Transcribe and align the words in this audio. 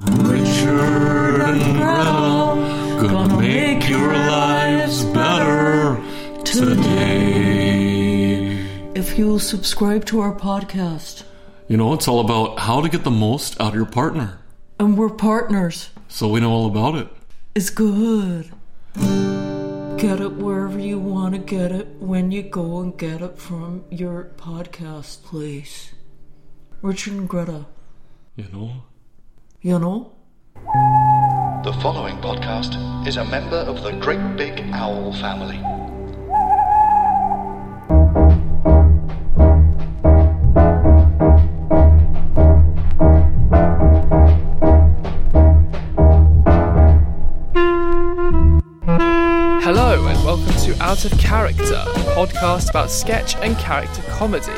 Richard 0.00 1.40
and 1.42 1.60
Greta 1.76 3.06
gonna 3.08 3.36
make 3.38 3.88
your 3.88 4.12
lives 4.12 5.04
better 5.04 6.00
today. 6.44 7.46
If 8.94 9.16
you'll 9.18 9.38
subscribe 9.38 10.04
to 10.06 10.20
our 10.20 10.34
podcast, 10.34 11.24
You 11.68 11.76
know, 11.76 11.92
it's 11.94 12.08
all 12.08 12.20
about 12.20 12.58
how 12.58 12.80
to 12.82 12.88
get 12.88 13.04
the 13.04 13.10
most 13.10 13.60
out 13.60 13.68
of 13.68 13.74
your 13.74 13.86
partner. 13.86 14.38
and 14.80 14.96
we're 14.98 15.10
partners, 15.10 15.90
So 16.08 16.28
we 16.28 16.40
know 16.40 16.50
all 16.50 16.66
about 16.66 16.94
it. 16.96 17.08
it's 17.54 17.70
good. 17.70 18.50
Get 19.98 20.20
it 20.20 20.32
wherever 20.36 20.78
you 20.78 20.98
want 20.98 21.34
to 21.34 21.38
get 21.40 21.70
it 21.70 21.86
when 22.00 22.32
you 22.32 22.42
go 22.42 22.80
and 22.80 22.96
get 22.98 23.20
it 23.22 23.38
from 23.38 23.84
your 23.90 24.30
podcast 24.36 25.22
place. 25.22 25.92
Richard 26.82 27.12
and 27.14 27.28
Greta, 27.28 27.66
You 28.36 28.46
know? 28.52 28.70
You 29.62 29.78
know? 29.78 30.10
The 31.62 31.72
following 31.80 32.16
podcast 32.16 33.06
is 33.06 33.16
a 33.16 33.24
member 33.24 33.56
of 33.56 33.80
the 33.84 33.92
Great 33.92 34.36
Big 34.36 34.60
Owl 34.72 35.12
family. 35.14 35.58
Hello, 49.62 50.08
and 50.08 50.24
welcome 50.24 50.54
to 50.64 50.76
Out 50.82 51.04
of 51.04 51.16
Character, 51.20 51.62
a 51.62 52.16
podcast 52.16 52.70
about 52.70 52.90
sketch 52.90 53.36
and 53.36 53.56
character 53.58 54.02
comedy. 54.08 54.50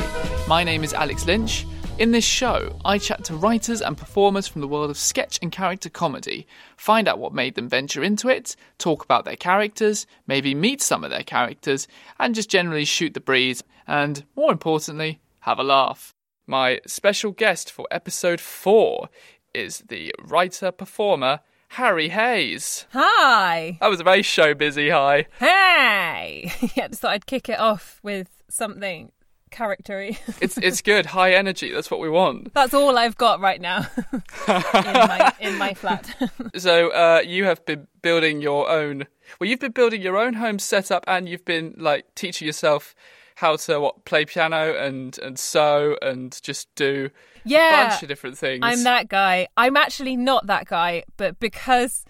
My 0.48 0.64
name 0.64 0.83
is 0.83 0.94
Alex 0.94 1.27
Lynch. 1.27 1.66
In 1.96 2.10
this 2.10 2.24
show, 2.24 2.76
I 2.84 2.98
chat 2.98 3.22
to 3.24 3.36
writers 3.36 3.80
and 3.80 3.96
performers 3.96 4.48
from 4.48 4.60
the 4.60 4.66
world 4.66 4.90
of 4.90 4.98
sketch 4.98 5.38
and 5.40 5.52
character 5.52 5.88
comedy, 5.88 6.44
find 6.76 7.06
out 7.06 7.20
what 7.20 7.32
made 7.32 7.54
them 7.54 7.68
venture 7.68 8.02
into 8.02 8.28
it, 8.28 8.56
talk 8.78 9.04
about 9.04 9.24
their 9.24 9.36
characters, 9.36 10.04
maybe 10.26 10.56
meet 10.56 10.82
some 10.82 11.04
of 11.04 11.10
their 11.10 11.22
characters, 11.22 11.86
and 12.18 12.34
just 12.34 12.50
generally 12.50 12.84
shoot 12.84 13.14
the 13.14 13.20
breeze, 13.20 13.62
and 13.86 14.24
more 14.34 14.50
importantly, 14.50 15.20
have 15.40 15.60
a 15.60 15.62
laugh. 15.62 16.12
My 16.48 16.80
special 16.84 17.30
guest 17.30 17.70
for 17.70 17.86
episode 17.92 18.40
4 18.40 19.08
is 19.54 19.84
the 19.88 20.12
writer 20.18 20.72
performer 20.72 21.40
Harry 21.68 22.08
Hayes. 22.08 22.86
Hi. 22.92 23.78
That 23.80 23.88
was 23.88 24.00
a 24.00 24.04
very 24.04 24.22
show 24.22 24.52
busy 24.52 24.90
hi. 24.90 25.26
Hey. 25.38 26.52
yeah, 26.74 26.88
just 26.88 27.02
thought 27.02 27.12
I'd 27.12 27.26
kick 27.26 27.48
it 27.48 27.60
off 27.60 28.00
with 28.02 28.42
something 28.48 29.12
charactery. 29.55 30.19
It's 30.41 30.58
it's 30.58 30.83
good, 30.83 31.06
high 31.06 31.33
energy. 31.33 31.72
That's 31.72 31.91
what 31.91 32.00
we 32.00 32.08
want. 32.08 32.52
That's 32.58 32.74
all 32.74 32.98
I've 32.98 33.16
got 33.16 33.41
right 33.41 33.61
now 33.61 33.86
in, 34.12 34.22
my, 34.48 35.33
in 35.41 35.58
my 35.58 35.74
flat. 35.74 36.05
So 36.56 36.91
uh, 36.91 37.22
you 37.24 37.44
have 37.44 37.64
been 37.64 37.86
building 38.02 38.42
your 38.42 38.69
own. 38.69 39.06
Well, 39.38 39.48
you've 39.48 39.61
been 39.61 39.72
building 39.72 40.02
your 40.02 40.16
own 40.16 40.34
home 40.34 40.58
setup, 40.58 41.05
and 41.06 41.28
you've 41.28 41.45
been 41.45 41.74
like 41.77 42.14
teaching 42.14 42.46
yourself 42.46 42.95
how 43.36 43.56
to 43.56 43.80
what 43.80 44.05
play 44.05 44.24
piano 44.24 44.77
and 44.77 45.18
and 45.18 45.39
sew 45.39 45.96
and 46.02 46.40
just 46.42 46.73
do 46.74 47.11
Yeah, 47.45 47.84
a 47.84 47.89
bunch 47.89 48.02
of 48.02 48.08
different 48.08 48.39
things. 48.39 48.61
I'm 48.62 48.83
that 48.84 49.08
guy. 49.08 49.48
I'm 49.57 49.77
actually 49.77 50.17
not 50.17 50.46
that 50.46 50.67
guy, 50.67 51.05
but 51.17 51.40
because 51.40 52.05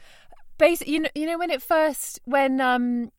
basically, 0.58 0.94
you 0.94 1.00
know, 1.00 1.08
you 1.14 1.26
know 1.26 1.38
when 1.38 1.50
it 1.50 1.62
first 1.62 2.20
when 2.24 2.60
um 2.60 3.10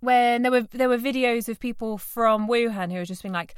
when 0.00 0.42
there 0.42 0.50
were 0.50 0.62
there 0.72 0.88
were 0.88 0.98
videos 0.98 1.48
of 1.48 1.60
people 1.60 1.98
from 1.98 2.48
Wuhan 2.48 2.90
who 2.90 2.98
were 2.98 3.04
just 3.04 3.22
being 3.22 3.32
like, 3.34 3.54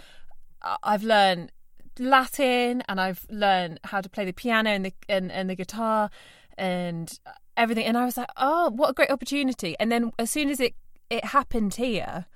"I- 0.63 0.77
I've 0.83 1.03
learned 1.03 1.53
Latin 1.99 2.83
and 2.89 3.01
I've 3.01 3.27
learned 3.31 3.81
how 3.85 4.01
to 4.01 4.09
play 4.09 4.25
the 4.25 4.33
piano 4.33 4.71
and 4.71 4.85
the 4.87 4.93
and, 5.09 5.31
and 5.33 5.49
the 5.51 5.55
guitar 5.55 6.11
and 6.59 7.19
everything, 7.57 7.85
and 7.87 7.97
I 7.97 8.05
was 8.05 8.17
like, 8.17 8.31
oh, 8.37 8.71
what 8.71 8.91
a 8.91 8.93
great 8.95 9.11
opportunity! 9.11 9.77
And 9.81 9.91
then 9.91 10.13
as 10.19 10.31
soon 10.31 10.49
as 10.51 10.61
it 10.61 10.75
it 11.11 11.27
happened 11.27 11.75
here. 11.75 12.27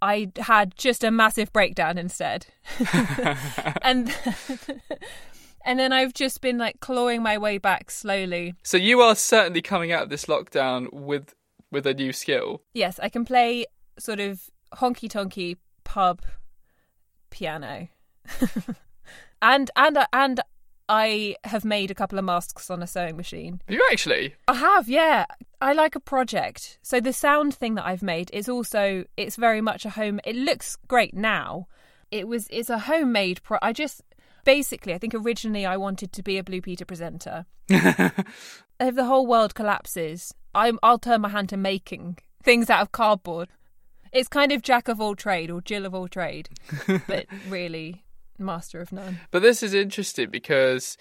I 0.00 0.30
had 0.38 0.76
just 0.76 1.02
a 1.02 1.10
massive 1.10 1.52
breakdown 1.52 1.98
instead. 1.98 2.46
and 3.82 4.14
and 5.64 5.78
then 5.78 5.92
I've 5.92 6.14
just 6.14 6.40
been 6.40 6.56
like 6.56 6.78
clawing 6.80 7.22
my 7.22 7.36
way 7.36 7.58
back 7.58 7.90
slowly. 7.90 8.54
So 8.62 8.76
you 8.76 9.00
are 9.00 9.16
certainly 9.16 9.60
coming 9.60 9.90
out 9.90 10.04
of 10.04 10.08
this 10.08 10.26
lockdown 10.26 10.92
with 10.92 11.34
with 11.70 11.86
a 11.86 11.94
new 11.94 12.12
skill. 12.12 12.62
Yes, 12.74 12.98
I 13.02 13.08
can 13.08 13.24
play 13.24 13.66
sort 13.98 14.20
of 14.20 14.42
honky 14.74 15.08
tonky 15.08 15.56
pub 15.84 16.22
piano. 17.30 17.88
and 19.42 19.70
and 19.76 19.98
and 20.12 20.40
I 20.88 21.36
have 21.44 21.64
made 21.64 21.90
a 21.90 21.94
couple 21.94 22.18
of 22.18 22.24
masks 22.24 22.70
on 22.70 22.82
a 22.82 22.86
sewing 22.86 23.16
machine. 23.16 23.60
You 23.68 23.86
actually? 23.92 24.34
I 24.46 24.54
have, 24.54 24.88
yeah. 24.88 25.26
I 25.60 25.74
like 25.74 25.94
a 25.94 26.00
project. 26.00 26.78
So 26.82 26.98
the 27.00 27.12
sound 27.12 27.54
thing 27.54 27.74
that 27.74 27.84
I've 27.84 28.02
made 28.02 28.30
is 28.32 28.48
also 28.48 29.04
it's 29.16 29.36
very 29.36 29.60
much 29.60 29.84
a 29.84 29.90
home. 29.90 30.20
It 30.24 30.36
looks 30.36 30.76
great 30.86 31.14
now. 31.14 31.66
It 32.10 32.26
was 32.26 32.46
it's 32.50 32.70
a 32.70 32.78
homemade 32.78 33.42
pro. 33.42 33.58
I 33.60 33.72
just 33.72 34.02
basically 34.48 34.94
I 34.94 34.98
think 34.98 35.14
originally 35.14 35.66
I 35.66 35.76
wanted 35.76 36.10
to 36.14 36.22
be 36.22 36.38
a 36.38 36.42
Blue 36.42 36.62
Peter 36.62 36.86
presenter. 36.86 37.44
if 37.68 38.94
the 38.94 39.04
whole 39.04 39.26
world 39.26 39.54
collapses, 39.54 40.32
I'm 40.54 40.78
I'll 40.82 40.98
turn 40.98 41.20
my 41.20 41.28
hand 41.28 41.50
to 41.50 41.58
making 41.58 42.16
things 42.42 42.70
out 42.70 42.80
of 42.80 42.90
cardboard. 42.90 43.50
It's 44.10 44.26
kind 44.26 44.50
of 44.50 44.62
jack 44.62 44.88
of 44.88 45.02
all 45.02 45.14
trade 45.14 45.50
or 45.50 45.60
Jill 45.60 45.84
of 45.84 45.94
all 45.94 46.08
trade, 46.08 46.48
but 47.06 47.26
really 47.46 48.04
master 48.38 48.80
of 48.80 48.90
none. 48.90 49.20
But 49.30 49.42
this 49.42 49.62
is 49.62 49.74
interesting 49.74 50.30
because 50.30 50.96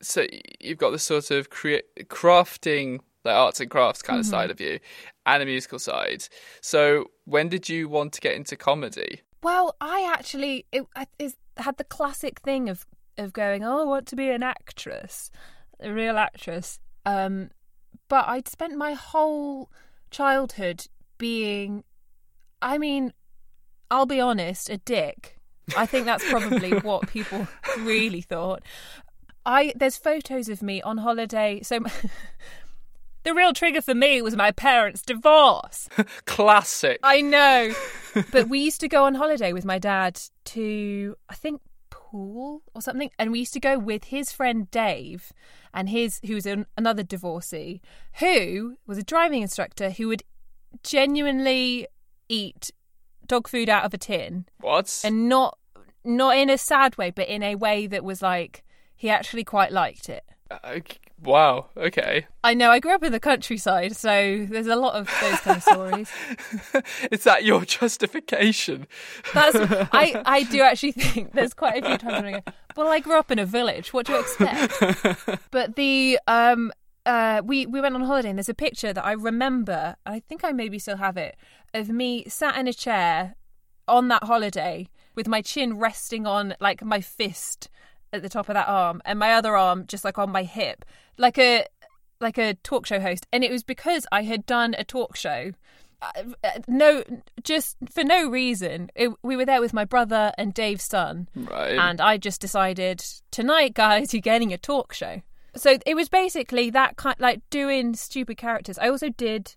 so 0.00 0.24
you've 0.60 0.78
got 0.78 0.90
this 0.90 1.02
sort 1.02 1.32
of 1.32 1.50
crea- 1.50 1.82
crafting, 2.04 3.00
like 3.24 3.34
arts 3.34 3.58
and 3.58 3.68
crafts 3.68 4.00
kind 4.00 4.20
of 4.20 4.26
mm-hmm. 4.26 4.30
side 4.30 4.52
of 4.52 4.60
you, 4.60 4.78
and 5.26 5.42
a 5.42 5.46
musical 5.46 5.80
side. 5.80 6.28
So 6.60 7.06
when 7.24 7.48
did 7.48 7.68
you 7.68 7.88
want 7.88 8.12
to 8.12 8.20
get 8.20 8.36
into 8.36 8.54
comedy? 8.54 9.22
Well, 9.42 9.74
I 9.80 10.08
actually 10.08 10.66
it, 10.70 10.86
I 10.94 11.08
is, 11.18 11.34
had 11.58 11.76
the 11.76 11.84
classic 11.84 12.40
thing 12.40 12.68
of 12.68 12.86
of 13.18 13.32
going, 13.32 13.64
oh, 13.64 13.80
I 13.80 13.84
want 13.84 14.06
to 14.08 14.16
be 14.16 14.30
an 14.30 14.42
actress, 14.42 15.30
a 15.80 15.90
real 15.90 16.18
actress. 16.18 16.78
Um, 17.04 17.50
but 18.08 18.28
I'd 18.28 18.48
spent 18.48 18.76
my 18.76 18.92
whole 18.92 19.70
childhood 20.10 20.86
being, 21.18 21.84
I 22.60 22.78
mean, 22.78 23.12
I'll 23.90 24.06
be 24.06 24.20
honest, 24.20 24.68
a 24.68 24.76
dick. 24.76 25.38
I 25.76 25.86
think 25.86 26.06
that's 26.06 26.28
probably 26.28 26.72
what 26.80 27.08
people 27.08 27.48
really 27.78 28.20
thought. 28.20 28.62
I 29.44 29.72
there's 29.76 29.96
photos 29.96 30.48
of 30.48 30.62
me 30.62 30.82
on 30.82 30.98
holiday. 30.98 31.60
So 31.62 31.80
the 33.26 33.34
real 33.34 33.52
trigger 33.52 33.82
for 33.82 33.94
me 33.94 34.22
was 34.22 34.34
my 34.36 34.50
parents' 34.52 35.02
divorce. 35.02 35.88
Classic. 36.24 36.98
I 37.02 37.20
know. 37.20 37.74
but 38.32 38.48
we 38.48 38.60
used 38.60 38.80
to 38.80 38.88
go 38.88 39.04
on 39.04 39.14
holiday 39.16 39.52
with 39.52 39.64
my 39.66 39.78
dad 39.78 40.18
to, 40.46 41.14
I 41.28 41.34
think, 41.34 41.60
Pool 41.90 42.62
or 42.74 42.80
something. 42.80 43.10
And 43.18 43.32
we 43.32 43.40
used 43.40 43.52
to 43.54 43.60
go 43.60 43.78
with 43.78 44.04
his 44.04 44.30
friend 44.30 44.70
Dave 44.70 45.32
and 45.74 45.88
his, 45.88 46.20
who 46.24 46.34
was 46.34 46.46
an, 46.46 46.66
another 46.76 47.02
divorcee, 47.02 47.82
who 48.20 48.76
was 48.86 48.96
a 48.96 49.02
driving 49.02 49.42
instructor 49.42 49.90
who 49.90 50.06
would 50.08 50.22
genuinely 50.84 51.86
eat 52.28 52.70
dog 53.26 53.48
food 53.48 53.68
out 53.68 53.84
of 53.84 53.92
a 53.92 53.98
tin 53.98 54.46
What? 54.60 55.00
and 55.04 55.28
not 55.28 55.58
not 56.04 56.36
in 56.36 56.48
a 56.48 56.56
sad 56.58 56.96
way 56.96 57.10
but 57.10 57.26
in 57.28 57.42
a 57.42 57.56
way 57.56 57.86
that 57.88 58.04
was 58.04 58.22
like 58.22 58.62
he 58.94 59.10
actually 59.10 59.42
quite 59.42 59.72
liked 59.72 60.08
it 60.08 60.22
Okay. 60.64 60.98
Wow. 61.22 61.66
Okay. 61.76 62.26
i 62.44 62.52
know 62.54 62.70
i 62.70 62.78
grew 62.78 62.94
up 62.94 63.02
in 63.02 63.10
the 63.12 63.20
countryside 63.20 63.96
so 63.96 64.46
there's 64.50 64.66
a 64.66 64.76
lot 64.76 64.94
of 64.94 65.06
those 65.20 65.40
kind 65.40 65.56
of 65.56 65.62
stories 65.62 66.10
Is 67.10 67.24
that 67.24 67.44
your 67.44 67.64
justification? 67.64 68.86
That's 69.34 69.56
I, 69.92 70.22
I 70.26 70.42
do 70.44 70.60
actually 70.62 70.92
think 70.92 71.32
there's 71.32 71.54
quite 71.54 71.82
a 71.82 71.86
few 71.86 71.98
times 71.98 72.22
when 72.22 72.34
I 72.34 72.40
go, 72.40 72.52
well, 72.76 72.88
I 72.88 73.00
grew 73.00 73.18
up 73.18 73.30
in 73.30 73.38
a 73.38 73.46
village. 73.46 73.92
What 73.92 74.06
do 74.06 74.12
you 74.12 74.20
expect? 74.20 75.40
but 75.50 75.76
the 75.76 76.18
um 76.26 76.72
uh 77.04 77.40
we 77.44 77.66
we 77.66 77.80
went 77.80 77.94
on 77.94 78.02
holiday 78.02 78.28
and 78.28 78.38
there's 78.38 78.48
a 78.48 78.54
picture 78.54 78.92
that 78.92 79.04
I 79.04 79.12
remember. 79.12 79.96
I 80.04 80.20
think 80.20 80.44
I 80.44 80.52
maybe 80.52 80.78
still 80.78 80.96
have 80.96 81.16
it 81.16 81.36
of 81.74 81.88
me 81.88 82.24
sat 82.28 82.56
in 82.56 82.66
a 82.66 82.72
chair 82.72 83.36
on 83.88 84.08
that 84.08 84.24
holiday 84.24 84.88
with 85.14 85.28
my 85.28 85.40
chin 85.42 85.78
resting 85.78 86.26
on 86.26 86.54
like 86.60 86.84
my 86.84 87.00
fist 87.00 87.68
at 88.16 88.22
the 88.22 88.28
top 88.28 88.48
of 88.48 88.54
that 88.54 88.68
arm, 88.68 89.00
and 89.04 89.18
my 89.18 89.32
other 89.34 89.56
arm 89.56 89.84
just 89.86 90.04
like 90.04 90.18
on 90.18 90.30
my 90.30 90.42
hip, 90.42 90.84
like 91.18 91.38
a 91.38 91.66
like 92.20 92.38
a 92.38 92.54
talk 92.62 92.86
show 92.86 92.98
host. 93.00 93.26
And 93.32 93.44
it 93.44 93.50
was 93.50 93.62
because 93.62 94.06
I 94.10 94.22
had 94.22 94.46
done 94.46 94.74
a 94.78 94.84
talk 94.84 95.16
show. 95.16 95.52
Uh, 96.02 96.22
no, 96.68 97.02
just 97.42 97.76
for 97.90 98.04
no 98.04 98.28
reason. 98.28 98.90
It, 98.94 99.10
we 99.22 99.36
were 99.36 99.46
there 99.46 99.60
with 99.60 99.72
my 99.72 99.84
brother 99.86 100.32
and 100.36 100.52
Dave's 100.52 100.84
son, 100.84 101.28
Right. 101.34 101.78
and 101.78 102.00
I 102.00 102.18
just 102.18 102.40
decided 102.40 103.02
tonight, 103.30 103.72
guys, 103.74 104.12
you're 104.14 104.20
getting 104.20 104.52
a 104.52 104.58
talk 104.58 104.92
show. 104.92 105.22
So 105.56 105.78
it 105.86 105.94
was 105.94 106.10
basically 106.10 106.68
that 106.70 106.96
kind, 106.96 107.16
like 107.18 107.40
doing 107.48 107.94
stupid 107.94 108.36
characters. 108.36 108.78
I 108.78 108.90
also 108.90 109.08
did, 109.08 109.54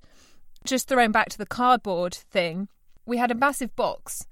just 0.63 0.88
throwing 0.88 1.11
back 1.11 1.27
to 1.29 1.38
the 1.38 1.45
cardboard 1.45 2.13
thing. 2.13 2.69
We 3.06 3.17
had 3.17 3.31
a 3.31 3.35
massive 3.35 3.75
box, 3.75 4.25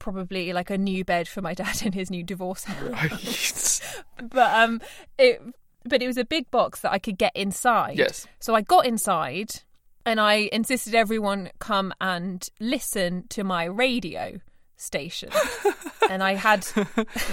probably 0.00 0.52
like 0.52 0.70
a 0.70 0.76
new 0.78 1.04
bed 1.04 1.28
for 1.28 1.40
my 1.40 1.54
dad 1.62 1.82
in 1.82 1.92
his 1.92 2.10
new 2.10 2.24
divorce 2.24 2.64
house. 2.64 4.02
but 4.30 4.52
um, 4.52 4.80
it 5.16 5.40
but 5.84 6.02
it 6.02 6.08
was 6.08 6.18
a 6.18 6.24
big 6.24 6.50
box 6.50 6.80
that 6.80 6.90
I 6.92 6.98
could 6.98 7.16
get 7.16 7.32
inside. 7.36 7.96
Yes. 7.96 8.26
So 8.40 8.54
I 8.56 8.62
got 8.62 8.84
inside, 8.84 9.62
and 10.04 10.20
I 10.20 10.48
insisted 10.52 10.94
everyone 10.94 11.50
come 11.60 11.94
and 12.00 12.46
listen 12.58 13.24
to 13.28 13.44
my 13.44 13.64
radio 13.64 14.40
station. 14.76 15.30
and 16.10 16.22
I 16.22 16.34
had 16.34 16.66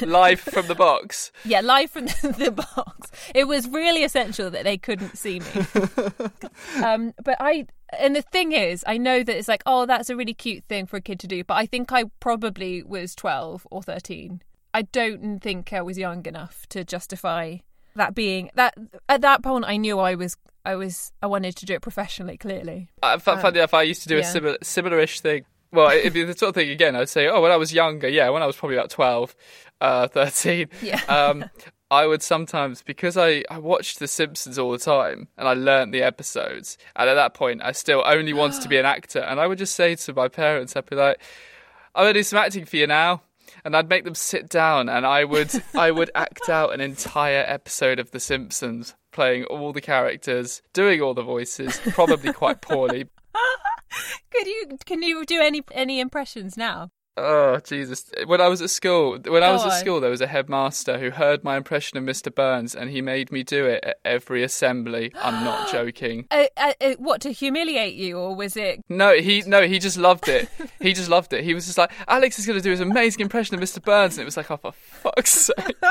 Live 0.02 0.40
from 0.40 0.68
the 0.68 0.76
box. 0.76 1.32
yeah, 1.46 1.62
live 1.62 1.90
from 1.90 2.06
the 2.06 2.52
box. 2.52 3.12
It 3.34 3.48
was 3.48 3.68
really 3.68 4.04
essential 4.04 4.50
that 4.52 4.64
they 4.64 4.78
couldn't 4.78 5.18
see 5.18 5.40
me. 5.40 5.48
um, 6.84 7.14
but 7.24 7.38
I, 7.40 7.66
and 7.98 8.16
the 8.16 8.22
thing 8.22 8.52
is, 8.52 8.84
I 8.88 8.98
know 8.98 9.24
that 9.24 9.38
it's 9.38 9.48
like, 9.48 9.64
oh, 9.66 9.86
that's 9.86 10.10
a 10.10 10.16
really 10.16 10.34
cute 10.34 10.64
thing 10.66 10.86
for 10.86 10.98
a 10.98 11.02
kid 11.02 11.20
to 11.22 11.28
do. 11.28 11.44
But 11.44 11.56
I 11.56 11.66
think 11.66 11.92
I 11.92 12.06
probably 12.20 12.84
was 12.84 13.16
12 13.16 13.68
or 13.72 13.82
13. 13.84 14.42
I 14.74 14.82
don't 14.84 15.40
think 15.40 15.74
I 15.74 15.82
was 15.82 15.98
young 15.98 16.26
enough 16.26 16.66
to 16.70 16.84
justify 16.84 17.58
that 17.96 18.14
being 18.14 18.52
that. 18.56 18.76
At 19.10 19.22
that 19.22 19.42
point, 19.42 19.66
I 19.68 19.78
knew 19.78 20.00
I 20.00 20.16
was, 20.16 20.38
I 20.66 20.76
was, 20.76 21.12
I 21.22 21.28
wanted 21.28 21.56
to 21.58 21.66
do 21.66 21.74
it 21.74 21.82
professionally. 21.82 22.38
Clearly, 22.38 22.90
Uh, 23.02 23.18
fu- 23.18 23.38
funny 23.38 23.60
enough, 23.60 23.74
I 23.74 23.84
used 23.84 24.04
to 24.04 24.10
do 24.10 24.18
a 24.18 24.22
yeah. 24.22 24.32
similar, 24.32 24.58
similar-ish 24.62 25.22
thing. 25.22 25.46
Well, 25.72 25.90
it'd 25.92 26.14
be 26.14 26.24
the 26.24 26.38
sort 26.38 26.50
of 26.50 26.56
thing 26.56 26.70
again. 26.70 26.96
I'd 26.96 27.10
say, 27.10 27.28
oh, 27.28 27.42
when 27.42 27.52
I 27.52 27.58
was 27.58 27.74
younger, 27.74 28.08
yeah, 28.08 28.30
when 28.30 28.42
I 28.42 28.46
was 28.46 28.56
probably 28.56 28.78
about 28.78 28.90
12, 28.90 29.36
uh, 29.82 30.08
13. 30.08 30.70
Yeah. 30.82 31.02
Um, 31.10 31.46
I 31.90 32.06
would 32.06 32.22
sometimes 32.22 32.82
because 32.82 33.16
I, 33.18 33.44
I 33.50 33.60
watched 33.60 34.00
The 34.00 34.08
Simpsons 34.08 34.60
all 34.60 34.72
the 34.72 34.78
time 34.78 35.30
and 35.38 35.48
I 35.48 35.54
learnt 35.54 35.92
the 35.92 36.04
episodes. 36.04 36.78
And 36.96 37.10
at 37.10 37.14
that 37.16 37.34
point, 37.34 37.62
I 37.64 37.72
still 37.72 38.04
only 38.06 38.34
wanted 38.34 38.62
to 38.62 38.70
be 38.70 38.78
an 38.78 38.86
actor. 38.98 39.20
And 39.20 39.40
I 39.40 39.48
would 39.48 39.58
just 39.58 39.76
say 39.76 39.96
to 39.96 40.14
my 40.14 40.28
parents, 40.28 40.76
I'd 40.76 40.86
be 40.86 40.96
like, 40.96 41.22
I'm 41.96 42.04
gonna 42.04 42.14
do 42.14 42.24
some 42.24 42.40
acting 42.40 42.66
for 42.66 42.76
you 42.78 42.88
now. 42.88 43.22
And 43.64 43.76
I'd 43.76 43.90
make 43.90 44.04
them 44.04 44.14
sit 44.14 44.50
down, 44.50 44.88
and 44.88 45.06
I 45.06 45.24
would 45.24 45.50
I 45.74 45.90
would 45.90 46.12
act 46.14 46.48
out 46.50 46.74
an 46.74 46.82
entire 46.82 47.44
episode 47.48 47.98
of 47.98 48.12
The 48.12 48.20
Simpsons, 48.20 48.94
playing 49.12 49.46
all 49.46 49.74
the 49.74 49.82
characters, 49.82 50.62
doing 50.74 51.02
all 51.02 51.14
the 51.14 51.24
voices, 51.24 51.80
probably 51.94 52.34
quite 52.34 52.62
poorly, 52.62 53.08
could 54.32 54.48
you 54.48 54.78
can 54.86 55.02
you 55.02 55.26
do 55.26 55.42
any 55.42 55.64
any 55.72 56.00
impressions 56.00 56.58
now? 56.58 56.90
Oh 57.20 57.60
Jesus! 57.60 58.12
When 58.28 58.40
I 58.42 58.48
was 58.48 58.62
at 58.62 58.70
school, 58.70 59.18
when 59.28 59.42
I 59.42 59.48
Go 59.48 59.54
was 59.54 59.64
at 59.64 59.72
on. 59.72 59.80
school, 59.80 60.00
there 60.00 60.12
was 60.12 60.22
a 60.22 60.28
headmaster 60.28 61.00
who 61.00 61.10
heard 61.10 61.44
my 61.44 61.58
impression 61.58 61.98
of 61.98 62.04
Mr. 62.04 62.34
Burns, 62.34 62.76
and 62.76 62.92
he 62.92 63.02
made 63.02 63.32
me 63.32 63.42
do 63.42 63.66
it 63.66 63.84
at 63.84 63.98
every 64.06 64.44
assembly. 64.44 65.12
I'm 65.20 65.44
not 65.44 65.68
joking. 65.72 66.28
Uh, 66.30 66.46
uh, 66.56 66.74
uh, 66.80 66.94
what 67.00 67.22
to 67.22 67.32
humiliate 67.32 67.96
you, 67.96 68.20
or 68.20 68.36
was 68.36 68.56
it? 68.56 68.84
No, 68.88 69.16
he 69.16 69.42
no, 69.48 69.64
he 69.68 69.80
just 69.80 69.98
loved 69.98 70.28
it. 70.28 70.48
He 70.80 70.94
just 70.94 71.10
loved 71.10 71.34
it. 71.34 71.44
He 71.44 71.56
was 71.56 71.66
just 71.66 71.80
like, 71.80 71.92
Alex 72.08 72.38
is 72.38 72.46
going 72.46 72.60
to 72.60 72.64
do 72.64 72.70
his 72.70 72.82
amazing 72.82 73.22
impression 73.22 73.56
of 73.56 73.62
Mr. 73.62 73.84
Burns, 73.84 74.18
and 74.18 74.22
it 74.22 74.26
was 74.26 74.38
like, 74.38 74.52
oh 74.52 74.58
for 74.58 74.72
fuck's 74.74 75.32
sake! 75.32 75.76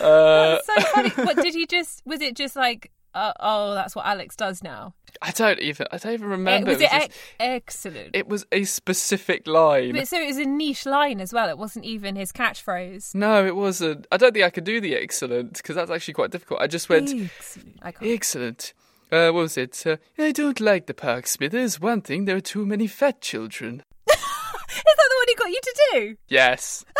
Uh, 0.00 0.58
so 0.62 0.80
funny. 0.94 1.08
What 1.10 1.36
did 1.42 1.54
he 1.54 1.66
just? 1.66 2.02
Was 2.06 2.20
it 2.20 2.36
just 2.36 2.54
like, 2.54 2.92
uh, 3.14 3.32
oh, 3.40 3.74
that's 3.74 3.96
what 3.96 4.06
Alex 4.06 4.36
does 4.36 4.62
now? 4.62 4.94
I 5.22 5.30
don't 5.32 5.58
even, 5.60 5.86
I 5.90 5.98
don't 5.98 6.12
even 6.12 6.28
remember. 6.28 6.70
was 6.72 6.80
it, 6.80 6.90
just- 6.90 6.94
ex- 6.94 7.18
excellent? 7.40 8.10
it 8.14 8.28
was 8.28 8.46
a 8.52 8.64
specific 8.64 9.46
line. 9.46 9.92
but 9.94 10.06
so 10.06 10.20
it 10.20 10.26
was 10.26 10.36
a 10.38 10.44
niche 10.44 10.86
line 10.86 11.20
as 11.20 11.32
well. 11.32 11.48
It 11.48 11.58
wasn't 11.58 11.84
even 11.86 12.14
his 12.16 12.30
catchphrase. 12.32 13.14
No, 13.14 13.44
it 13.46 13.56
wasn't. 13.56 14.06
I 14.12 14.16
don't 14.16 14.32
think 14.32 14.44
I 14.44 14.50
could 14.50 14.64
do 14.64 14.80
the 14.80 14.94
excellent 14.96 15.54
because 15.54 15.74
that's 15.76 15.90
actually 15.90 16.14
quite 16.14 16.30
difficult. 16.30 16.60
I 16.60 16.66
just 16.66 16.88
went. 16.88 17.10
Excellent. 17.10 17.78
I 17.82 17.92
can't. 17.92 18.10
Excellent. 18.12 18.74
Uh, 19.10 19.30
what 19.30 19.40
was 19.40 19.56
it? 19.56 19.86
Uh, 19.86 19.96
I 20.18 20.32
don't 20.32 20.60
like 20.60 20.86
the 20.86 20.92
park, 20.94 21.26
Smithers. 21.26 21.80
One 21.80 22.02
thing, 22.02 22.26
there 22.26 22.36
are 22.36 22.40
too 22.42 22.66
many 22.66 22.86
fat 22.86 23.22
children. 23.22 23.82
Is 24.08 24.14
that 24.14 25.08
the 25.10 25.16
one 25.16 25.26
he 25.28 25.34
got 25.34 25.48
you 25.48 25.60
to 25.62 25.76
do? 25.92 26.16
Yes. 26.28 26.84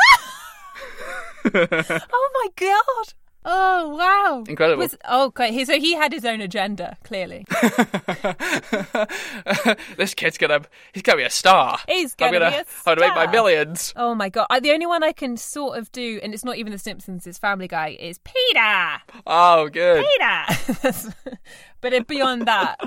Oh 1.54 2.30
my 2.34 2.48
god! 2.56 3.14
Oh 3.44 3.96
wow! 3.96 4.44
Incredible. 4.48 4.82
Was, 4.82 4.96
oh. 5.04 5.32
He, 5.38 5.64
so 5.64 5.78
he 5.78 5.94
had 5.94 6.12
his 6.12 6.24
own 6.24 6.40
agenda. 6.40 6.96
Clearly, 7.04 7.46
this 9.96 10.14
kid's 10.14 10.36
gonna, 10.36 10.62
he's 10.92 11.02
gonna 11.02 11.18
be 11.18 11.22
a 11.22 11.30
star. 11.30 11.78
He's 11.88 12.14
I'm 12.18 12.32
gonna 12.32 12.40
gonna, 12.40 12.50
be 12.50 12.56
a 12.56 12.64
I'm 12.86 12.96
gonna 12.96 13.00
make 13.00 13.14
my 13.14 13.30
millions. 13.30 13.94
Oh 13.96 14.14
my 14.14 14.28
god! 14.28 14.48
I, 14.50 14.60
the 14.60 14.72
only 14.72 14.86
one 14.86 15.02
I 15.02 15.12
can 15.12 15.36
sort 15.36 15.78
of 15.78 15.90
do, 15.92 16.20
and 16.22 16.34
it's 16.34 16.44
not 16.44 16.58
even 16.58 16.72
The 16.72 16.78
Simpsons, 16.78 17.26
it's 17.26 17.38
Family 17.38 17.68
Guy, 17.68 17.96
is 17.98 18.18
Peter. 18.18 19.02
Oh, 19.26 19.68
good. 19.68 20.04
Peter. 20.04 21.38
but 21.80 22.06
beyond 22.06 22.46
that, 22.46 22.80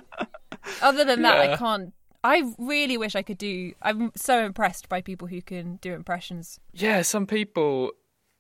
other 0.82 1.06
than 1.06 1.22
that, 1.22 1.38
I 1.38 1.56
can't. 1.56 1.94
I 2.24 2.54
really 2.60 2.98
wish 2.98 3.16
I 3.16 3.24
could 3.24 3.38
do. 3.38 3.74
I'm 3.82 4.12
so 4.16 4.46
impressed 4.46 4.90
by 4.90 5.02
people 5.02 5.28
who 5.28 5.42
can 5.42 5.78
do 5.78 5.94
impressions. 5.94 6.60
Yeah, 6.72 7.02
some 7.02 7.26
people, 7.26 7.92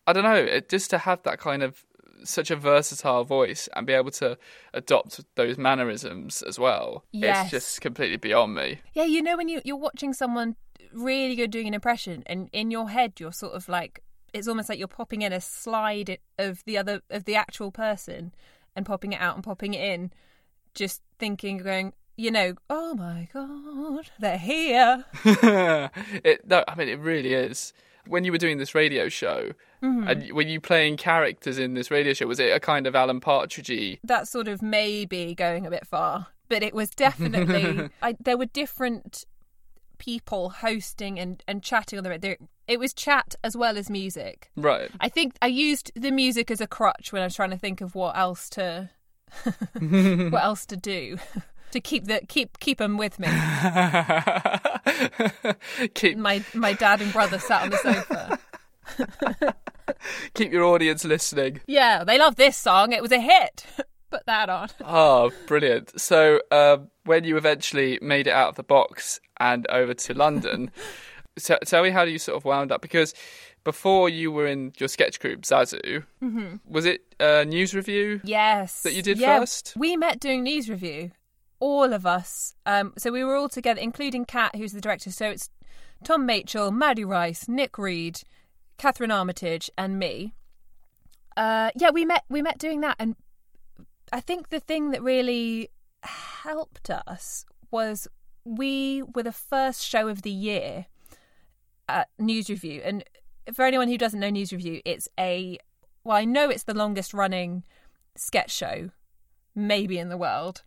I 0.05 0.13
don't 0.13 0.23
know, 0.23 0.35
it, 0.35 0.69
just 0.69 0.91
to 0.91 0.99
have 0.99 1.23
that 1.23 1.39
kind 1.39 1.63
of 1.63 1.83
such 2.23 2.51
a 2.51 2.56
versatile 2.56 3.23
voice 3.23 3.68
and 3.75 3.88
be 3.88 3.94
able 3.94 4.12
to 4.12 4.38
adopt 4.73 5.19
those 5.35 5.57
mannerisms 5.57 6.41
as 6.41 6.59
well. 6.59 7.06
Yes. 7.12 7.44
It's 7.45 7.51
just 7.51 7.81
completely 7.81 8.18
beyond 8.18 8.56
me. 8.56 8.79
Yeah, 8.94 9.06
you 9.06 9.21
know 9.21 9.38
when 9.38 9.50
you 9.50 9.62
you're 9.63 9.75
watching 9.77 10.13
someone 10.13 10.56
really 10.94 11.35
good 11.35 11.51
doing 11.51 11.68
an 11.68 11.73
impression, 11.73 12.23
and 12.25 12.50
in 12.51 12.71
your 12.71 12.89
head 12.89 13.13
you're 13.19 13.33
sort 13.33 13.53
of 13.53 13.69
like 13.69 14.03
it's 14.33 14.47
almost 14.47 14.69
like 14.69 14.79
you're 14.79 14.88
popping 14.88 15.21
in 15.21 15.33
a 15.33 15.41
slide 15.41 16.18
of 16.38 16.63
the 16.65 16.77
other 16.77 17.01
of 17.09 17.25
the 17.25 17.35
actual 17.35 17.71
person 17.71 18.33
and 18.75 18.85
popping 18.85 19.13
it 19.13 19.21
out 19.21 19.35
and 19.35 19.44
popping 19.44 19.74
it 19.74 19.83
in, 19.83 20.12
just 20.74 21.01
thinking, 21.19 21.57
going, 21.57 21.94
you 22.15 22.31
know, 22.31 22.53
oh 22.69 22.94
my 22.95 23.27
god, 23.33 24.09
they're 24.19 24.38
here. 24.38 25.06
it, 25.25 26.47
no, 26.47 26.63
I 26.67 26.75
mean, 26.75 26.88
it 26.88 27.00
really 27.00 27.33
is. 27.33 27.74
When 28.07 28.24
you 28.24 28.31
were 28.31 28.38
doing 28.38 28.57
this 28.57 28.74
radio 28.75 29.09
show, 29.09 29.51
Mm-hmm. 29.83 30.07
and 30.07 30.31
were 30.33 30.44
you 30.44 30.62
playing 30.62 30.98
characters 30.98 31.57
in 31.57 31.74
this 31.74 31.89
radio 31.89 32.13
show? 32.13 32.27
Was 32.27 32.39
it 32.39 32.56
a 32.56 32.59
kind 32.59 32.86
of 32.86 32.95
Alan 32.95 33.19
Partridgey? 33.19 33.98
That 34.03 34.27
sort 34.27 34.48
of 34.48 34.62
maybe 34.62 35.34
going 35.34 35.65
a 35.65 35.72
bit 35.72 35.88
far, 35.88 36.27
but 36.50 36.62
it 36.62 36.75
was 36.75 36.91
definitely. 36.91 37.89
I, 38.03 38.15
there 38.24 38.38
were 38.38 38.46
different 38.46 39.25
people 39.98 40.51
hosting 40.51 41.20
and, 41.20 41.43
and 41.48 41.63
chatting 41.63 41.98
on 41.98 42.03
the 42.03 42.12
radio. 42.12 42.36
It 42.67 42.79
was 42.79 42.93
chat 42.93 43.34
as 43.43 43.58
well 43.58 43.75
as 43.75 43.89
music. 43.89 44.51
Right. 44.55 44.91
I 45.00 45.10
think 45.10 45.36
I 45.41 45.48
used 45.48 45.91
the 45.96 46.12
music 46.12 46.51
as 46.51 46.62
a 46.62 46.67
crutch 46.67 47.12
when 47.12 47.24
I 47.24 47.25
was 47.25 47.36
trying 47.36 47.50
to 47.50 47.58
think 47.58 47.81
of 47.81 47.96
what 47.96 48.15
else 48.15 48.50
to 48.51 48.91
what 49.79 50.43
else 50.43 50.65
to 50.67 50.77
do 50.77 51.17
to 51.71 51.81
keep 51.81 52.05
the 52.05 52.21
keep 52.27 52.59
keep 52.59 52.77
them 52.77 52.97
with 52.97 53.19
me. 53.19 53.27
keep 55.93 56.17
My 56.17 56.43
my 56.53 56.73
dad 56.73 57.01
and 57.01 57.11
brother 57.11 57.39
sat 57.39 57.63
on 57.63 57.69
the 57.69 57.77
sofa. 57.77 58.39
keep 60.33 60.51
your 60.51 60.63
audience 60.63 61.03
listening. 61.03 61.61
Yeah, 61.67 62.03
they 62.03 62.17
love 62.17 62.35
this 62.35 62.57
song. 62.57 62.91
It 62.91 63.01
was 63.01 63.11
a 63.11 63.19
hit. 63.19 63.65
Put 64.11 64.25
that 64.25 64.49
on. 64.49 64.67
Oh, 64.83 65.31
brilliant! 65.47 65.99
So, 65.99 66.41
um, 66.51 66.89
when 67.05 67.23
you 67.23 67.37
eventually 67.37 67.97
made 68.01 68.27
it 68.27 68.31
out 68.31 68.49
of 68.49 68.55
the 68.55 68.63
box 68.63 69.21
and 69.39 69.65
over 69.69 69.93
to 69.93 70.13
London, 70.13 70.69
so, 71.37 71.57
tell 71.65 71.81
me 71.81 71.91
how 71.91 72.03
you 72.03 72.19
sort 72.19 72.35
of 72.35 72.43
wound 72.43 72.73
up 72.73 72.81
because 72.81 73.13
before 73.63 74.09
you 74.09 74.29
were 74.29 74.47
in 74.47 74.73
your 74.77 74.89
sketch 74.89 75.21
group 75.21 75.43
Zazu, 75.43 76.03
was 76.67 76.85
it 76.85 77.05
uh, 77.21 77.45
NewsRevue? 77.45 78.19
Yes. 78.25 78.81
That 78.81 78.93
you 78.93 79.01
did 79.01 79.17
yeah, 79.17 79.39
first? 79.39 79.73
We 79.77 79.95
met 79.95 80.19
doing 80.19 80.45
NewsRevue. 80.45 81.11
All 81.62 81.94
of 81.94 82.06
us. 82.06 82.53
Um, 82.65 82.94
so 82.98 83.12
we 83.12 83.24
were 83.24 83.36
all 83.36 83.48
together, 83.48 83.80
including 83.80 84.25
Kat, 84.25 84.56
who's 84.56 84.74
the 84.74 84.82
director. 84.82 85.12
So 85.12 85.30
it's 85.30 85.50
Tom 86.03 86.27
Machel, 86.27 86.74
Maddie 86.74 87.06
Rice, 87.06 87.48
Nick 87.48 87.77
Reed, 87.77 88.22
Catherine 88.77 89.12
Armitage, 89.12 89.70
and 89.77 89.98
me. 89.98 90.34
Uh, 91.38 91.72
yeah, 91.75 91.91
we 91.91 92.03
met. 92.03 92.25
We 92.30 92.41
met 92.41 92.58
doing 92.58 92.82
that, 92.82 92.98
and 93.00 93.15
I 94.12 94.20
think 94.20 94.50
the 94.50 94.60
thing 94.60 94.91
that 94.91 95.01
really 95.01 95.70
helped 96.03 96.89
us 96.89 97.46
was 97.70 98.08
we 98.44 99.03
were 99.15 99.24
the 99.24 99.32
first 99.32 99.86
show 99.86 100.08
of 100.08 100.24
the 100.24 100.32
year 100.32 100.88
at 101.88 102.10
NewsRevue. 102.20 102.82
And 102.84 103.03
for 103.53 103.65
anyone 103.65 103.88
who 103.88 103.98
doesn't 103.98 104.20
know 104.20 104.30
NewsRevue, 104.30 104.82
it's 104.84 105.08
a 105.20 105.58
well, 106.03 106.18
I 106.18 106.25
know 106.25 106.50
it's 106.50 106.63
the 106.63 106.74
longest 106.74 107.13
running 107.13 107.63
sketch 108.15 108.51
show, 108.51 108.89
maybe 109.56 110.00
in 110.00 110.10
the 110.10 110.18
world. 110.18 110.63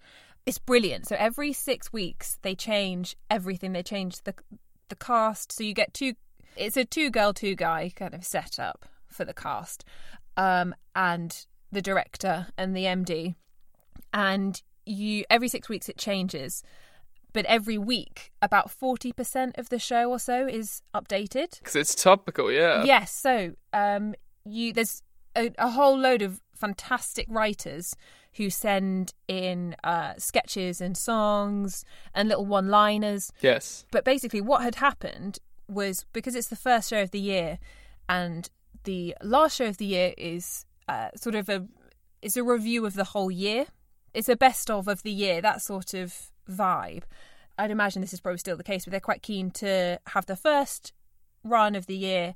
It's 0.46 0.58
brilliant. 0.58 1.06
So 1.08 1.16
every 1.18 1.52
six 1.52 1.92
weeks 1.92 2.38
they 2.42 2.54
change 2.54 3.16
everything. 3.30 3.72
They 3.72 3.82
change 3.82 4.22
the 4.22 4.34
the 4.88 4.96
cast. 4.96 5.52
So 5.52 5.64
you 5.64 5.74
get 5.74 5.94
two. 5.94 6.14
It's 6.56 6.76
a 6.76 6.84
two 6.84 7.10
girl, 7.10 7.32
two 7.32 7.54
guy 7.56 7.90
kind 7.94 8.14
of 8.14 8.24
setup 8.24 8.86
for 9.08 9.24
the 9.24 9.34
cast. 9.34 9.84
um, 10.36 10.74
and 10.94 11.46
the 11.72 11.82
director 11.82 12.46
and 12.56 12.76
the 12.76 12.84
MD, 12.84 13.34
and 14.12 14.62
you 14.86 15.24
every 15.30 15.48
six 15.48 15.68
weeks 15.68 15.88
it 15.88 15.96
changes, 15.96 16.62
but 17.32 17.44
every 17.46 17.78
week 17.78 18.32
about 18.42 18.70
forty 18.70 19.12
percent 19.12 19.56
of 19.58 19.68
the 19.70 19.78
show 19.78 20.10
or 20.10 20.18
so 20.18 20.46
is 20.46 20.82
updated. 20.94 21.58
Because 21.58 21.76
it's 21.76 21.94
topical, 21.94 22.50
yeah. 22.52 22.84
Yes, 22.84 23.12
so 23.12 23.52
um, 23.72 24.14
you 24.44 24.72
there's 24.72 25.02
a, 25.36 25.50
a 25.58 25.70
whole 25.70 25.98
load 25.98 26.22
of 26.22 26.40
fantastic 26.54 27.26
writers 27.28 27.94
who 28.36 28.50
send 28.50 29.12
in 29.28 29.76
uh, 29.84 30.14
sketches 30.18 30.80
and 30.80 30.96
songs 30.96 31.84
and 32.14 32.28
little 32.28 32.46
one-liners. 32.46 33.32
Yes. 33.40 33.86
But 33.90 34.04
basically, 34.04 34.40
what 34.40 34.62
had 34.62 34.76
happened 34.76 35.38
was 35.68 36.04
because 36.12 36.34
it's 36.34 36.48
the 36.48 36.56
first 36.56 36.90
show 36.90 37.02
of 37.02 37.10
the 37.10 37.20
year, 37.20 37.58
and 38.08 38.48
the 38.84 39.16
last 39.22 39.56
show 39.56 39.66
of 39.66 39.78
the 39.78 39.86
year 39.86 40.14
is 40.18 40.66
uh, 40.88 41.08
sort 41.16 41.34
of 41.34 41.48
a 41.48 41.66
it's 42.22 42.36
a 42.36 42.42
review 42.42 42.86
of 42.86 42.94
the 42.94 43.04
whole 43.04 43.30
year. 43.30 43.66
It's 44.12 44.28
a 44.28 44.36
best 44.36 44.70
of 44.70 44.88
of 44.88 45.02
the 45.02 45.10
year, 45.10 45.40
that 45.40 45.62
sort 45.62 45.94
of 45.94 46.30
vibe. 46.50 47.02
I'd 47.58 47.70
imagine 47.70 48.00
this 48.00 48.12
is 48.12 48.20
probably 48.20 48.38
still 48.38 48.56
the 48.56 48.64
case, 48.64 48.84
but 48.84 48.90
they're 48.90 49.00
quite 49.00 49.22
keen 49.22 49.50
to 49.52 50.00
have 50.08 50.26
the 50.26 50.36
first 50.36 50.92
run 51.44 51.74
of 51.74 51.86
the 51.86 51.96
year 51.96 52.34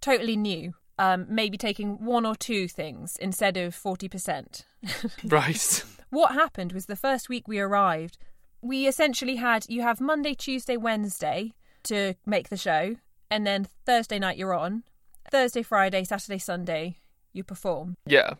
totally 0.00 0.36
new. 0.36 0.74
Um, 0.98 1.26
maybe 1.28 1.56
taking 1.56 2.04
one 2.04 2.26
or 2.26 2.34
two 2.34 2.66
things 2.66 3.16
instead 3.20 3.56
of 3.56 3.74
forty 3.74 4.08
percent. 4.08 4.66
Right. 5.24 5.84
what 6.10 6.32
happened 6.32 6.72
was 6.72 6.86
the 6.86 6.96
first 6.96 7.28
week 7.28 7.46
we 7.46 7.58
arrived, 7.60 8.18
we 8.60 8.86
essentially 8.88 9.36
had 9.36 9.66
you 9.68 9.82
have 9.82 10.00
Monday, 10.00 10.34
Tuesday, 10.34 10.76
Wednesday 10.76 11.52
to 11.84 12.14
make 12.26 12.48
the 12.48 12.56
show, 12.56 12.96
and 13.30 13.46
then 13.46 13.68
Thursday 13.86 14.18
night 14.18 14.36
you're 14.36 14.54
on. 14.54 14.82
Thursday, 15.30 15.62
Friday, 15.62 16.04
Saturday, 16.04 16.38
Sunday 16.38 16.96
you 17.32 17.44
perform. 17.44 17.96
Yeah. 18.06 18.34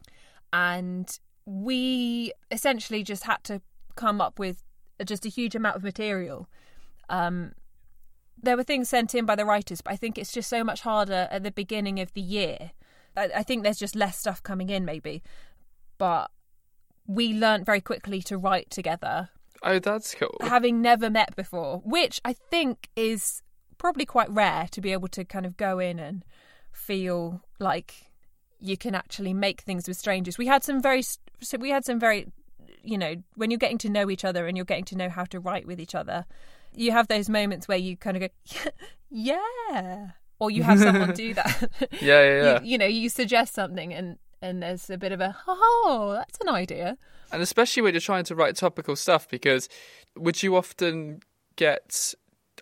And 0.52 1.16
we 1.44 2.32
essentially 2.50 3.02
just 3.02 3.24
had 3.24 3.44
to 3.44 3.60
come 3.94 4.20
up 4.20 4.38
with 4.38 4.62
just 5.04 5.24
a 5.26 5.28
huge 5.28 5.54
amount 5.54 5.76
of 5.76 5.82
material. 5.82 6.48
Um, 7.08 7.52
there 8.42 8.56
were 8.56 8.62
things 8.64 8.88
sent 8.88 9.14
in 9.14 9.26
by 9.26 9.34
the 9.36 9.44
writers, 9.44 9.80
but 9.80 9.92
I 9.92 9.96
think 9.96 10.18
it's 10.18 10.32
just 10.32 10.48
so 10.48 10.62
much 10.64 10.80
harder 10.82 11.28
at 11.30 11.42
the 11.42 11.50
beginning 11.50 12.00
of 12.00 12.12
the 12.14 12.20
year. 12.20 12.72
I, 13.16 13.30
I 13.36 13.42
think 13.42 13.62
there's 13.62 13.78
just 13.78 13.96
less 13.96 14.16
stuff 14.18 14.42
coming 14.42 14.70
in, 14.70 14.84
maybe. 14.84 15.22
But 15.98 16.30
we 17.06 17.32
learnt 17.34 17.66
very 17.66 17.80
quickly 17.80 18.22
to 18.22 18.38
write 18.38 18.70
together, 18.70 19.30
Oh, 19.62 19.78
that's 19.80 20.14
cool. 20.14 20.36
having 20.40 20.80
never 20.80 21.10
met 21.10 21.34
before, 21.34 21.78
which 21.84 22.20
I 22.24 22.32
think 22.32 22.88
is 22.94 23.42
probably 23.78 24.04
quite 24.04 24.30
rare 24.30 24.68
to 24.70 24.80
be 24.80 24.92
able 24.92 25.08
to 25.08 25.24
kind 25.24 25.46
of 25.46 25.56
go 25.56 25.78
in 25.78 25.98
and 25.98 26.24
feel 26.70 27.42
like 27.58 28.06
you 28.60 28.76
can 28.76 28.94
actually 28.94 29.32
make 29.34 29.62
things 29.62 29.88
with 29.88 29.96
strangers. 29.96 30.38
We 30.38 30.46
had 30.46 30.62
some 30.62 30.80
very, 30.82 31.02
so 31.02 31.58
we 31.58 31.70
had 31.70 31.84
some 31.84 31.98
very, 31.98 32.26
you 32.82 32.98
know, 32.98 33.16
when 33.34 33.50
you're 33.50 33.58
getting 33.58 33.78
to 33.78 33.88
know 33.88 34.10
each 34.10 34.24
other 34.24 34.46
and 34.46 34.56
you're 34.56 34.64
getting 34.66 34.84
to 34.86 34.96
know 34.96 35.08
how 35.08 35.24
to 35.24 35.40
write 35.40 35.66
with 35.66 35.80
each 35.80 35.94
other, 35.94 36.24
you 36.78 36.92
have 36.92 37.08
those 37.08 37.28
moments 37.28 37.68
where 37.68 37.78
you 37.78 37.96
kind 37.96 38.16
of 38.16 38.20
go, 38.22 38.70
yeah, 39.10 40.10
or 40.38 40.50
you 40.50 40.62
have 40.62 40.78
someone 40.78 41.12
do 41.14 41.34
that. 41.34 41.70
Yeah, 41.80 41.88
yeah, 42.00 42.42
yeah. 42.42 42.60
You, 42.62 42.66
you 42.72 42.78
know, 42.78 42.86
you 42.86 43.08
suggest 43.08 43.54
something 43.54 43.92
and 43.92 44.18
and 44.40 44.62
there's 44.62 44.88
a 44.88 44.96
bit 44.98 45.12
of 45.12 45.20
a 45.20 45.36
oh, 45.46 46.14
that's 46.16 46.38
an 46.40 46.48
idea. 46.48 46.96
And 47.32 47.42
especially 47.42 47.82
when 47.82 47.92
you're 47.94 48.00
trying 48.00 48.24
to 48.24 48.34
write 48.34 48.56
topical 48.56 48.96
stuff, 48.96 49.28
because 49.28 49.68
would 50.16 50.42
you 50.42 50.56
often 50.56 51.20
get, 51.56 52.14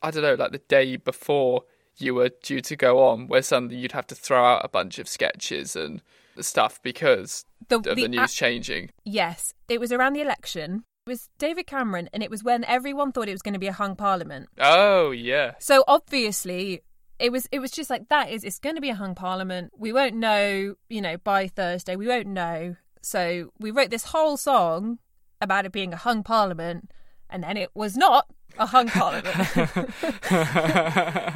I 0.03 0.11
don't 0.11 0.23
know, 0.23 0.35
like 0.35 0.53
the 0.53 0.59
day 0.59 0.97
before 0.97 1.63
you 1.99 2.15
were 2.15 2.31
due 2.43 2.61
to 2.63 2.77
go 2.77 3.05
on, 3.07 3.29
where 3.29 3.43
suddenly 3.43 3.77
you'd 3.77 3.93
have 3.93 4.07
to 4.09 4.15
throw 4.15 4.45
out 4.45 4.65
a 4.65 4.69
bunch 4.69 4.99
of 4.99 5.07
sketches 5.09 5.77
and 5.77 6.03
stuff 6.41 6.81
because 6.83 7.45
The- 7.69 7.77
of 7.77 7.83
the, 7.85 7.95
the 7.95 8.09
news 8.09 8.33
a- 8.33 8.35
changing? 8.35 8.91
Yes, 9.05 9.55
it 9.69 9.79
was 9.79 9.93
around 9.93 10.15
the 10.15 10.21
election. 10.23 10.83
It 11.07 11.11
was 11.11 11.29
David 11.39 11.69
Cameron, 11.69 12.09
and 12.13 12.21
it 12.21 12.33
was 12.33 12.43
when 12.43 12.65
everyone 12.65 13.13
thought 13.13 13.29
it 13.29 13.33
was 13.33 13.43
going 13.43 13.55
to 13.55 13.61
be 13.61 13.69
a 13.69 13.73
hung 13.73 13.95
parliament. 13.95 14.49
Oh, 14.59 15.13
yeah. 15.13 15.53
So 15.61 15.85
obviously, 15.87 16.83
it 17.21 17.31
was 17.31 17.47
it 17.53 17.61
was 17.61 17.71
just 17.71 17.91
like 17.91 18.09
that. 18.09 18.29
Is 18.29 18.43
it's 18.43 18.59
going 18.59 18.75
to 18.75 18.81
be 18.81 18.91
a 18.91 18.95
hung 18.97 19.15
parliament? 19.15 19.71
We 19.79 19.93
won't 19.93 20.17
know, 20.17 20.75
you 20.89 21.01
know, 21.01 21.17
by 21.19 21.47
Thursday. 21.47 21.95
We 21.95 22.09
won't 22.09 22.27
know. 22.27 22.75
So 23.03 23.53
we 23.61 23.71
wrote 23.71 23.91
this 23.91 24.07
whole 24.07 24.37
song 24.37 24.99
about 25.41 25.65
it 25.65 25.71
being 25.71 25.93
a 25.93 25.97
hung 25.97 26.25
parliament, 26.25 26.91
and 27.31 27.45
then 27.45 27.57
it 27.57 27.71
was 27.73 27.97
not 27.97 28.27
a 28.59 28.67
hung 28.67 28.89
parliament. 28.89 29.37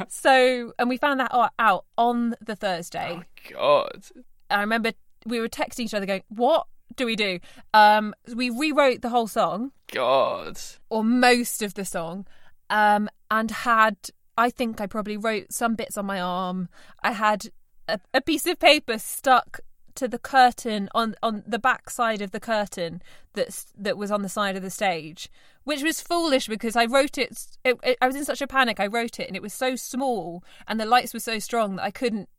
so, 0.11 0.73
and 0.79 0.89
we 0.89 0.97
found 0.97 1.21
that 1.21 1.31
out 1.59 1.85
on 1.97 2.35
the 2.41 2.57
Thursday. 2.57 3.21
Oh, 3.21 3.23
God. 3.53 4.05
I 4.49 4.59
remember 4.59 4.91
we 5.25 5.39
were 5.39 5.47
texting 5.47 5.85
each 5.85 5.93
other, 5.93 6.05
going, 6.05 6.23
"What 6.27 6.67
do 6.95 7.05
we 7.05 7.15
do?" 7.15 7.39
Um, 7.73 8.13
we 8.33 8.49
rewrote 8.49 9.01
the 9.01 9.09
whole 9.09 9.27
song 9.27 9.71
God. 9.91 10.59
or 10.89 11.03
most 11.03 11.61
of 11.61 11.73
the 11.73 11.85
song, 11.85 12.25
um, 12.69 13.09
and 13.29 13.51
had 13.51 13.97
I 14.37 14.49
think 14.49 14.81
I 14.81 14.87
probably 14.87 15.17
wrote 15.17 15.51
some 15.51 15.75
bits 15.75 15.97
on 15.97 16.05
my 16.05 16.19
arm. 16.19 16.69
I 17.03 17.11
had 17.11 17.51
a, 17.87 17.99
a 18.13 18.21
piece 18.21 18.45
of 18.45 18.59
paper 18.59 18.97
stuck 18.97 19.59
to 19.95 20.07
the 20.07 20.19
curtain 20.19 20.89
on 20.93 21.15
on 21.21 21.43
the 21.45 21.59
back 21.59 21.89
side 21.89 22.21
of 22.21 22.31
the 22.31 22.39
curtain 22.39 23.01
that's 23.33 23.67
that 23.77 23.97
was 23.97 24.11
on 24.11 24.21
the 24.21 24.29
side 24.29 24.55
of 24.55 24.63
the 24.63 24.69
stage, 24.69 25.29
which 25.63 25.83
was 25.83 26.01
foolish 26.01 26.47
because 26.47 26.75
I 26.75 26.85
wrote 26.85 27.17
it, 27.17 27.57
it, 27.63 27.77
it. 27.83 27.97
I 28.01 28.07
was 28.07 28.15
in 28.15 28.25
such 28.25 28.41
a 28.41 28.47
panic. 28.47 28.79
I 28.79 28.87
wrote 28.87 29.19
it, 29.19 29.27
and 29.27 29.35
it 29.35 29.41
was 29.41 29.53
so 29.53 29.75
small, 29.75 30.43
and 30.67 30.79
the 30.79 30.85
lights 30.85 31.13
were 31.13 31.19
so 31.19 31.39
strong 31.39 31.75
that 31.75 31.83
I 31.83 31.91
couldn't. 31.91 32.29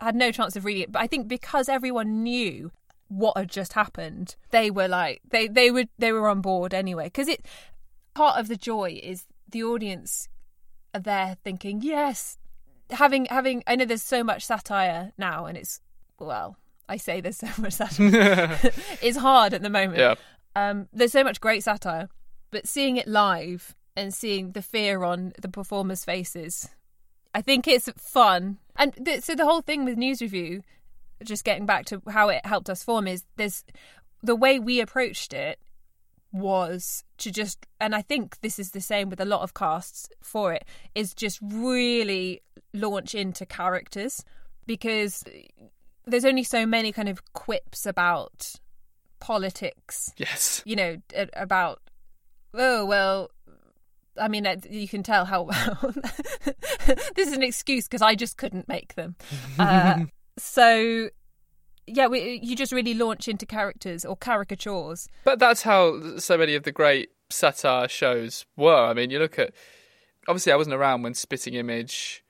Had 0.00 0.14
no 0.14 0.30
chance 0.30 0.54
of 0.54 0.64
reading 0.64 0.84
it. 0.84 0.92
But 0.92 1.02
I 1.02 1.08
think 1.08 1.26
because 1.26 1.68
everyone 1.68 2.22
knew 2.22 2.70
what 3.08 3.36
had 3.36 3.50
just 3.50 3.72
happened, 3.72 4.36
they 4.50 4.70
were 4.70 4.88
like 4.88 5.20
they 5.28 5.48
they 5.48 5.70
were 5.70 5.84
they 5.98 6.12
were 6.12 6.28
on 6.28 6.40
board 6.40 6.72
anyway. 6.72 7.04
Because 7.04 7.28
it 7.28 7.44
part 8.14 8.38
of 8.38 8.48
the 8.48 8.56
joy 8.56 9.00
is 9.02 9.24
the 9.50 9.64
audience 9.64 10.28
are 10.94 11.00
there 11.00 11.36
thinking 11.42 11.80
yes, 11.82 12.38
having 12.90 13.26
having. 13.26 13.62
I 13.66 13.76
know 13.76 13.84
there's 13.84 14.02
so 14.02 14.22
much 14.22 14.44
satire 14.44 15.12
now, 15.18 15.46
and 15.46 15.56
it's 15.56 15.80
well, 16.18 16.56
I 16.88 16.96
say 16.96 17.20
there's 17.20 17.38
so 17.38 17.48
much 17.58 17.74
satire. 17.74 18.58
it's 19.02 19.18
hard 19.18 19.54
at 19.54 19.62
the 19.62 19.70
moment. 19.70 19.98
Yeah. 19.98 20.14
Um, 20.56 20.88
there's 20.92 21.12
so 21.12 21.24
much 21.24 21.40
great 21.40 21.62
satire, 21.62 22.08
but 22.50 22.66
seeing 22.66 22.96
it 22.96 23.06
live 23.06 23.76
and 23.96 24.12
seeing 24.12 24.52
the 24.52 24.62
fear 24.62 25.02
on 25.02 25.32
the 25.40 25.48
performers' 25.48 26.04
faces, 26.04 26.68
I 27.34 27.42
think 27.42 27.68
it's 27.68 27.90
fun. 27.96 28.58
And 28.76 28.94
th- 29.04 29.22
so 29.22 29.34
the 29.34 29.44
whole 29.44 29.60
thing 29.60 29.84
with 29.84 29.96
NewsRevue, 29.96 30.62
just 31.24 31.44
getting 31.44 31.66
back 31.66 31.86
to 31.86 32.02
how 32.08 32.28
it 32.28 32.44
helped 32.44 32.70
us 32.70 32.82
form, 32.82 33.06
is 33.06 33.24
there's 33.36 33.64
the 34.22 34.36
way 34.36 34.58
we 34.58 34.80
approached 34.80 35.32
it 35.32 35.58
was 36.32 37.04
to 37.16 37.30
just 37.30 37.66
and 37.80 37.94
I 37.94 38.02
think 38.02 38.40
this 38.42 38.58
is 38.58 38.72
the 38.72 38.80
same 38.82 39.08
with 39.08 39.18
a 39.20 39.24
lot 39.24 39.40
of 39.40 39.54
casts 39.54 40.10
for 40.22 40.52
it 40.52 40.66
is 40.94 41.14
just 41.14 41.38
really 41.42 42.42
launch 42.74 43.14
into 43.14 43.46
characters 43.46 44.22
because 44.66 45.24
there's 46.04 46.26
only 46.26 46.42
so 46.44 46.66
many 46.66 46.92
kind 46.92 47.08
of 47.08 47.32
quips 47.32 47.86
about 47.86 48.52
politics 49.20 50.12
Yes. 50.18 50.62
you 50.66 50.76
know 50.76 50.96
about 51.34 51.80
oh 52.52 52.84
well 52.84 53.30
I 54.20 54.26
mean, 54.26 54.48
you 54.68 54.88
can 54.88 55.04
tell 55.04 55.24
how 55.24 55.42
well. 55.42 55.94
this 57.14 57.28
is 57.28 57.32
an 57.34 57.44
excuse 57.44 57.84
because 57.86 58.02
I 58.02 58.16
just 58.16 58.36
couldn't 58.36 58.66
make 58.66 58.96
them. 58.96 59.14
Uh, 59.60 60.06
so, 60.38 61.10
yeah, 61.86 62.06
we, 62.06 62.40
you 62.42 62.56
just 62.56 62.72
really 62.72 62.94
launch 62.94 63.28
into 63.28 63.46
characters 63.46 64.04
or 64.04 64.16
caricatures. 64.16 65.08
But 65.24 65.38
that's 65.38 65.62
how 65.62 66.18
so 66.18 66.38
many 66.38 66.54
of 66.54 66.62
the 66.62 66.72
great 66.72 67.10
satire 67.30 67.88
shows 67.88 68.46
were. 68.56 68.86
I 68.86 68.94
mean, 68.94 69.10
you 69.10 69.18
look 69.18 69.38
at. 69.38 69.52
Obviously, 70.26 70.52
I 70.52 70.56
wasn't 70.56 70.76
around 70.76 71.02
when 71.02 71.14
Spitting 71.14 71.54
Image 71.54 72.22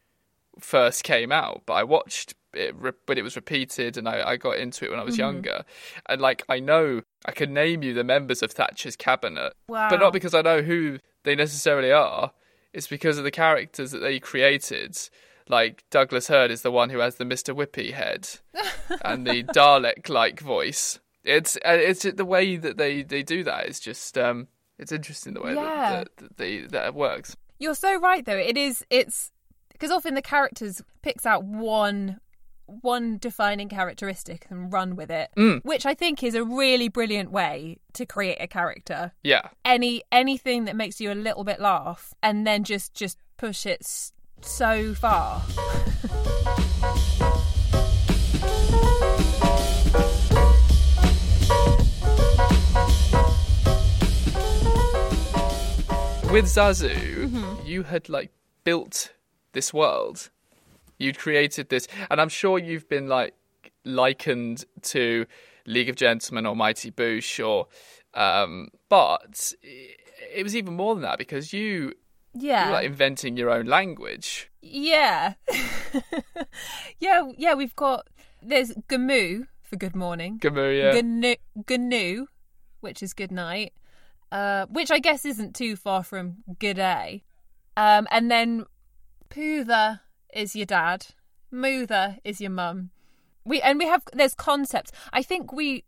first 0.60 1.02
came 1.02 1.32
out, 1.32 1.62
but 1.66 1.74
I 1.74 1.82
watched 1.82 2.34
it 2.54 2.74
re- 2.76 2.92
when 3.06 3.18
it 3.18 3.22
was 3.22 3.34
repeated 3.34 3.96
and 3.96 4.08
I, 4.08 4.30
I 4.30 4.36
got 4.36 4.56
into 4.56 4.84
it 4.84 4.90
when 4.90 5.00
I 5.00 5.02
was 5.02 5.14
mm-hmm. 5.14 5.22
younger. 5.22 5.64
And, 6.08 6.20
like, 6.20 6.44
I 6.48 6.60
know 6.60 7.02
I 7.26 7.32
can 7.32 7.52
name 7.52 7.82
you 7.82 7.94
the 7.94 8.04
members 8.04 8.40
of 8.40 8.52
Thatcher's 8.52 8.94
cabinet, 8.94 9.52
but 9.66 9.96
not 9.96 10.12
because 10.12 10.32
I 10.32 10.42
know 10.42 10.62
who 10.62 10.98
they 11.24 11.34
necessarily 11.34 11.90
are. 11.90 12.32
It's 12.72 12.86
because 12.86 13.18
of 13.18 13.24
the 13.24 13.32
characters 13.32 13.90
that 13.90 13.98
they 13.98 14.20
created. 14.20 14.96
Like 15.48 15.84
Douglas 15.90 16.28
Hurd 16.28 16.50
is 16.50 16.62
the 16.62 16.70
one 16.70 16.90
who 16.90 16.98
has 16.98 17.16
the 17.16 17.24
Mr. 17.24 17.54
Whippy 17.54 17.92
head 17.92 18.28
and 19.04 19.26
the 19.26 19.42
Dalek-like 19.44 20.40
voice. 20.40 21.00
It's 21.24 21.58
it's 21.64 22.02
the 22.02 22.24
way 22.24 22.56
that 22.56 22.76
they, 22.78 23.02
they 23.02 23.22
do 23.22 23.44
that 23.44 23.66
is 23.66 23.80
just 23.80 24.16
um 24.16 24.48
it's 24.78 24.92
interesting 24.92 25.34
the 25.34 25.40
way 25.42 25.54
Yeah. 25.54 25.64
that, 25.64 26.16
that, 26.16 26.16
that 26.16 26.36
they 26.36 26.58
that 26.60 26.86
it 26.86 26.94
works. 26.94 27.36
You're 27.58 27.74
so 27.74 27.98
right, 27.98 28.24
though. 28.24 28.36
It 28.36 28.56
is. 28.56 28.84
It's 28.88 29.32
because 29.72 29.90
often 29.90 30.14
the 30.14 30.22
characters 30.22 30.80
picks 31.02 31.26
out 31.26 31.44
one 31.44 32.20
one 32.66 33.16
defining 33.18 33.68
characteristic 33.68 34.46
and 34.50 34.70
run 34.72 34.94
with 34.94 35.10
it, 35.10 35.30
which 35.64 35.86
I 35.86 35.94
think 35.94 36.22
is 36.22 36.34
a 36.34 36.44
really 36.44 36.88
brilliant 36.88 37.30
way 37.30 37.78
to 37.94 38.04
create 38.06 38.36
a 38.40 38.46
character. 38.46 39.12
Yeah, 39.24 39.48
any 39.64 40.02
anything 40.12 40.66
that 40.66 40.76
makes 40.76 41.00
you 41.00 41.10
a 41.10 41.14
little 41.14 41.44
bit 41.44 41.60
laugh 41.60 42.12
and 42.22 42.46
then 42.46 42.64
just 42.64 42.94
just 42.94 43.18
push 43.38 43.64
it 43.66 43.84
so 44.40 44.94
far. 44.94 45.42
With 56.32 56.44
Zazu, 56.44 56.94
mm-hmm. 56.94 57.66
you 57.66 57.84
had 57.84 58.08
like 58.08 58.30
built 58.64 59.12
this 59.52 59.72
world. 59.72 60.30
You'd 60.98 61.18
created 61.18 61.68
this, 61.70 61.88
and 62.10 62.20
I'm 62.20 62.28
sure 62.28 62.58
you've 62.58 62.88
been 62.88 63.08
like 63.08 63.34
likened 63.84 64.64
to 64.82 65.26
League 65.66 65.88
of 65.88 65.96
Gentlemen 65.96 66.46
or 66.46 66.54
Mighty 66.54 66.90
Boosh 66.90 67.44
or 67.46 67.68
um, 68.14 68.68
but 68.88 69.52
it 69.62 70.42
was 70.42 70.56
even 70.56 70.74
more 70.74 70.94
than 70.94 71.02
that 71.02 71.18
because 71.18 71.52
you 71.52 71.94
yeah. 72.38 72.70
like 72.70 72.86
inventing 72.86 73.36
your 73.36 73.50
own 73.50 73.66
language. 73.66 74.50
Yeah. 74.62 75.34
yeah, 76.98 77.30
yeah, 77.36 77.54
we've 77.54 77.76
got 77.76 78.06
there's 78.42 78.72
Gamu 78.88 79.46
for 79.62 79.76
good 79.76 79.96
morning. 79.96 80.38
Gamu, 80.38 80.94
yeah. 80.94 81.00
Gnu, 81.00 81.34
Gnu, 81.68 82.26
which 82.80 83.02
is 83.02 83.12
good 83.12 83.32
night. 83.32 83.72
Uh, 84.30 84.66
which 84.66 84.90
I 84.90 84.98
guess 84.98 85.24
isn't 85.24 85.54
too 85.54 85.74
far 85.74 86.04
from 86.04 86.38
good 86.58 86.76
day. 86.76 87.24
Um, 87.78 88.06
and 88.10 88.30
then 88.30 88.66
Poother 89.30 90.00
is 90.34 90.54
your 90.54 90.66
dad. 90.66 91.06
Moother 91.50 92.18
is 92.24 92.40
your 92.40 92.50
mum. 92.50 92.90
We 93.44 93.62
and 93.62 93.78
we 93.78 93.86
have 93.86 94.02
there's 94.12 94.34
concepts. 94.34 94.92
I 95.12 95.22
think 95.22 95.52
we 95.52 95.84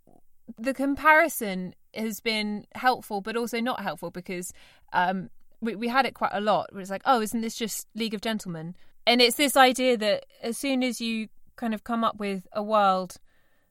the 0.58 0.72
comparison 0.72 1.74
has 1.94 2.20
been 2.20 2.64
helpful 2.74 3.20
but 3.20 3.36
also 3.36 3.60
not 3.60 3.82
helpful 3.82 4.10
because 4.10 4.52
um 4.92 5.28
we, 5.60 5.76
we 5.76 5.88
had 5.88 6.06
it 6.06 6.14
quite 6.14 6.32
a 6.32 6.40
lot 6.40 6.72
where 6.72 6.80
it's 6.80 6.90
like, 6.90 7.02
oh, 7.04 7.20
isn't 7.20 7.40
this 7.40 7.56
just 7.56 7.86
League 7.94 8.14
of 8.14 8.20
Gentlemen? 8.20 8.74
And 9.06 9.20
it's 9.20 9.36
this 9.36 9.56
idea 9.56 9.96
that 9.96 10.26
as 10.42 10.56
soon 10.56 10.82
as 10.82 11.00
you 11.00 11.28
kind 11.56 11.74
of 11.74 11.84
come 11.84 12.04
up 12.04 12.18
with 12.18 12.46
a 12.52 12.62
world 12.62 13.16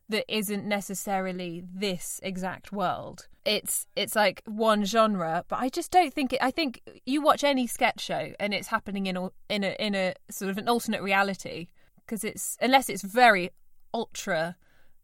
that 0.10 0.26
isn't 0.28 0.66
necessarily 0.66 1.64
this 1.74 2.20
exact 2.24 2.72
world, 2.72 3.28
it's 3.46 3.88
it's 3.96 4.16
like 4.16 4.42
one 4.46 4.84
genre. 4.86 5.46
But 5.48 5.60
I 5.60 5.70
just 5.70 5.92
don't 5.92 6.14
think 6.14 6.34
it. 6.34 6.40
I 6.42 6.52
think 6.52 6.82
you 7.06 7.22
watch 7.22 7.44
any 7.44 7.68
sketch 7.68 8.02
show 8.02 8.34
and 8.40 8.54
it's 8.54 8.68
happening 8.68 9.06
in 9.06 9.18
a, 9.18 9.30
in 9.50 9.64
a 9.64 9.76
in 9.80 9.96
a 9.96 10.14
sort 10.30 10.52
of 10.52 10.58
an 10.58 10.68
alternate 10.68 11.02
reality 11.02 11.68
because 12.06 12.24
it's 12.24 12.58
unless 12.60 12.90
it's 12.90 13.04
very 13.04 13.52
ultra 13.94 14.56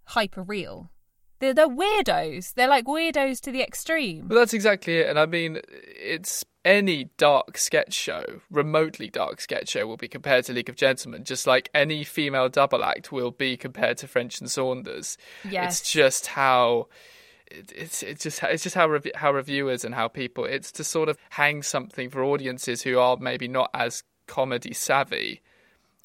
hyper 0.06 0.44
real. 0.44 0.90
They're, 1.46 1.54
they're 1.54 1.68
weirdos. 1.70 2.54
They're 2.54 2.68
like 2.68 2.86
weirdos 2.86 3.40
to 3.42 3.52
the 3.52 3.62
extreme. 3.62 4.28
But 4.28 4.36
that's 4.36 4.54
exactly 4.54 4.98
it. 4.98 5.10
And 5.10 5.20
I 5.20 5.26
mean, 5.26 5.60
it's 5.70 6.44
any 6.64 7.10
dark 7.18 7.58
sketch 7.58 7.94
show, 7.94 8.42
remotely 8.50 9.10
dark 9.10 9.40
sketch 9.40 9.70
show, 9.70 9.86
will 9.86 9.98
be 9.98 10.08
compared 10.08 10.46
to 10.46 10.54
League 10.54 10.70
of 10.70 10.76
Gentlemen, 10.76 11.24
just 11.24 11.46
like 11.46 11.70
any 11.74 12.04
female 12.04 12.50
double 12.50 12.84
act 12.84 13.12
will 13.12 13.32
be 13.32 13.56
compared 13.58 13.98
to 14.00 14.08
French 14.08 14.40
and 14.40 14.50
Saunders. 14.50 15.18
Yes. 15.50 15.80
It's 15.82 15.92
just 15.92 16.28
how. 16.28 16.88
it- 17.52 17.72
It's 17.76 18.02
it's 18.02 18.24
just 18.24 18.42
it's 18.44 18.64
just 18.64 18.76
how 18.76 18.88
rev- 18.90 19.12
how 19.16 19.32
reviewers 19.32 19.86
and 19.86 19.94
how 19.94 20.08
people 20.08 20.46
it's 20.46 20.72
to 20.74 20.84
sort 20.84 21.10
of 21.10 21.18
hang 21.30 21.62
something 21.62 22.10
for 22.10 22.24
audiences 22.24 22.82
who 22.82 22.98
are 22.98 23.18
maybe 23.18 23.48
not 23.48 23.70
as 23.76 24.04
comedy 24.26 24.74
savvy 24.74 25.42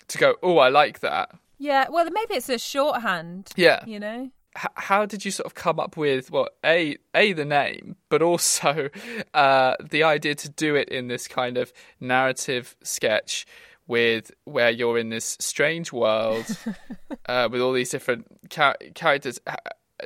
to 0.08 0.18
go 0.18 0.34
oh 0.42 0.58
I 0.58 0.68
like 0.68 1.00
that 1.00 1.30
Yeah, 1.58 1.86
well, 1.88 2.04
maybe 2.12 2.34
it's 2.34 2.50
a 2.50 2.58
shorthand. 2.58 3.48
Yeah. 3.56 3.82
You 3.86 3.98
know? 4.00 4.30
How 4.54 5.06
did 5.06 5.24
you 5.24 5.30
sort 5.30 5.46
of 5.46 5.54
come 5.54 5.78
up 5.78 5.96
with 5.96 6.30
well 6.30 6.48
a 6.64 6.96
a 7.14 7.32
the 7.32 7.44
name 7.44 7.96
but 8.08 8.20
also 8.20 8.88
uh 9.34 9.74
the 9.80 10.02
idea 10.02 10.34
to 10.34 10.48
do 10.48 10.74
it 10.74 10.88
in 10.88 11.08
this 11.08 11.28
kind 11.28 11.56
of 11.56 11.72
narrative 12.00 12.76
sketch 12.82 13.46
with 13.86 14.30
where 14.44 14.70
you're 14.70 14.98
in 14.98 15.08
this 15.10 15.36
strange 15.40 15.92
world 15.92 16.46
uh 17.26 17.48
with 17.50 17.60
all 17.60 17.72
these 17.72 17.90
different 17.90 18.26
char- 18.50 18.76
characters 18.94 19.38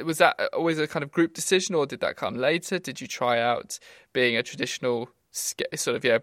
was 0.04 0.18
that 0.18 0.38
always 0.52 0.78
a 0.78 0.86
kind 0.86 1.02
of 1.02 1.10
group 1.10 1.34
decision 1.34 1.74
or 1.74 1.86
did 1.86 2.00
that 2.00 2.16
come 2.16 2.34
later 2.34 2.78
did 2.78 3.00
you 3.00 3.06
try 3.06 3.40
out 3.40 3.78
being 4.12 4.36
a 4.36 4.42
traditional 4.42 5.08
ske- 5.30 5.62
sort 5.74 5.96
of 5.96 6.04
yeah 6.04 6.18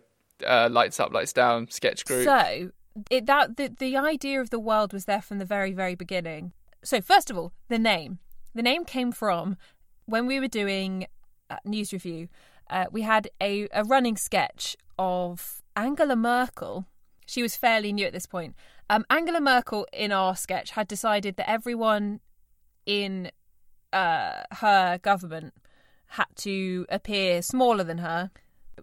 uh, 0.46 0.68
lights 0.72 1.00
up 1.00 1.14
lights 1.14 1.34
down 1.34 1.70
sketch 1.70 2.06
group 2.06 2.26
So, 2.26 2.72
it, 3.10 3.26
that 3.28 3.58
the, 3.58 3.68
the 3.68 3.98
idea 3.98 4.42
of 4.42 4.50
the 4.50 4.60
world 4.60 4.92
was 4.92 5.06
there 5.06 5.22
from 5.22 5.38
the 5.38 5.46
very, 5.46 5.72
very 5.72 5.96
beginning. 5.96 6.54
So, 6.84 7.02
first 7.02 7.30
of 7.30 7.38
all, 7.38 7.54
the 7.68 7.80
name. 7.80 8.20
The 8.56 8.64
name 8.64 8.86
came 8.86 9.12
from 9.12 9.58
when 10.06 10.26
we 10.26 10.40
were 10.40 10.48
doing 10.48 11.06
uh, 11.50 11.58
NewsRevue. 11.66 12.28
Uh, 12.70 12.86
we 12.92 13.02
had 13.02 13.30
a, 13.42 13.68
a 13.74 13.84
running 13.84 14.18
sketch 14.18 14.76
of 14.98 15.62
Angela 15.76 16.16
Merkel. 16.16 16.86
She 17.26 17.42
was 17.42 17.56
fairly 17.56 17.94
new 17.94 18.06
at 18.06 18.14
this 18.14 18.26
point. 18.26 18.56
Um, 18.90 19.06
Angela 19.10 19.40
Merkel 19.40 19.88
in 19.94 20.12
our 20.12 20.36
sketch 20.36 20.72
had 20.72 20.88
decided 20.88 21.38
that 21.38 21.50
everyone 21.50 22.20
in 22.86 23.32
uh, 23.94 24.44
her 24.54 24.98
government 24.98 25.54
had 26.08 26.28
to 26.36 26.86
appear 26.90 27.42
smaller 27.42 27.84
than 27.84 28.00
her. 28.00 28.32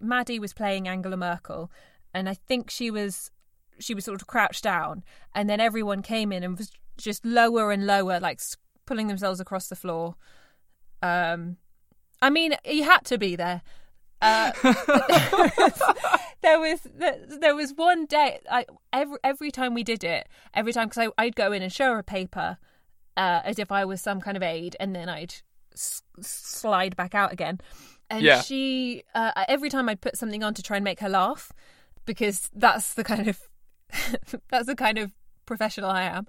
Maddie 0.01 0.39
was 0.39 0.53
playing 0.53 0.87
Angela 0.87 1.17
Merkel, 1.17 1.71
and 2.13 2.29
I 2.29 2.33
think 2.33 2.69
she 2.69 2.89
was 2.89 3.31
she 3.79 3.93
was 3.93 4.05
sort 4.05 4.21
of 4.21 4.27
crouched 4.27 4.63
down, 4.63 5.03
and 5.33 5.49
then 5.49 5.59
everyone 5.59 6.01
came 6.01 6.31
in 6.31 6.43
and 6.43 6.57
was 6.57 6.71
just 6.99 7.25
lower 7.25 7.71
and 7.71 7.85
lower, 7.85 8.19
like 8.19 8.39
pulling 8.85 9.07
themselves 9.07 9.39
across 9.39 9.67
the 9.67 9.75
floor. 9.75 10.15
Um, 11.01 11.57
I 12.21 12.29
mean, 12.29 12.55
you 12.65 12.83
had 12.83 13.05
to 13.05 13.17
be 13.17 13.35
there. 13.35 13.61
Uh, 14.21 14.51
there 16.41 16.59
was 16.59 16.79
there 16.93 17.55
was 17.55 17.73
one 17.75 18.05
day 18.05 18.39
I 18.49 18.65
every 18.91 19.17
every 19.23 19.51
time 19.51 19.73
we 19.73 19.83
did 19.83 20.03
it 20.03 20.27
every 20.53 20.73
time 20.73 20.89
because 20.89 21.11
I'd 21.17 21.35
go 21.35 21.51
in 21.51 21.61
and 21.61 21.71
show 21.71 21.93
her 21.93 21.99
a 21.99 22.03
paper 22.03 22.57
uh, 23.17 23.41
as 23.43 23.59
if 23.59 23.71
I 23.71 23.85
was 23.85 24.01
some 24.01 24.19
kind 24.21 24.35
of 24.37 24.43
aide 24.43 24.75
and 24.79 24.95
then 24.95 25.07
I'd 25.09 25.35
s- 25.73 26.01
slide 26.21 26.95
back 26.97 27.15
out 27.15 27.31
again 27.31 27.59
and 28.09 28.23
Yeah. 28.23 28.41
she 28.41 29.03
uh, 29.15 29.31
every 29.47 29.69
time 29.69 29.87
I'd 29.89 30.01
put 30.01 30.17
something 30.17 30.43
on 30.43 30.53
to 30.55 30.63
try 30.63 30.77
and 30.77 30.83
make 30.83 30.99
her 30.99 31.09
laugh 31.09 31.51
because 32.05 32.49
that's 32.53 32.93
the 32.95 33.03
kind 33.05 33.27
of 33.29 33.39
that's 34.49 34.65
the 34.67 34.75
kind 34.75 34.97
of 34.97 35.13
professional 35.45 35.89
I 35.89 36.03
am 36.03 36.27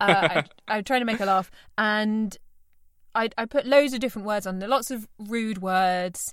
uh, 0.00 0.28
I'd, 0.30 0.50
I'd 0.68 0.86
to 0.86 1.04
make 1.04 1.18
her 1.18 1.26
laugh 1.26 1.50
and 1.78 2.36
I 3.14 3.30
I 3.36 3.44
put 3.44 3.66
loads 3.66 3.92
of 3.92 4.00
different 4.00 4.26
words 4.26 4.46
on 4.46 4.58
there, 4.58 4.68
lots 4.68 4.90
of 4.90 5.08
rude 5.18 5.58
words. 5.58 6.32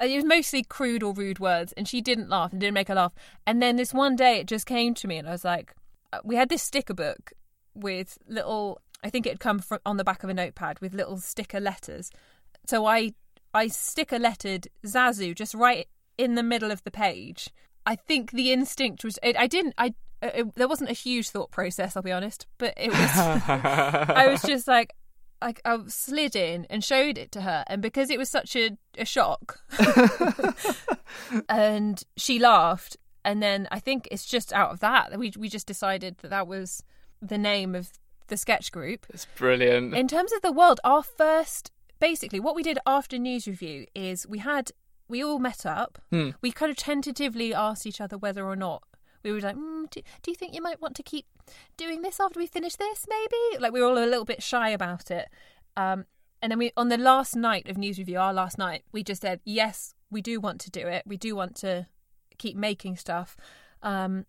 Uh, 0.00 0.06
It 0.06 0.16
was 0.16 0.24
mostly 0.24 0.62
crude 0.62 1.02
or 1.02 1.12
rude 1.12 1.38
words, 1.38 1.72
and 1.72 1.86
she 1.88 2.00
didn't 2.00 2.28
laugh 2.28 2.52
and 2.52 2.60
didn't 2.60 2.74
make 2.74 2.88
her 2.88 2.94
laugh. 2.94 3.14
And 3.46 3.62
then 3.62 3.76
this 3.76 3.92
one 3.92 4.16
day, 4.16 4.40
it 4.40 4.46
just 4.46 4.66
came 4.66 4.94
to 4.94 5.08
me, 5.08 5.18
and 5.18 5.28
I 5.28 5.32
was 5.32 5.44
like, 5.44 5.74
uh, 6.12 6.20
we 6.24 6.36
had 6.36 6.48
this 6.48 6.62
sticker 6.62 6.94
book 6.94 7.32
with 7.74 8.18
little. 8.26 8.80
I 9.04 9.10
think 9.10 9.26
it 9.26 9.30
had 9.30 9.40
come 9.40 9.58
from 9.58 9.80
on 9.84 9.96
the 9.96 10.04
back 10.04 10.22
of 10.22 10.30
a 10.30 10.34
notepad 10.34 10.80
with 10.80 10.94
little 10.94 11.18
sticker 11.18 11.60
letters. 11.60 12.10
So 12.66 12.86
I 12.86 13.14
I 13.52 13.68
sticker 13.68 14.18
lettered 14.18 14.68
Zazu 14.86 15.34
just 15.34 15.54
right 15.54 15.88
in 16.16 16.34
the 16.36 16.42
middle 16.42 16.70
of 16.70 16.82
the 16.84 16.90
page. 16.90 17.50
I 17.84 17.96
think 17.96 18.30
the 18.30 18.52
instinct 18.52 19.04
was 19.04 19.18
I 19.22 19.46
didn't. 19.46 19.74
I. 19.76 19.94
It, 20.22 20.54
there 20.54 20.68
wasn't 20.68 20.90
a 20.90 20.94
huge 20.94 21.30
thought 21.30 21.50
process. 21.50 21.96
I'll 21.96 22.02
be 22.02 22.12
honest, 22.12 22.46
but 22.58 22.74
it 22.76 22.90
was. 22.90 22.98
I 22.98 24.28
was 24.30 24.42
just 24.42 24.68
like, 24.68 24.94
like 25.42 25.60
I 25.64 25.78
slid 25.88 26.36
in 26.36 26.66
and 26.70 26.84
showed 26.84 27.18
it 27.18 27.32
to 27.32 27.40
her, 27.42 27.64
and 27.66 27.82
because 27.82 28.08
it 28.08 28.18
was 28.18 28.28
such 28.30 28.54
a, 28.54 28.78
a 28.96 29.04
shock, 29.04 29.60
and 31.48 32.02
she 32.16 32.38
laughed, 32.38 32.96
and 33.24 33.42
then 33.42 33.66
I 33.72 33.80
think 33.80 34.06
it's 34.10 34.24
just 34.24 34.52
out 34.52 34.70
of 34.70 34.80
that 34.80 35.10
that 35.10 35.18
we 35.18 35.32
we 35.36 35.48
just 35.48 35.66
decided 35.66 36.18
that 36.18 36.28
that 36.30 36.46
was 36.46 36.84
the 37.20 37.38
name 37.38 37.74
of 37.74 37.90
the 38.28 38.36
sketch 38.36 38.72
group. 38.72 39.06
it's 39.10 39.26
brilliant 39.36 39.94
In 39.94 40.08
terms 40.08 40.32
of 40.32 40.42
the 40.42 40.52
world, 40.52 40.80
our 40.84 41.02
first 41.02 41.70
basically 42.00 42.40
what 42.40 42.56
we 42.56 42.62
did 42.62 42.78
after 42.86 43.16
NewsRevue 43.16 43.86
is 43.94 44.26
we 44.26 44.38
had 44.38 44.72
we 45.08 45.22
all 45.22 45.38
met 45.38 45.66
up. 45.66 46.00
Hmm. 46.10 46.30
We 46.40 46.50
kind 46.50 46.70
of 46.70 46.76
tentatively 46.76 47.52
asked 47.52 47.86
each 47.86 48.00
other 48.00 48.16
whether 48.16 48.46
or 48.46 48.56
not 48.56 48.82
we 49.22 49.32
were 49.32 49.40
like, 49.40 49.56
mm, 49.56 49.88
do, 49.90 50.00
do 50.22 50.30
you 50.30 50.34
think 50.34 50.54
you 50.54 50.62
might 50.62 50.80
want 50.80 50.96
to 50.96 51.02
keep 51.02 51.26
doing 51.76 52.02
this 52.02 52.20
after 52.20 52.38
we 52.38 52.46
finish 52.46 52.76
this? 52.76 53.06
Maybe 53.08 53.60
like 53.60 53.72
we 53.72 53.80
were 53.80 53.88
all 53.88 53.98
a 53.98 54.06
little 54.06 54.24
bit 54.24 54.42
shy 54.42 54.70
about 54.70 55.10
it. 55.10 55.28
Um, 55.76 56.06
and 56.40 56.50
then 56.50 56.58
we 56.58 56.72
on 56.76 56.88
the 56.88 56.98
last 56.98 57.36
night 57.36 57.68
of 57.68 57.76
NewsRevue, 57.76 58.20
our 58.20 58.34
last 58.34 58.58
night, 58.58 58.84
we 58.92 59.02
just 59.02 59.22
said 59.22 59.40
yes, 59.44 59.94
we 60.10 60.20
do 60.20 60.40
want 60.40 60.60
to 60.62 60.70
do 60.70 60.86
it. 60.86 61.04
We 61.06 61.16
do 61.16 61.36
want 61.36 61.56
to 61.56 61.86
keep 62.38 62.56
making 62.56 62.96
stuff. 62.96 63.36
Um, 63.82 64.26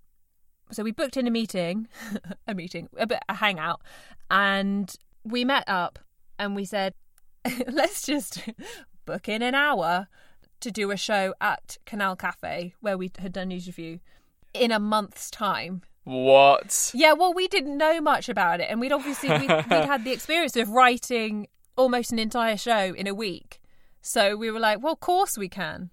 so 0.72 0.84
we 0.84 0.92
booked 0.92 1.18
in 1.18 1.28
a 1.28 1.32
meeting, 1.32 1.88
a 2.48 2.54
meeting, 2.54 2.90
a 2.98 3.08
bit 3.08 3.20
a 3.28 3.36
hangout, 3.36 3.82
and 4.30 4.96
we 5.24 5.46
met 5.46 5.64
up 5.68 6.00
and 6.40 6.56
we 6.56 6.66
said, 6.66 6.94
let's 7.68 8.06
just 8.06 8.42
book 9.06 9.28
in 9.28 9.42
an 9.42 9.56
hour 9.56 10.08
to 10.60 10.72
do 10.72 10.92
a 10.92 10.98
show 10.98 11.34
at 11.42 11.78
Canal 11.86 12.16
Cafe 12.16 12.74
where 12.80 12.98
we 12.98 13.12
had 13.20 13.34
done 13.34 13.50
NewsRevue 13.50 14.00
in 14.54 14.72
a 14.72 14.80
month's 14.80 15.30
time. 15.30 15.82
what 16.04 16.92
Yeah, 16.94 17.14
well, 17.14 17.34
we 17.34 17.48
didn't 17.48 17.78
know 17.78 18.02
much 18.02 18.30
about 18.30 18.60
it, 18.60 18.68
and 18.70 18.80
we'd 18.80 18.92
obviously 18.92 19.30
we'd, 19.30 19.50
we'd 19.50 19.86
had 19.86 20.04
the 20.04 20.12
experience 20.18 20.56
of 20.56 20.70
writing 20.70 21.48
almost 21.76 22.12
an 22.12 22.20
entire 22.20 22.58
show 22.58 22.94
in 22.94 23.08
a 23.08 23.14
week. 23.14 23.62
So 24.02 24.36
we 24.36 24.52
were 24.52 24.60
like, 24.60 24.84
well, 24.84 24.94
of 24.94 25.00
course 25.00 25.38
we 25.38 25.48
can. 25.48 25.90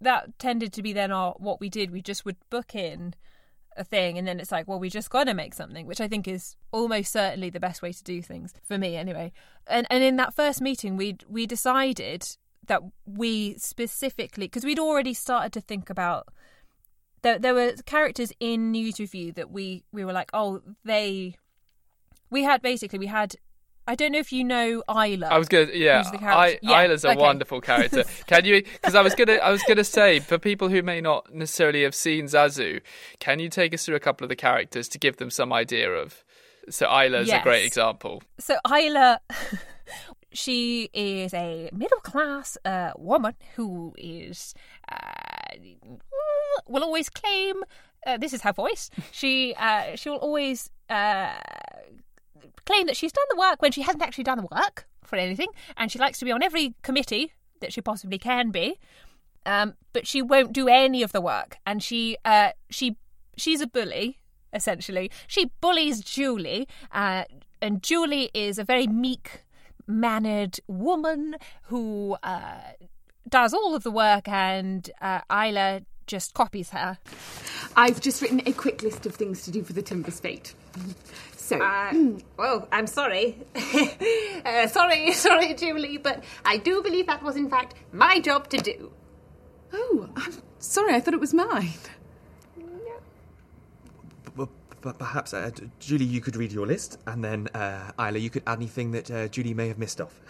That 0.00 0.38
tended 0.38 0.72
to 0.74 0.82
be 0.82 0.92
then 0.92 1.10
our 1.10 1.32
what 1.38 1.60
we 1.60 1.68
did. 1.68 1.90
We 1.90 2.02
just 2.02 2.24
would 2.24 2.36
book 2.50 2.74
in 2.74 3.14
a 3.76 3.84
thing, 3.84 4.16
and 4.16 4.26
then 4.26 4.38
it's 4.38 4.52
like, 4.52 4.68
well, 4.68 4.78
we 4.78 4.90
just 4.90 5.10
got 5.10 5.24
to 5.24 5.34
make 5.34 5.54
something, 5.54 5.86
which 5.86 6.00
I 6.00 6.08
think 6.08 6.28
is 6.28 6.56
almost 6.72 7.12
certainly 7.12 7.50
the 7.50 7.60
best 7.60 7.82
way 7.82 7.92
to 7.92 8.04
do 8.04 8.22
things 8.22 8.54
for 8.64 8.78
me, 8.78 8.96
anyway. 8.96 9.32
And 9.66 9.86
and 9.90 10.04
in 10.04 10.16
that 10.16 10.34
first 10.34 10.60
meeting, 10.60 10.96
we 10.96 11.16
we 11.28 11.46
decided 11.46 12.36
that 12.66 12.82
we 13.06 13.56
specifically 13.58 14.46
because 14.46 14.64
we'd 14.64 14.78
already 14.78 15.14
started 15.14 15.52
to 15.54 15.60
think 15.60 15.90
about 15.90 16.28
there 17.22 17.38
there 17.38 17.54
were 17.54 17.72
characters 17.86 18.32
in 18.40 18.72
NewsRevue 18.72 19.34
that 19.34 19.50
we 19.50 19.84
we 19.92 20.04
were 20.04 20.12
like 20.12 20.30
oh 20.32 20.62
they 20.84 21.36
we 22.30 22.42
had 22.42 22.62
basically 22.62 22.98
we 22.98 23.06
had 23.06 23.34
I 23.88 23.94
don't 23.94 24.12
know 24.12 24.18
if 24.18 24.32
you 24.34 24.44
know 24.44 24.82
Isla. 24.86 25.28
I 25.28 25.38
was 25.38 25.48
gonna, 25.48 25.70
yeah. 25.72 26.04
Who's 26.04 26.20
I? 26.22 26.58
Yeah, 26.60 26.82
Isla's 26.82 27.06
a 27.06 27.12
okay. 27.12 27.18
wonderful 27.18 27.62
character. 27.62 28.04
Can 28.26 28.44
you? 28.44 28.62
Because 28.62 28.94
I 28.94 29.00
was 29.00 29.14
gonna, 29.14 29.36
I 29.36 29.50
was 29.50 29.62
gonna 29.62 29.82
say 29.82 30.20
for 30.20 30.36
people 30.36 30.68
who 30.68 30.82
may 30.82 31.00
not 31.00 31.34
necessarily 31.34 31.84
have 31.84 31.94
seen 31.94 32.26
Zazu, 32.26 32.82
can 33.18 33.40
you 33.40 33.48
take 33.48 33.72
us 33.72 33.86
through 33.86 33.96
a 33.96 34.00
couple 34.00 34.26
of 34.26 34.28
the 34.28 34.36
characters 34.36 34.88
to 34.88 34.98
give 34.98 35.16
them 35.16 35.30
some 35.30 35.54
idea 35.54 35.90
of? 35.90 36.22
So 36.68 36.86
Isla's 36.86 37.30
a 37.30 37.40
great 37.42 37.64
example. 37.64 38.22
So 38.38 38.58
Isla, 38.70 39.20
she 40.32 40.90
is 40.92 41.32
a 41.32 41.70
middle 41.72 42.00
class 42.00 42.58
uh, 42.66 42.92
woman 42.98 43.36
who 43.56 43.94
is 43.96 44.52
uh, 44.92 45.37
will 46.66 46.84
always 46.84 47.08
claim. 47.08 47.62
Uh, 48.06 48.16
this 48.16 48.32
is 48.32 48.42
her 48.42 48.52
voice. 48.52 48.90
She 49.12 49.54
uh, 49.54 49.96
she 49.96 50.10
will 50.10 50.18
always 50.18 50.70
uh, 50.88 51.34
claim 52.64 52.86
that 52.86 52.96
she's 52.96 53.12
done 53.12 53.24
the 53.30 53.36
work 53.36 53.60
when 53.60 53.72
she 53.72 53.82
hasn't 53.82 54.02
actually 54.02 54.24
done 54.24 54.38
the 54.38 54.48
work 54.50 54.86
for 55.02 55.16
anything, 55.16 55.48
and 55.76 55.90
she 55.90 55.98
likes 55.98 56.18
to 56.18 56.24
be 56.24 56.32
on 56.32 56.42
every 56.42 56.74
committee 56.82 57.32
that 57.60 57.72
she 57.72 57.80
possibly 57.80 58.18
can 58.18 58.50
be. 58.50 58.78
Um, 59.46 59.74
but 59.92 60.06
she 60.06 60.20
won't 60.20 60.52
do 60.52 60.68
any 60.68 61.02
of 61.02 61.12
the 61.12 61.20
work, 61.20 61.56
and 61.66 61.82
she 61.82 62.16
uh, 62.24 62.50
she 62.70 62.96
she's 63.36 63.60
a 63.60 63.66
bully 63.66 64.18
essentially. 64.52 65.10
She 65.26 65.50
bullies 65.60 66.00
Julie, 66.00 66.66
uh, 66.92 67.24
and 67.60 67.82
Julie 67.82 68.30
is 68.34 68.58
a 68.58 68.64
very 68.64 68.86
meek 68.86 69.44
mannered 69.86 70.60
woman 70.66 71.36
who 71.64 72.16
uh, 72.22 72.60
does 73.30 73.52
all 73.54 73.74
of 73.74 73.82
the 73.82 73.90
work, 73.90 74.28
and 74.28 74.88
uh, 75.00 75.20
Isla 75.30 75.82
just 76.06 76.34
copies 76.34 76.70
her. 76.70 76.98
I've 77.76 78.00
just 78.00 78.22
written 78.22 78.40
a 78.46 78.52
quick 78.52 78.82
list 78.82 79.06
of 79.06 79.14
things 79.14 79.42
to 79.44 79.50
do 79.50 79.62
for 79.62 79.72
the 79.74 79.82
Timbers 79.82 80.20
fete. 80.20 80.54
So, 81.36 81.62
Uh, 81.62 81.92
well, 82.38 82.66
I'm 82.72 82.86
sorry. 82.86 83.36
uh, 84.44 84.66
sorry, 84.68 85.12
sorry, 85.26 85.54
Julie, 85.54 85.98
but 85.98 86.24
I 86.44 86.56
do 86.56 86.82
believe 86.82 87.06
that 87.06 87.22
was, 87.22 87.36
in 87.36 87.48
fact, 87.50 87.74
my 87.92 88.20
job 88.20 88.48
to 88.50 88.56
do. 88.58 88.92
oh, 89.72 90.08
I'm 90.16 90.32
sorry, 90.58 90.94
I 90.94 91.00
thought 91.00 91.14
it 91.14 91.20
was 91.20 91.34
mine. 91.34 91.72
But, 94.36 94.48
but 94.80 94.98
perhaps, 94.98 95.34
uh, 95.34 95.50
Julie, 95.80 96.04
you 96.04 96.20
could 96.20 96.36
read 96.36 96.52
your 96.52 96.66
list, 96.66 96.98
and 97.06 97.22
then 97.22 97.48
uh, 97.54 97.92
Isla, 97.98 98.18
you 98.18 98.30
could 98.30 98.42
add 98.46 98.58
anything 98.58 98.92
that 98.92 99.10
uh, 99.10 99.28
Julie 99.28 99.54
may 99.54 99.68
have 99.68 99.78
missed 99.78 100.00
off. 100.00 100.20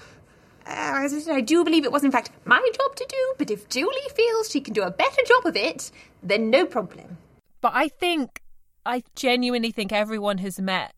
Uh, 0.69 1.01
as 1.05 1.15
I 1.15 1.19
said, 1.21 1.35
I 1.35 1.41
do 1.41 1.65
believe 1.65 1.85
it 1.85 1.93
was, 1.93 2.05
in 2.05 2.11
fact, 2.13 2.31
my 2.45 2.61
job 2.77 2.95
to 2.97 3.07
do, 3.09 3.35
but 3.39 3.51
if 3.51 3.69
Julie 3.71 3.91
feels 4.15 4.51
she 4.51 4.61
can 4.61 4.75
do 4.75 4.83
a 4.83 4.91
better 4.91 5.23
job 5.27 5.47
of 5.47 5.57
it, 5.57 5.91
then 6.23 6.51
no 6.51 6.67
problem. 6.67 7.17
But 7.63 7.73
I 7.75 7.89
think, 7.89 8.43
I 8.85 9.03
genuinely 9.17 9.71
think 9.71 9.93
everyone 9.93 10.39
has 10.39 10.61
met 10.61 10.93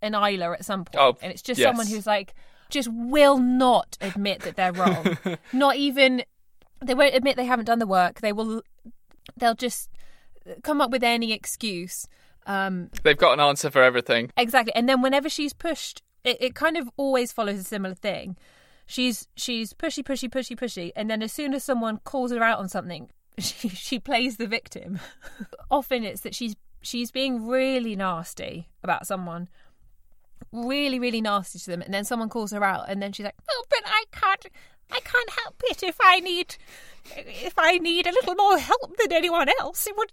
an 0.00 0.14
Isla 0.14 0.52
at 0.52 0.64
some 0.64 0.84
point, 0.86 0.96
Oh, 0.98 1.18
and 1.22 1.30
it's 1.30 1.42
just 1.42 1.60
yes. 1.60 1.68
someone 1.68 1.86
who's 1.86 2.06
like 2.06 2.34
just 2.70 2.88
will 2.90 3.38
not 3.38 3.98
admit 4.00 4.40
that 4.40 4.56
they're 4.56 4.72
wrong. 4.72 5.18
not 5.52 5.76
even 5.76 6.24
they 6.84 6.94
won't 6.94 7.14
admit 7.14 7.36
they 7.36 7.44
haven't 7.44 7.66
done 7.66 7.78
the 7.78 7.86
work. 7.86 8.20
They 8.20 8.32
will. 8.32 8.62
They'll 9.36 9.54
just 9.54 9.90
come 10.62 10.80
up 10.80 10.90
with 10.90 11.02
any 11.04 11.32
excuse. 11.32 12.06
Um, 12.46 12.90
They've 13.02 13.16
got 13.16 13.32
an 13.34 13.40
answer 13.40 13.70
for 13.70 13.82
everything. 13.82 14.30
Exactly. 14.36 14.74
And 14.74 14.88
then 14.88 15.00
whenever 15.00 15.28
she's 15.28 15.52
pushed, 15.52 16.02
it, 16.24 16.36
it 16.40 16.54
kind 16.54 16.76
of 16.76 16.90
always 16.96 17.32
follows 17.32 17.58
a 17.58 17.64
similar 17.64 17.94
thing. 17.94 18.36
She's 18.86 19.28
she's 19.36 19.72
pushy, 19.72 20.02
pushy, 20.04 20.28
pushy, 20.28 20.56
pushy, 20.56 20.92
and 20.94 21.08
then 21.10 21.22
as 21.22 21.32
soon 21.32 21.54
as 21.54 21.64
someone 21.64 21.98
calls 22.04 22.30
her 22.32 22.42
out 22.42 22.58
on 22.58 22.68
something, 22.68 23.08
she 23.38 23.68
she 23.68 23.98
plays 23.98 24.36
the 24.36 24.46
victim. 24.46 25.00
Often 25.70 26.04
it's 26.04 26.20
that 26.22 26.34
she's 26.34 26.54
she's 26.82 27.10
being 27.10 27.46
really 27.46 27.96
nasty 27.96 28.68
about 28.82 29.06
someone, 29.06 29.48
really, 30.52 30.98
really 30.98 31.20
nasty 31.20 31.58
to 31.58 31.70
them, 31.70 31.82
and 31.82 31.94
then 31.94 32.04
someone 32.04 32.28
calls 32.28 32.52
her 32.52 32.62
out, 32.62 32.88
and 32.88 33.02
then 33.02 33.12
she's 33.12 33.24
like, 33.24 33.36
"Oh, 33.50 33.64
but 33.70 33.80
I 33.86 34.04
can't, 34.12 34.46
I 34.90 35.00
can't 35.00 35.30
help 35.30 35.62
it 35.64 35.82
if 35.82 35.96
I 36.02 36.20
need." 36.20 36.56
If 37.16 37.58
I 37.58 37.76
need 37.76 38.06
a 38.06 38.12
little 38.12 38.34
more 38.34 38.56
help 38.56 38.96
than 38.96 39.12
anyone 39.12 39.50
else, 39.60 39.86
it 39.86 39.94
would. 39.94 40.10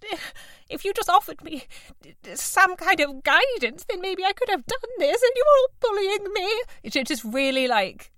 If 0.69 0.83
you 0.83 0.91
just 0.91 1.09
offered 1.09 1.41
me 1.41 1.63
some 2.33 2.75
kind 2.75 2.99
of 2.99 3.23
guidance, 3.23 3.85
then 3.87 4.01
maybe 4.01 4.25
I 4.25 4.33
could 4.33 4.49
have 4.49 4.65
done 4.65 4.89
this. 4.99 5.21
And 5.21 5.31
you're 5.33 5.45
all 5.45 5.67
bullying 5.79 6.33
me. 6.33 6.61
It 6.83 6.91
ju- 6.91 7.05
just 7.05 7.23
really 7.23 7.69
like 7.69 8.11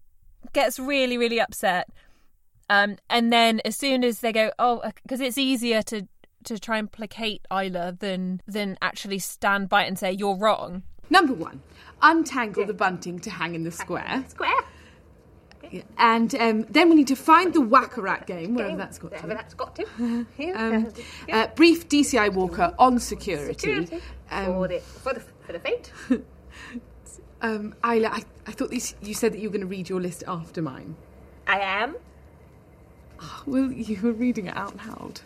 gets 0.52 0.80
really, 0.80 1.18
really 1.18 1.40
upset. 1.40 1.90
Um, 2.70 2.98
and 3.10 3.32
then 3.32 3.62
as 3.66 3.76
soon 3.76 4.04
as 4.04 4.20
they 4.20 4.32
go, 4.32 4.52
oh, 4.60 4.82
because 5.04 5.22
it's 5.22 5.38
easier 5.38 5.82
to 5.84 6.08
to 6.46 6.60
try 6.60 6.78
and 6.78 6.92
placate 6.92 7.42
Isla 7.52 7.96
than 8.00 8.42
than 8.48 8.78
actually 8.82 9.20
stand 9.20 9.70
by 9.70 9.86
it 9.86 9.88
and 9.88 9.98
say 9.98 10.12
you're 10.12 10.38
wrong. 10.38 10.84
Number 11.10 11.34
one, 11.34 11.62
untangle 12.02 12.66
the 12.66 12.74
bunting 12.74 13.20
to 13.20 13.30
hang 13.30 13.56
in 13.56 13.64
the 13.64 13.72
square. 13.72 14.24
Square. 14.28 14.62
And 15.98 16.36
um, 16.36 16.64
then 16.70 16.90
we 16.90 16.96
need 16.96 17.08
to 17.08 17.16
find 17.16 17.54
the 17.54 17.62
whack-a-rat 17.62 18.28
game, 18.28 18.54
wherever 18.54 18.78
that's 18.78 19.00
got 19.00 19.12
Wherever 19.12 19.30
to. 19.30 19.34
that's 19.34 19.54
got 19.56 19.76
to. 19.78 20.26
Here. 20.38 20.56
Um, 20.56 20.94
uh, 21.32 21.48
brief 21.56 21.90
DCI 21.90 22.32
Walker 22.32 22.76
on 22.78 23.00
security. 23.00 23.54
Security. 23.54 24.02
Um, 24.30 24.46
for, 24.46 24.68
the, 24.68 24.80
for, 24.80 25.14
the, 25.14 25.20
for 25.20 25.54
the 25.54 25.60
fete. 25.60 25.92
um, 27.44 27.76
Isla, 27.86 28.08
I, 28.08 28.24
I 28.48 28.52
thought 28.52 28.72
this, 28.72 28.96
you 29.02 29.14
said 29.14 29.34
that 29.34 29.40
you 29.40 29.50
were 29.50 29.54
going 29.54 29.62
to 29.62 29.68
read 29.68 29.90
your 29.90 30.02
list 30.02 30.24
after 30.28 30.62
mine. 30.62 30.96
I 31.46 31.60
am. 31.60 31.96
Well, 33.46 33.72
you 33.72 34.02
were 34.02 34.14
reading 34.14 34.48
it 34.48 34.58
out 34.58 34.76
loud. 34.78 35.22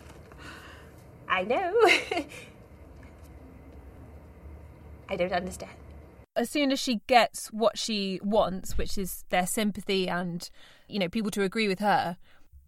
I 1.28 1.42
know. 1.44 1.72
I 5.08 5.16
don't 5.16 5.32
understand. 5.32 5.72
as 6.36 6.50
soon 6.50 6.70
as 6.70 6.78
she 6.78 7.00
gets 7.06 7.48
what 7.48 7.78
she 7.78 8.20
wants, 8.22 8.76
which 8.76 8.98
is 8.98 9.24
their 9.30 9.46
sympathy 9.46 10.08
and 10.08 10.48
you 10.88 10.98
know 10.98 11.08
people 11.08 11.30
to 11.32 11.42
agree 11.42 11.66
with 11.68 11.80
her, 11.80 12.16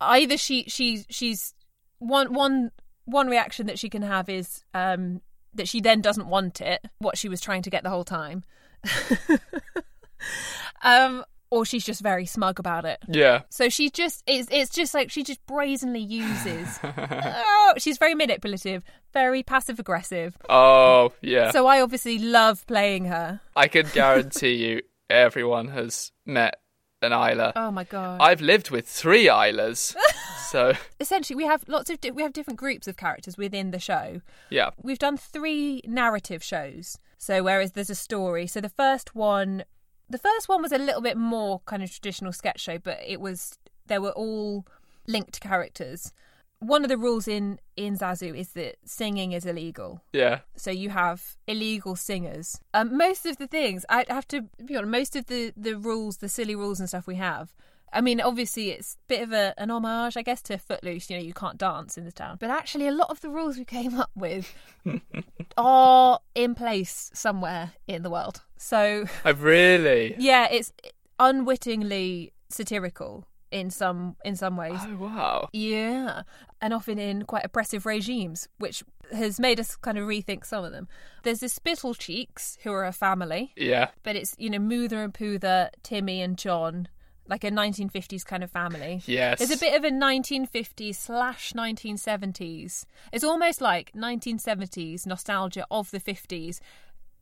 either 0.01 0.37
she 0.37 0.65
she 0.69 1.05
she's 1.09 1.55
one 1.99 2.33
one 2.33 2.71
one 3.05 3.29
reaction 3.29 3.67
that 3.67 3.79
she 3.79 3.89
can 3.89 4.03
have 4.03 4.29
is 4.29 4.65
um, 4.75 5.21
that 5.55 5.69
she 5.69 5.81
then 5.81 6.01
doesn't 6.01 6.29
want 6.29 6.61
it, 6.61 6.85
what 6.99 7.19
she 7.19 7.29
was 7.29 7.41
trying 7.41 7.63
to 7.63 7.71
get 7.71 7.83
the 7.83 7.91
whole 7.91 8.05
time, 8.05 8.45
um, 10.83 11.25
or 11.51 11.64
she's 11.64 11.85
just 11.85 12.01
very 12.01 12.27
smug 12.27 12.59
about 12.59 12.85
it. 12.85 12.99
Yeah. 13.09 13.43
So 13.51 13.69
she 13.69 13.90
just 13.90 14.23
it's 14.27 14.49
it's 14.51 14.71
just 14.71 14.95
like 14.95 15.11
she 15.11 15.23
just 15.25 15.45
brazenly 15.47 16.01
uses. 16.01 16.79
oh, 16.85 17.75
she's 17.79 17.99
very 17.99 18.14
manipulative, 18.14 18.85
very 19.12 19.43
passive 19.43 19.79
aggressive. 19.79 20.37
Oh, 20.49 21.12
yeah. 21.21 21.51
So 21.51 21.66
I 21.66 21.81
obviously 21.81 22.19
love 22.19 22.66
playing 22.66 23.07
her. 23.07 23.40
I 23.57 23.69
can 23.69 23.87
guarantee 23.93 24.55
you 24.55 24.83
everyone 25.09 25.69
has 25.69 26.12
met 26.25 26.61
an 27.03 27.12
Isla. 27.12 27.53
Oh 27.57 27.71
my 27.71 27.85
god! 27.85 28.21
I've 28.21 28.40
lived 28.40 28.71
with 28.71 28.87
three 28.87 29.29
Islas. 29.29 29.97
so, 30.51 30.75
Essentially, 31.01 31.35
we 31.37 31.45
have 31.45 31.64
lots 31.66 31.90
of 31.90 32.01
di- 32.01 32.11
we 32.11 32.23
have 32.23 32.33
different 32.33 32.59
groups 32.61 32.87
of 32.87 32.97
characters 32.97 33.37
within 33.37 33.71
the 33.71 33.79
show. 33.81 34.21
yeah. 34.51 34.71
We've 34.83 34.99
done 34.99 35.16
three 35.16 35.83
narrative 35.87 36.45
shows. 36.45 36.99
So 37.20 37.42
whereas 37.42 37.72
there's 37.72 37.90
a 37.90 37.94
story, 37.94 38.46
so 38.46 38.62
the 38.62 38.70
first 38.70 39.14
one, 39.14 39.64
the 40.09 40.16
first 40.16 40.48
one 40.48 40.62
was 40.62 40.72
a 40.72 40.78
little 40.78 41.02
bit 41.02 41.18
more 41.18 41.61
kind 41.66 41.83
of 41.83 41.90
traditional 41.90 42.33
sketch 42.33 42.61
show, 42.61 42.78
but 42.78 42.98
it 43.06 43.20
was 43.20 43.59
there 43.88 44.00
were 44.00 44.12
all 44.12 44.66
linked 45.06 45.38
characters. 45.38 46.14
One 46.61 46.83
of 46.83 46.88
the 46.88 46.96
rules 46.96 47.28
in 47.28 47.59
in 47.76 47.98
Zazu 47.98 48.35
is 48.35 48.52
that 48.52 48.76
singing 48.87 49.33
is 49.33 49.44
illegal. 49.44 50.00
Yeah. 50.14 50.40
so 50.56 50.70
you 50.70 50.88
have 50.88 51.37
illegal 51.46 51.94
singers. 51.94 52.59
Um, 52.72 52.96
most 52.96 53.26
of 53.26 53.37
the 53.37 53.46
things 53.46 53.85
I 53.90 54.06
have 54.09 54.26
to 54.28 54.46
be 54.64 54.74
honest. 54.76 54.90
Most 54.90 55.14
of 55.14 55.26
the 55.26 55.52
the 55.54 55.74
rules, 55.76 56.16
the 56.18 56.28
silly 56.28 56.56
rules 56.56 56.80
and 56.80 56.88
stuff 56.88 57.06
we 57.06 57.16
have. 57.16 57.52
I 57.92 58.00
mean, 58.00 58.20
obviously, 58.20 58.70
it's 58.70 58.94
a 58.94 58.98
bit 59.09 59.22
of 59.22 59.33
a, 59.33 59.55
an 59.59 59.70
homage, 59.70 60.16
I 60.16 60.22
guess, 60.22 60.40
to 60.42 60.59
Footloose. 60.59 61.11
You 61.11 61.16
know, 61.18 61.22
you 61.24 61.33
can't 61.35 61.59
dance 61.59 61.98
in 61.98 62.05
this 62.05 62.14
town. 62.14 62.37
But 62.38 62.50
actually, 62.50 62.87
a 62.87 62.92
lot 62.92 63.11
of 63.11 63.20
the 63.20 63.31
rules 63.31 63.57
we 63.59 63.64
came 63.64 63.98
up 63.98 64.11
with 64.14 64.55
are 65.57 66.20
in 66.35 66.55
place 66.55 67.11
somewhere 67.14 67.72
in 67.88 68.03
the 68.03 68.11
world. 68.11 68.42
So, 68.57 69.07
I 69.24 69.31
really. 69.31 70.14
yeah, 70.18 70.46
it's 70.50 70.72
unwittingly 71.18 72.33
satirical 72.48 73.26
in 73.50 73.70
some 73.70 74.16
in 74.24 74.37
some 74.37 74.57
ways. 74.57 74.79
Oh, 74.83 74.96
wow. 74.98 75.48
Yeah, 75.53 76.22
and 76.61 76.72
often 76.74 76.98
in 76.98 77.24
quite 77.24 77.44
oppressive 77.44 77.87
regimes, 77.87 78.48
which 78.59 78.83
has 79.12 79.40
made 79.40 79.59
us 79.59 79.74
kind 79.76 79.98
of 79.98 80.07
rethink 80.07 80.44
some 80.44 80.64
of 80.64 80.72
them. 80.72 80.87
There's 81.24 81.40
the 81.40 81.48
Spittle 81.48 81.94
Cheeks, 81.94 82.59
who 82.62 82.72
are 82.72 82.85
a 82.85 82.92
family, 82.92 83.53
Yeah. 83.57 83.88
but 84.05 84.14
it's 84.16 84.35
you 84.38 84.50
know 84.50 84.59
Moother 84.61 85.03
and 85.03 85.12
Poother, 85.14 85.70
Timmy 85.83 86.20
and 86.22 86.38
John, 86.38 86.88
like 87.31 87.45
a 87.45 87.51
1950s 87.51 88.25
kind 88.25 88.43
of 88.43 88.51
family. 88.51 89.01
Yes. 89.07 89.38
There's 89.38 89.53
a 89.53 89.57
bit 89.57 89.75
of 89.75 89.85
a 89.85 89.90
1950s 89.90 90.97
slash 90.97 91.53
1970s. 91.53 92.85
It's 93.12 93.25
almost 93.25 93.61
like 93.61 93.93
1970s 93.93 95.07
nostalgia 95.07 95.64
of 95.71 95.93
the 95.93 96.01
50s 96.01 96.61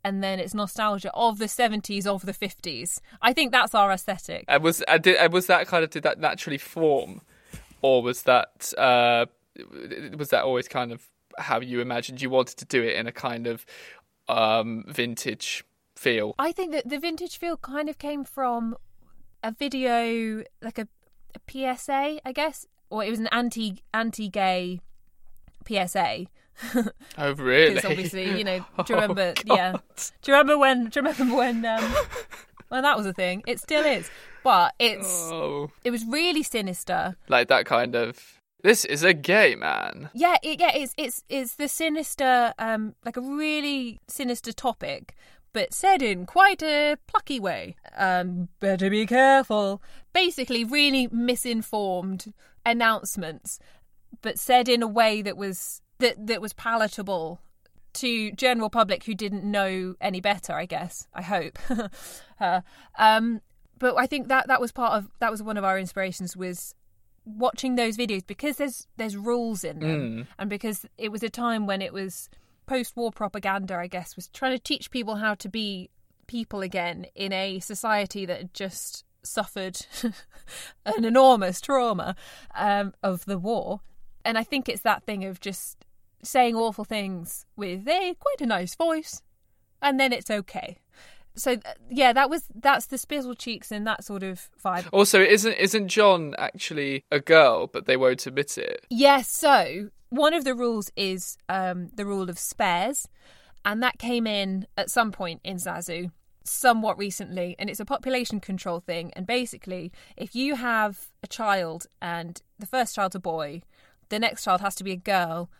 and 0.05 0.23
then 0.23 0.38
it's 0.38 0.55
nostalgia 0.55 1.12
of 1.12 1.38
the 1.38 1.44
70s 1.44 2.07
of 2.07 2.25
the 2.25 2.33
50s. 2.33 3.01
I 3.21 3.33
think 3.33 3.53
that's 3.53 3.75
our 3.75 3.92
aesthetic. 3.92 4.44
And 4.49 4.62
was 4.62 4.83
uh, 4.88 4.97
did, 4.97 5.18
uh, 5.18 5.29
was 5.31 5.47
that 5.47 5.66
kind 5.66 5.85
of 5.85 5.90
did 5.90 6.05
that 6.05 6.18
naturally 6.18 6.59
form, 6.59 7.21
or 7.83 8.03
was 8.03 8.23
that 8.23 8.73
uh, 8.79 9.27
was 10.16 10.31
that 10.31 10.44
always 10.44 10.68
kind 10.68 10.92
of 10.92 11.03
how 11.37 11.61
you 11.61 11.81
imagined 11.81 12.23
you 12.23 12.31
wanted 12.31 12.57
to 12.59 12.64
do 12.64 12.83
it 12.83 12.94
in 12.94 13.07
a 13.07 13.12
kind 13.12 13.47
of 13.47 13.66
um, 14.29 14.85
vintage 14.88 15.64
feel? 15.97 16.35
I 16.38 16.53
think 16.53 16.73
that 16.73 16.88
the 16.88 16.99
vintage 16.99 17.37
feel 17.37 17.57
kind 17.57 17.88
of 17.88 17.99
came 17.99 18.25
from 18.25 18.77
a 19.42 19.53
video, 19.53 20.42
like 20.62 20.79
a, 20.79 20.88
a 21.35 21.40
PSA, 21.77 22.20
I 22.24 22.33
guess, 22.33 22.66
or 22.90 23.05
it 23.05 23.11
was 23.11 23.18
an 23.20 23.29
anti 23.29 23.83
anti 23.94 24.29
gay 24.29 24.81
PSA. 25.66 26.27
Oh 27.16 27.33
really? 27.37 27.74
Because 27.74 27.90
obviously, 27.90 28.37
you 28.38 28.44
know, 28.44 28.59
do 28.59 28.64
you 28.88 28.94
Oh, 28.96 29.01
remember? 29.01 29.35
God. 29.35 29.44
yeah, 29.46 29.72
do 30.22 30.31
you 30.33 30.35
remember 30.38 30.59
when? 30.59 30.87
Do 30.88 31.01
you 31.01 31.07
remember 31.07 31.37
when? 31.37 31.64
Um, 31.64 31.94
when 32.68 32.83
that 32.83 32.96
was 32.96 33.07
a 33.07 33.12
thing? 33.12 33.42
It 33.46 33.61
still 33.61 33.85
is, 33.85 34.11
but 34.42 34.74
it's 34.79 35.07
Oh, 35.33 35.70
it 35.85 35.90
was 35.90 36.05
really 36.07 36.42
sinister. 36.42 37.16
like 37.29 37.48
that 37.48 37.66
kind 37.66 37.94
of. 37.94 38.35
This 38.64 38.85
is 38.85 39.05
a 39.05 39.14
gay 39.14 39.55
man. 39.55 40.11
Yeah, 40.14 40.35
it, 40.42 40.59
yeah, 40.59 40.72
it's 40.74 40.92
it's 40.98 41.22
it's 41.29 41.55
the 41.55 41.68
sinister, 41.68 42.53
um, 42.59 42.96
like 43.05 43.16
a 43.16 43.20
really 43.20 44.01
sinister 44.09 44.53
topic, 44.53 45.14
but 45.52 45.72
said 45.72 46.02
in 46.02 46.26
quite 46.26 46.62
a 46.62 46.96
plucky 47.06 47.40
way. 47.40 47.76
Um, 47.96 48.48
better 48.61 48.90
be 48.90 49.06
careful. 49.06 49.82
Basically, 50.12 50.64
really 50.64 51.08
misinformed 51.11 52.32
announcements, 52.64 53.58
but 54.22 54.38
said 54.38 54.68
in 54.68 54.82
a 54.82 54.87
way 54.88 55.22
that 55.22 55.37
was 55.37 55.82
that 55.98 56.26
that 56.26 56.40
was 56.40 56.52
palatable 56.52 57.40
to 57.94 58.30
general 58.32 58.70
public 58.70 59.04
who 59.04 59.14
didn't 59.14 59.44
know 59.44 59.94
any 60.00 60.20
better. 60.20 60.52
I 60.54 60.66
guess. 60.66 61.06
I 61.14 61.22
hope. 61.22 61.58
uh, 62.40 62.61
um, 62.98 63.40
but 63.78 63.96
I 63.96 64.06
think 64.06 64.28
that 64.28 64.48
that 64.48 64.61
was 64.61 64.72
part 64.72 64.92
of 64.94 65.11
that 65.20 65.30
was 65.30 65.42
one 65.42 65.56
of 65.56 65.64
our 65.64 65.78
inspirations 65.78 66.37
was 66.37 66.74
watching 67.24 67.74
those 67.74 67.96
videos 67.96 68.26
because 68.26 68.56
there's 68.56 68.87
there's 68.96 69.16
rules 69.16 69.62
in 69.62 69.80
them 69.80 70.00
Mm. 70.00 70.26
and 70.38 70.48
because 70.48 70.87
it 70.96 71.12
was 71.12 71.22
a 71.22 71.28
time 71.28 71.66
when 71.66 71.82
it 71.82 71.92
was 71.92 72.30
post-war 72.68 73.11
propaganda 73.11 73.74
i 73.74 73.87
guess 73.87 74.14
was 74.14 74.28
trying 74.28 74.52
to 74.52 74.62
teach 74.62 74.90
people 74.90 75.16
how 75.16 75.35
to 75.35 75.48
be 75.48 75.88
people 76.26 76.61
again 76.61 77.07
in 77.14 77.33
a 77.33 77.59
society 77.59 78.26
that 78.26 78.37
had 78.38 78.54
just 78.54 79.04
suffered 79.22 79.81
an 80.87 81.04
enormous 81.04 81.61
trauma 81.61 82.14
um, 82.54 82.92
of 83.02 83.24
the 83.24 83.38
war. 83.38 83.81
And 84.24 84.38
i 84.38 84.44
think 84.44 84.68
it's 84.68 84.83
that 84.83 85.02
thing 85.04 85.24
of 85.24 85.40
just 85.40 85.85
saying 86.22 86.54
awful 86.54 86.85
things 86.85 87.46
with 87.57 87.88
a 87.88 88.14
quite 88.20 88.40
a 88.40 88.46
nice 88.46 88.74
voice 88.74 89.22
and 89.81 89.98
then 89.98 90.12
it's 90.12 90.31
okay 90.31 90.78
so 91.38 91.57
yeah 91.90 92.12
that 92.12 92.29
was 92.29 92.44
that's 92.55 92.87
the 92.87 92.96
spizzle 92.96 93.37
cheeks 93.38 93.72
and 93.72 93.87
that 93.87 94.05
sort 94.05 94.22
of 94.22 94.51
vibe 94.62 94.87
Also, 94.92 95.20
isn't 95.20 95.55
isn't 95.55 95.88
John 95.88 96.35
actually 96.38 97.05
a 97.11 97.20
girl, 97.20 97.66
but 97.66 97.87
they 97.87 97.96
won't 97.96 98.27
admit 98.27 98.59
it? 98.59 98.85
Yes, 98.90 99.31
so 99.31 99.90
one 100.11 100.35
of 100.35 100.44
the 100.44 100.55
rules 100.55 100.90
is 100.96 101.37
um, 101.48 101.90
the 101.94 102.05
rule 102.07 102.29
of 102.29 102.38
spares, 102.38 103.09
and 103.64 103.83
that 103.83 103.98
came 103.98 104.27
in 104.27 104.66
at 104.77 104.90
some 104.90 105.12
point 105.12 105.40
in 105.44 105.57
Zazu 105.57 106.11
somewhat 106.44 106.98
recently, 106.98 107.55
and 107.59 107.68
it's 107.68 107.81
a 107.81 107.85
population 107.85 108.40
control 108.40 108.81
thing. 108.81 109.12
And 109.14 109.27
basically, 109.27 109.92
if 110.16 110.35
you 110.35 110.57
have 110.57 111.09
a 111.22 111.27
child 111.27 111.87
and 112.01 112.40
the 112.59 112.66
first 112.66 112.94
child's 112.94 113.14
a 113.14 113.20
boy, 113.20 113.62
the 114.09 114.18
next 114.18 114.44
child 114.44 114.61
has 114.62 114.74
to 114.77 114.85
be 114.85 114.92
a 114.92 114.96
girl, 114.96 115.51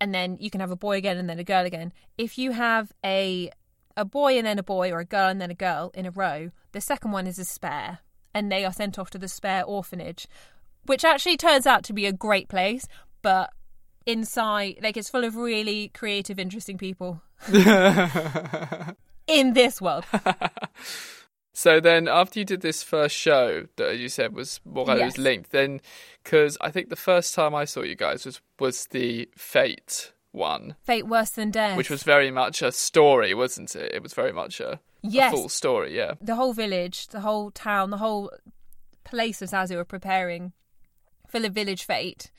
and 0.00 0.14
then 0.14 0.38
you 0.40 0.50
can 0.50 0.60
have 0.60 0.70
a 0.70 0.76
boy 0.76 0.96
again 0.96 1.18
and 1.18 1.28
then 1.28 1.38
a 1.38 1.44
girl 1.44 1.66
again. 1.66 1.92
If 2.16 2.38
you 2.38 2.52
have 2.52 2.92
a 3.04 3.50
a 4.00 4.04
boy 4.04 4.36
and 4.38 4.46
then 4.46 4.58
a 4.58 4.62
boy 4.62 4.90
or 4.90 4.98
a 5.00 5.04
girl 5.04 5.28
and 5.28 5.40
then 5.40 5.50
a 5.50 5.54
girl 5.54 5.90
in 5.94 6.06
a 6.06 6.10
row, 6.10 6.50
the 6.72 6.80
second 6.80 7.12
one 7.12 7.26
is 7.26 7.38
a 7.38 7.44
spare, 7.44 7.98
and 8.34 8.50
they 8.50 8.64
are 8.64 8.72
sent 8.72 8.98
off 8.98 9.10
to 9.10 9.18
the 9.18 9.28
spare 9.28 9.64
orphanage, 9.64 10.26
which 10.86 11.04
actually 11.04 11.36
turns 11.36 11.66
out 11.66 11.84
to 11.84 11.92
be 11.92 12.06
a 12.06 12.12
great 12.12 12.48
place, 12.48 12.86
but 13.22 13.50
inside 14.06 14.78
like 14.82 14.96
it's 14.96 15.10
full 15.10 15.24
of 15.24 15.36
really 15.36 15.88
creative, 15.88 16.38
interesting 16.38 16.78
people 16.78 17.20
in 19.26 19.52
this 19.52 19.80
world. 19.80 20.04
So 21.52 21.78
then, 21.80 22.08
after 22.08 22.38
you 22.38 22.44
did 22.46 22.62
this 22.62 22.82
first 22.82 23.14
show 23.14 23.66
that 23.76 23.98
you 23.98 24.08
said 24.08 24.34
was 24.34 24.60
more 24.64 24.86
like 24.86 25.00
was 25.02 25.16
Yes. 25.16 25.18
linked, 25.18 25.50
then 25.50 25.80
because 26.22 26.56
I 26.60 26.70
think 26.70 26.88
the 26.88 26.96
first 26.96 27.34
time 27.34 27.54
I 27.54 27.64
saw 27.66 27.82
you 27.82 27.96
guys 27.96 28.24
was 28.24 28.40
was 28.58 28.86
the 28.86 29.28
Fate 29.36 30.12
one, 30.32 30.76
Fate 30.82 31.06
worse 31.06 31.30
than 31.30 31.50
death. 31.50 31.76
which 31.76 31.90
was 31.90 32.02
very 32.02 32.30
much 32.30 32.62
a 32.62 32.72
story, 32.72 33.34
wasn't 33.34 33.74
it? 33.74 33.92
It 33.94 34.02
was 34.02 34.14
very 34.14 34.32
much 34.32 34.60
a, 34.60 34.80
a 35.04 35.30
full 35.30 35.48
story. 35.48 35.96
Yeah. 35.96 36.14
the 36.20 36.36
whole 36.36 36.52
village, 36.52 37.08
the 37.08 37.20
whole 37.20 37.50
town, 37.50 37.90
the 37.90 37.98
whole 37.98 38.30
place 39.04 39.42
of 39.42 39.50
Zazu 39.50 39.76
are 39.76 39.84
preparing 39.84 40.52
for 41.28 41.40
the 41.40 41.50
village 41.50 41.84
fete. 41.84 42.30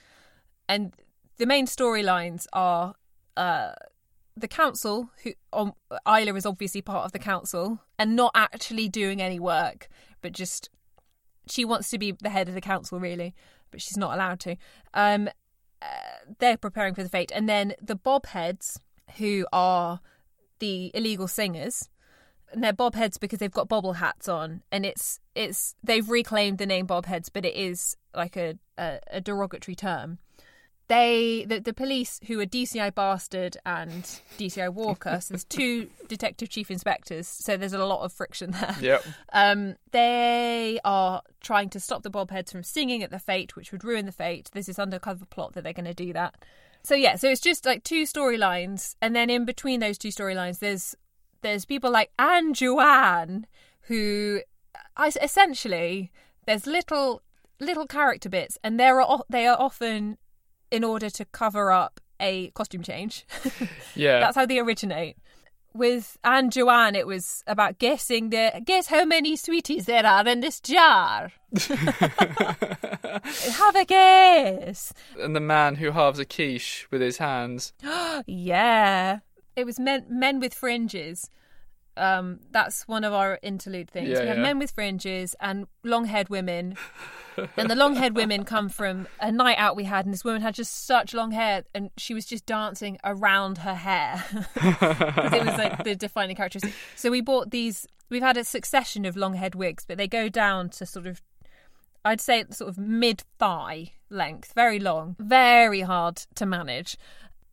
And 0.70 0.94
the 1.38 1.46
main 1.46 1.66
storylines 1.66 2.46
are 2.54 2.96
uh, 3.36 3.72
the 4.38 4.48
council, 4.48 5.10
who 5.24 5.34
um, 5.52 5.74
Isla 6.08 6.34
is 6.36 6.46
obviously 6.46 6.82
part 6.82 7.06
of 7.06 7.12
the 7.12 7.20
council 7.20 7.80
and 8.00 8.16
not 8.16 8.32
actually 8.36 8.88
doing 8.88 9.22
any 9.22 9.40
work, 9.40 9.90
but 10.22 10.32
just 10.32 10.70
she 11.50 11.66
wants 11.66 11.90
to 11.90 11.98
be 11.98 12.12
the 12.12 12.30
head 12.30 12.48
of 12.48 12.54
the 12.54 12.62
council, 12.62 13.00
really, 13.00 13.34
but 13.72 13.82
she's 13.82 13.98
not 13.98 14.14
allowed 14.14 14.40
to. 14.42 14.56
Um, 14.94 15.30
uh, 15.82 15.86
they're 16.40 16.58
preparing 16.58 16.94
for 16.94 17.04
the 17.04 17.10
fete, 17.10 17.32
and 17.34 17.48
then 17.48 17.74
the 17.82 17.96
bobheads, 17.96 18.78
who 19.18 19.46
are 19.52 20.00
the 20.60 20.92
illegal 20.94 21.28
singers, 21.28 21.90
and 22.52 22.64
they're 22.64 22.74
bobheads 22.74 23.20
because 23.20 23.40
they've 23.40 23.52
got 23.52 23.70
bobble 23.70 23.94
hats 23.94 24.28
on, 24.28 24.62
and 24.72 24.86
it's 24.86 25.20
it's 25.36 25.76
they've 25.84 26.10
reclaimed 26.10 26.58
the 26.58 26.66
name 26.66 26.88
bobheads, 26.88 27.30
but 27.32 27.46
it 27.46 27.56
is 27.56 27.96
like 28.16 28.36
a 28.38 28.58
a, 28.78 29.00
a 29.12 29.22
derogatory 29.22 29.76
term. 29.76 30.20
They 30.92 31.46
the, 31.48 31.60
the 31.62 31.74
police 31.74 32.20
who 32.28 32.38
are 32.42 32.46
DCI 32.46 32.94
Bastard 32.94 33.56
and 33.66 34.04
DCI 34.38 34.74
Walker, 34.74 35.22
so 35.22 35.34
there's 35.34 35.46
two 35.46 35.88
detective 36.10 36.50
chief 36.50 36.70
inspectors, 36.70 37.30
so 37.30 37.56
there's 37.56 37.72
a 37.72 37.86
lot 37.86 38.04
of 38.04 38.12
friction 38.12 38.52
there. 38.52 38.76
Yep. 38.82 39.06
Um, 39.32 39.76
they 39.92 40.82
are 40.84 41.22
trying 41.40 41.70
to 41.70 41.80
stop 41.80 42.04
the 42.04 42.12
bobheads 42.12 42.52
from 42.52 42.64
singing 42.64 43.04
at 43.04 43.10
the 43.10 43.20
fete, 43.20 43.56
which 43.56 43.72
would 43.72 43.86
ruin 43.86 44.06
the 44.06 44.12
fete. 44.12 44.50
There's 44.52 44.66
this 44.66 44.80
undercover 44.80 45.24
plot 45.24 45.54
that 45.54 45.64
they're 45.64 45.72
going 45.72 45.86
to 45.86 45.94
do 45.94 46.12
that. 46.12 46.36
So 46.84 46.94
yeah, 46.94 47.16
so 47.16 47.30
it's 47.30 47.40
just 47.40 47.66
like 47.66 47.86
two 47.86 48.04
storylines, 48.04 48.98
and 49.02 49.16
then 49.16 49.30
in 49.30 49.46
between 49.46 49.80
those 49.80 49.98
two 49.98 50.10
storylines, 50.10 50.60
there's 50.60 50.94
there's 51.42 51.64
people 51.64 51.90
like 51.90 52.12
Anne 52.20 52.54
Joanne, 52.54 53.48
who 53.84 54.42
essentially 55.00 56.12
there's 56.46 56.68
little 56.68 57.22
little 57.62 57.88
character 57.88 58.28
bits, 58.28 58.58
and 58.62 58.78
there 58.78 59.00
are 59.00 59.22
they 59.30 59.48
are 59.48 59.56
often 59.58 60.18
in 60.72 60.84
order 60.84 61.10
to 61.10 61.26
cover 61.26 61.72
up 61.72 62.00
a 62.20 62.50
costume 62.52 62.84
change. 62.84 63.26
Yeah. 63.96 64.20
That's 64.22 64.36
how 64.38 64.46
they 64.46 64.60
originate. 64.60 65.18
With 65.74 66.18
Anne 66.24 66.50
Joanne, 66.50 66.96
it 66.96 67.06
was 67.08 67.44
about 67.46 67.78
guessing 67.78 68.30
the 68.30 68.62
guess 68.66 68.88
how 68.88 69.04
many 69.06 69.36
sweeties 69.36 69.86
there 69.86 70.06
are 70.06 70.26
in 70.28 70.40
this 70.40 70.60
jar. 70.62 71.32
Have 71.70 71.86
a 73.76 73.86
guess. 73.86 74.94
and 75.20 75.36
the 75.36 75.40
man 75.42 75.76
who 75.76 75.92
halves 75.92 76.20
a 76.20 76.26
quiche 76.26 76.88
with 76.92 77.02
his 77.02 77.18
hands. 77.18 77.74
yeah, 78.26 79.20
it 79.56 79.66
was 79.66 79.80
men 79.80 80.06
men 80.10 80.40
with 80.40 80.54
fringes. 80.54 81.30
Um, 81.98 82.40
that's 82.52 82.88
one 82.88 83.04
of 83.04 83.14
our 83.14 83.38
interlude 83.42 83.90
things. 83.90 84.10
Yeah, 84.10 84.22
we 84.22 84.28
have 84.28 84.38
yeah. 84.38 84.44
men 84.44 84.60
with 84.60 84.72
fringes 84.72 85.36
and 85.40 85.68
long-haired 85.84 86.30
women. 86.30 86.76
and 87.58 87.70
the 87.70 87.76
long-haired 87.76 88.16
women 88.16 88.46
come 88.46 88.70
from 88.70 89.08
a 89.20 89.32
night 89.32 89.58
out 89.58 89.76
we 89.76 89.84
had, 89.84 90.06
and 90.06 90.14
this 90.14 90.24
woman 90.24 90.42
had 90.42 90.56
just 90.56 90.86
such 90.86 91.14
long 91.14 91.32
hair, 91.32 91.64
and 91.76 91.90
she 91.98 92.14
was 92.14 92.26
just 92.26 92.46
dancing 92.46 92.98
around 93.04 93.60
her 93.60 93.76
hair. 93.76 94.24
it 94.56 95.46
was 95.46 95.58
like 95.58 95.84
the 95.84 95.96
defining 95.96 96.36
characteristic. 96.36 96.74
So 96.96 97.12
we 97.12 97.22
bought 97.22 97.52
these. 97.52 97.88
We've 98.10 98.22
had 98.22 98.38
a 98.38 98.44
succession 98.44 99.06
of 99.06 99.18
long-haired 99.18 99.56
wigs, 99.56 99.86
but 99.86 99.98
they 99.98 100.08
go 100.08 100.30
down 100.30 100.70
to 100.72 100.86
sort 100.86 101.08
of, 101.08 101.22
I'd 102.04 102.22
say, 102.22 102.46
sort 102.52 102.70
of 102.70 102.78
mid-thigh 102.78 103.92
length, 104.10 104.54
very 104.54 104.80
long, 104.80 105.16
very 105.20 105.82
hard 105.82 106.18
to 106.36 106.46
manage. 106.46 106.98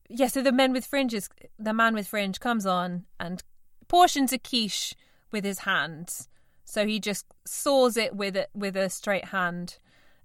Yeah, 0.08 0.28
so 0.28 0.42
the 0.42 0.52
men 0.52 0.72
with 0.72 0.86
fringes, 0.86 1.28
the 1.58 1.74
man 1.74 1.94
with 1.94 2.08
fringe 2.08 2.40
comes 2.40 2.66
on 2.66 3.04
and 3.20 3.42
portions 3.88 4.32
a 4.32 4.38
quiche 4.38 4.94
with 5.32 5.44
his 5.44 5.60
hands. 5.60 6.28
So 6.64 6.86
he 6.86 7.00
just 7.00 7.26
saws 7.46 7.96
it 7.96 8.14
with 8.14 8.36
a, 8.36 8.46
with 8.54 8.76
a 8.76 8.90
straight 8.90 9.26
hand 9.26 9.78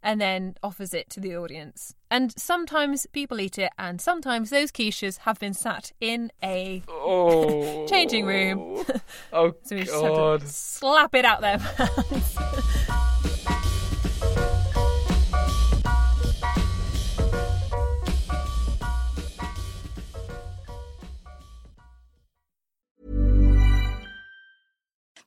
and 0.06 0.20
then 0.20 0.56
offers 0.62 0.94
it 0.94 1.10
to 1.12 1.22
the 1.22 1.34
audience. 1.38 1.96
And 2.12 2.38
sometimes 2.38 3.08
people 3.14 3.40
eat 3.40 3.58
it, 3.58 3.72
and 3.80 4.02
sometimes 4.02 4.50
those 4.50 4.70
quiches 4.70 5.20
have 5.20 5.40
been 5.40 5.54
sat 5.54 5.94
in 6.02 6.30
a 6.44 6.84
Oh. 6.90 7.88
changing 7.90 8.26
room. 8.26 8.84
Oh 9.32 9.54
so 9.64 9.76
we 9.78 9.84
just 9.84 9.94
God. 9.94 10.42
have 10.42 10.50
to 10.50 10.54
slap 10.54 11.16
it 11.16 11.24
out 11.24 11.40
their 11.40 11.58
hands. 11.58 12.38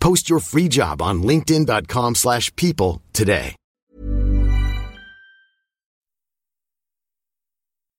Post 0.00 0.28
your 0.30 0.40
free 0.40 0.68
job 0.68 1.00
on 1.02 1.22
linkedin.com/people 1.22 2.14
slash 2.14 2.54
people 2.56 3.02
today. 3.12 3.54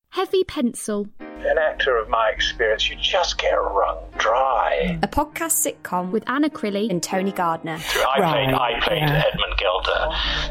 Heavy 0.10 0.44
pencil. 0.44 1.08
An 1.46 1.58
actor 1.58 1.98
of 1.98 2.10
my 2.10 2.30
experience, 2.30 2.90
you 2.90 2.98
just 2.98 3.38
get 3.38 3.54
wrung 3.54 3.98
dry. 4.18 5.00
A 5.02 5.08
podcast 5.08 5.66
sitcom 5.66 6.12
with 6.12 6.30
Anna 6.30 6.50
Crilly 6.50 6.90
and 6.90 7.02
Tony 7.02 7.32
Gardner. 7.32 7.80
I 7.80 8.20
played, 8.20 8.54
I 8.54 8.80
played 8.82 9.04
Edmund 9.04 9.54
Gilder, 9.58 10.10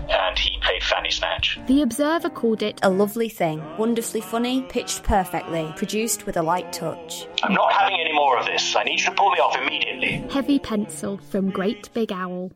and 0.09 0.39
he 0.39 0.59
played 0.63 0.83
Fanny 0.83 1.11
Snatch. 1.11 1.61
The 1.67 1.83
Observer 1.83 2.31
called 2.31 2.63
it 2.63 2.81
a 2.83 2.89
lovely 2.89 3.29
thing, 3.29 3.63
wonderfully 3.77 4.23
funny, 4.23 4.63
pitched 4.63 5.03
perfectly, 5.03 5.73
produced 5.77 6.25
with 6.25 6.39
a 6.39 6.43
light 6.43 6.73
touch. 6.73 7.29
I'm 7.43 7.53
not 7.53 7.71
having 7.73 8.01
any 8.01 8.15
more 8.15 8.39
of 8.39 8.47
this. 8.47 8.75
I 8.75 8.85
need 8.85 9.01
you 9.01 9.07
to 9.07 9.13
pull 9.13 9.31
me 9.31 9.39
off 9.41 9.59
immediately. 9.59 10.27
Heavy 10.31 10.59
pencil 10.59 11.19
from 11.19 11.51
Great 11.51 11.93
Big 11.93 12.13
Owl. 12.13 12.51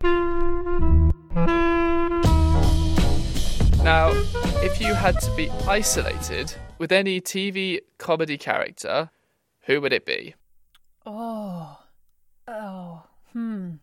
Now, 3.85 4.11
if 4.63 4.81
you 4.81 4.95
had 4.95 5.21
to 5.21 5.37
be 5.37 5.51
isolated 5.69 6.55
with 6.83 6.91
any 6.91 7.21
TV 7.21 7.79
comedy 7.99 8.37
character, 8.37 9.09
who 9.67 9.81
would 9.81 9.93
it 9.93 10.05
be? 10.05 10.35
Oh. 11.07 11.79
Oh. 12.49 13.05
Hmm. 13.33 13.75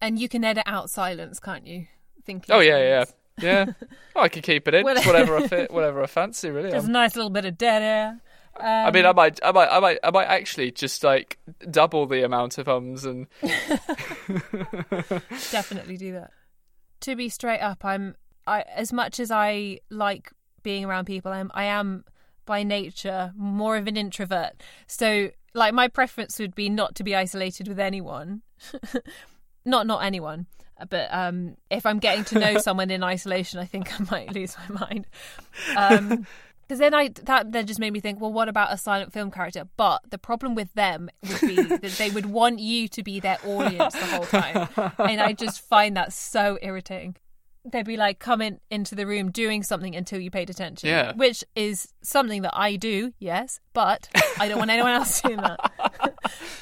And 0.00 0.18
you 0.18 0.26
can 0.26 0.42
edit 0.42 0.62
out 0.64 0.88
silence, 0.88 1.38
can't 1.38 1.66
you? 1.66 1.86
Thinking. 2.24 2.54
Oh 2.54 2.60
yeah, 2.60 2.78
yeah, 2.78 3.04
yeah. 3.42 3.72
oh, 4.16 4.22
I 4.22 4.30
could 4.30 4.42
keep 4.42 4.66
it 4.68 4.72
in. 4.72 4.84
Whatever 4.84 5.36
I 5.36 5.46
fit, 5.48 5.70
whatever 5.70 6.02
I 6.02 6.06
fancy, 6.06 6.48
really. 6.48 6.70
There's 6.70 6.84
a 6.84 6.86
Um, 6.86 6.92
nice 6.92 7.14
little 7.14 7.28
bit 7.30 7.44
of 7.44 7.58
dead 7.58 7.82
air. 7.82 8.20
I 8.58 8.90
mean, 8.90 9.04
I 9.04 9.12
might, 9.12 9.38
I 9.44 9.52
might, 9.52 9.68
I 9.68 9.78
might, 9.78 9.98
I 10.02 10.10
might 10.10 10.28
actually 10.28 10.70
just 10.70 11.04
like 11.04 11.36
double 11.70 12.06
the 12.06 12.24
amount 12.24 12.56
of 12.56 12.70
ums 12.70 13.04
and 13.04 13.26
definitely 15.50 15.98
do 15.98 16.12
that. 16.12 16.30
To 17.02 17.14
be 17.16 17.28
straight 17.28 17.60
up, 17.60 17.84
I'm 17.84 18.16
I 18.46 18.62
as 18.62 18.94
much 18.94 19.20
as 19.20 19.30
I 19.30 19.80
like 19.90 20.32
being 20.62 20.84
around 20.84 21.06
people, 21.06 21.32
I'm 21.32 21.50
I 21.54 21.64
am 21.64 22.04
by 22.46 22.62
nature 22.62 23.32
more 23.36 23.76
of 23.76 23.86
an 23.86 23.96
introvert. 23.96 24.62
So 24.86 25.30
like 25.54 25.74
my 25.74 25.88
preference 25.88 26.38
would 26.38 26.54
be 26.54 26.68
not 26.68 26.94
to 26.96 27.04
be 27.04 27.14
isolated 27.14 27.68
with 27.68 27.78
anyone. 27.78 28.42
not 29.64 29.86
not 29.86 30.02
anyone. 30.02 30.46
But 30.88 31.08
um 31.12 31.56
if 31.70 31.84
I'm 31.84 31.98
getting 31.98 32.24
to 32.24 32.38
know 32.38 32.58
someone 32.66 32.90
in 32.90 33.02
isolation, 33.02 33.60
I 33.60 33.66
think 33.66 34.00
I 34.00 34.04
might 34.10 34.34
lose 34.34 34.56
my 34.68 34.80
mind. 34.80 35.06
Um 35.76 36.26
because 36.68 36.80
then 36.80 36.94
I 36.94 37.08
that 37.24 37.52
then 37.52 37.66
just 37.66 37.80
made 37.80 37.92
me 37.92 38.00
think, 38.00 38.20
well, 38.20 38.32
what 38.32 38.48
about 38.48 38.72
a 38.72 38.76
silent 38.76 39.12
film 39.12 39.30
character? 39.30 39.66
But 39.76 40.02
the 40.10 40.18
problem 40.18 40.54
with 40.54 40.72
them 40.74 41.08
would 41.26 41.40
be 41.40 41.56
that 41.56 41.96
they 41.98 42.10
would 42.10 42.26
want 42.26 42.58
you 42.58 42.88
to 42.88 43.02
be 43.02 43.20
their 43.20 43.38
audience 43.44 43.94
the 43.94 44.06
whole 44.06 44.26
time, 44.26 44.68
and 44.98 45.20
I 45.20 45.32
just 45.32 45.62
find 45.62 45.96
that 45.96 46.12
so 46.12 46.58
irritating. 46.60 47.16
They'd 47.72 47.84
be 47.86 47.96
like 47.96 48.18
coming 48.18 48.60
into 48.70 48.94
the 48.94 49.06
room 49.06 49.30
doing 49.30 49.62
something 49.62 49.94
until 49.94 50.18
you 50.20 50.30
paid 50.30 50.50
attention, 50.50 50.88
Yeah. 50.88 51.12
which 51.14 51.44
is 51.54 51.92
something 52.02 52.42
that 52.42 52.52
I 52.56 52.76
do, 52.76 53.12
yes, 53.18 53.60
but 53.72 54.08
I 54.40 54.48
don't 54.48 54.58
want 54.58 54.70
anyone 54.70 54.92
else 54.92 55.20
doing 55.20 55.36
that. 55.38 55.58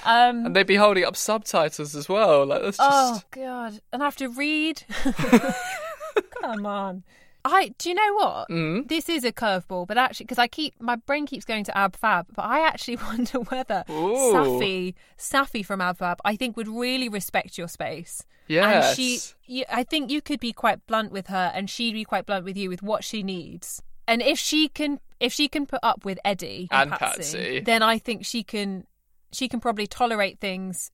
um, 0.05 0.47
and 0.47 0.57
they'd 0.57 0.67
be 0.67 0.77
holding 0.77 1.05
up 1.05 1.17
subtitles 1.17 1.95
as 1.95 2.09
well. 2.09 2.47
Like 2.47 2.63
that's 2.63 2.77
just 2.79 2.91
Oh 2.93 3.21
God! 3.31 3.81
And 3.93 4.03
I 4.03 4.07
have 4.07 4.17
to 4.17 4.29
read. 4.29 4.83
Come 6.43 6.67
on. 6.67 7.05
I 7.47 7.73
do 7.79 7.89
you 7.89 7.95
know 7.95 8.15
what? 8.15 8.49
Mm. 8.49 8.89
This 8.89 9.09
is 9.09 9.25
a 9.25 9.33
curveball, 9.33 9.87
but 9.87 9.97
actually, 9.99 10.25
because 10.25 10.39
I 10.39 10.49
keep 10.49 10.75
my 10.81 10.97
brain 10.97 11.27
keeps 11.27 11.45
going 11.45 11.65
to 11.65 11.77
Ab 11.77 11.97
Fab, 11.97 12.27
but 12.35 12.45
I 12.45 12.67
actually 12.67 12.97
wonder 13.09 13.41
whether 13.41 13.85
Ooh. 13.91 14.33
Saffy, 14.33 14.95
Saffy 15.17 15.65
from 15.65 15.81
Ab 15.81 15.99
Fab, 15.99 16.19
I 16.25 16.37
think 16.37 16.57
would 16.57 16.69
really 16.69 17.09
respect 17.09 17.57
your 17.59 17.69
space. 17.69 18.25
Yes. 18.49 18.89
and 18.89 18.97
she, 18.97 19.21
you, 19.47 19.65
I 19.73 19.83
think 19.83 20.11
you 20.11 20.23
could 20.23 20.39
be 20.39 20.53
quite 20.53 20.87
blunt 20.87 21.11
with 21.13 21.29
her, 21.29 21.51
and 21.55 21.69
she'd 21.69 21.95
be 21.95 22.05
quite 22.05 22.27
blunt 22.27 22.45
with 22.45 22.57
you 22.57 22.69
with 22.69 22.83
what 22.83 23.05
she 23.05 23.23
needs. 23.23 23.83
And 24.09 24.23
if 24.23 24.39
she 24.39 24.69
can, 24.69 25.01
if 25.19 25.33
she 25.33 25.49
can 25.49 25.67
put 25.67 25.81
up 25.83 26.05
with 26.05 26.19
Eddie 26.25 26.69
And 26.71 26.91
Patsy, 26.91 27.39
Patsy. 27.39 27.61
then 27.61 27.83
I 27.83 27.99
think 27.99 28.25
she 28.25 28.45
can, 28.45 28.87
she 29.33 29.49
can 29.49 29.61
probably 29.61 29.87
tolerate 29.87 30.39
things 30.39 30.91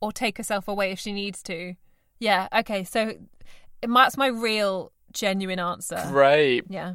or 0.00 0.12
take 0.12 0.38
herself 0.38 0.66
away 0.66 0.90
if 0.90 0.98
she 0.98 1.12
needs 1.12 1.42
to. 1.44 1.74
Yeah. 2.18 2.48
Okay. 2.54 2.84
So 2.84 3.14
that's 3.82 4.16
my 4.16 4.28
real 4.28 4.92
genuine 5.14 5.58
answer. 5.58 6.02
great. 6.08 6.64
Yeah. 6.68 6.94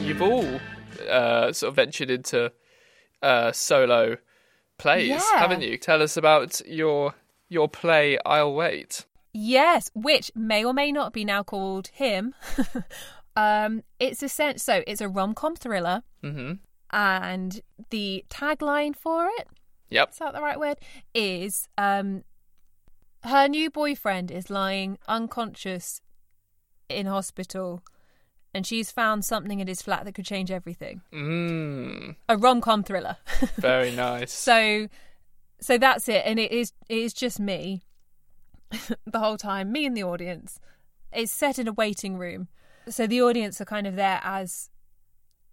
You've 0.00 0.22
all 0.22 0.60
uh, 1.08 1.52
sort 1.52 1.68
of 1.68 1.76
ventured 1.76 2.10
into 2.10 2.52
uh, 3.22 3.52
solo 3.52 4.16
plays, 4.78 5.08
Yeah. 5.08 5.20
haven't 5.38 5.62
you? 5.62 5.76
Tell 5.78 6.02
us 6.02 6.16
about 6.16 6.60
your 6.66 7.14
your 7.48 7.68
play. 7.68 8.18
I'll 8.26 8.54
wait. 8.54 9.06
Yes, 9.32 9.90
which 9.94 10.32
may 10.34 10.64
or 10.64 10.72
may 10.72 10.90
not 10.90 11.12
be 11.12 11.24
now 11.24 11.42
called 11.44 11.88
him. 11.88 12.34
um, 13.40 13.82
it's 13.98 14.22
a 14.22 14.28
sense. 14.28 14.62
So 14.62 14.82
it's 14.86 15.00
a 15.00 15.08
rom 15.08 15.34
com 15.34 15.54
thriller, 15.56 16.02
hmm 16.22 16.52
and 16.92 17.60
the 17.90 18.24
tagline 18.28 18.96
for 18.96 19.28
it 19.38 19.46
Yep. 19.90 20.10
is 20.10 20.18
that 20.18 20.32
the 20.34 20.40
right 20.42 20.58
word? 20.58 20.78
Is 21.14 21.68
um, 21.78 22.24
her 23.24 23.46
new 23.48 23.70
boyfriend 23.70 24.30
is 24.30 24.50
lying 24.50 24.98
unconscious 25.08 26.00
in 26.88 27.06
hospital, 27.06 27.82
and 28.54 28.66
she's 28.66 28.90
found 28.90 29.24
something 29.24 29.60
in 29.60 29.68
his 29.68 29.82
flat 29.82 30.04
that 30.04 30.14
could 30.16 30.24
change 30.24 30.50
everything. 30.50 31.02
Mm, 31.12 32.16
A 32.28 32.36
rom 32.36 32.60
com 32.60 32.82
thriller. 32.82 33.16
very 33.58 33.90
nice. 33.92 34.32
So, 34.32 34.88
so 35.60 35.78
that's 35.78 36.08
it, 36.08 36.22
and 36.24 36.38
it 36.40 36.50
is 36.52 36.72
it 36.88 36.98
is 36.98 37.12
just 37.12 37.38
me 37.40 37.82
the 39.06 39.18
whole 39.20 39.36
time, 39.36 39.70
me 39.72 39.86
and 39.86 39.96
the 39.96 40.04
audience. 40.04 40.58
It's 41.12 41.32
set 41.32 41.58
in 41.58 41.66
a 41.68 41.72
waiting 41.72 42.16
room, 42.16 42.48
so 42.90 43.06
the 43.06 43.22
audience 43.22 43.60
are 43.60 43.64
kind 43.64 43.86
of 43.86 43.96
there 43.96 44.20
as 44.22 44.68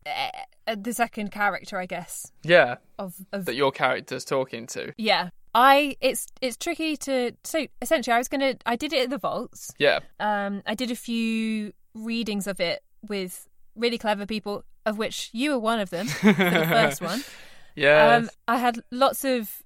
uh, 0.06 0.76
the 0.76 0.94
second 0.94 1.32
character, 1.32 1.78
I 1.78 1.86
guess. 1.86 2.32
yeah, 2.44 2.76
Of, 3.00 3.16
of 3.32 3.46
that 3.46 3.56
your 3.56 3.72
character's 3.72 4.26
talking 4.26 4.68
to. 4.68 4.94
yeah, 4.98 5.30
I 5.56 5.96
it's 6.02 6.28
it's 6.42 6.58
tricky 6.58 6.98
to 6.98 7.32
so 7.44 7.66
essentially 7.82 8.14
I 8.14 8.18
was 8.18 8.28
gonna 8.28 8.56
I 8.66 8.76
did 8.76 8.94
it 8.94 9.04
at 9.06 9.10
the 9.10 9.18
vaults. 9.18 9.72
Yeah. 9.80 10.00
Um, 10.20 10.62
I 10.66 10.76
did 10.76 10.92
a 10.92 10.96
few 10.96 11.74
readings 11.94 12.48
of 12.48 12.60
it 12.60 12.84
with 13.08 13.48
really 13.76 13.98
clever 13.98 14.26
people, 14.26 14.64
of 14.86 14.98
which 14.98 15.30
you 15.34 15.52
were 15.52 15.60
one 15.60 15.80
of 15.80 15.90
them 15.90 16.08
the 16.08 16.34
first 16.70 17.02
one. 17.02 17.24
Yeah. 17.76 18.16
Um, 18.16 18.30
I 18.48 18.58
had 18.58 18.80
lots 18.92 19.24
of 19.24 19.62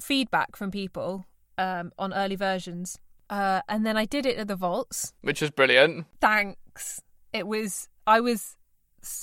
feedback 0.00 0.56
from 0.56 0.72
people 0.72 1.26
um, 1.58 1.92
on 1.96 2.12
early 2.12 2.34
versions. 2.34 2.98
Uh, 3.30 3.60
and 3.68 3.86
then 3.86 3.96
I 3.96 4.04
did 4.04 4.26
it 4.26 4.36
at 4.36 4.48
the 4.48 4.56
vaults. 4.56 5.12
Which 5.20 5.40
was 5.40 5.52
brilliant. 5.52 6.06
Thank 6.20 6.58
relax. 6.74 7.00
It 7.32 7.46
was. 7.46 7.88
I 8.06 8.20
was. 8.20 8.56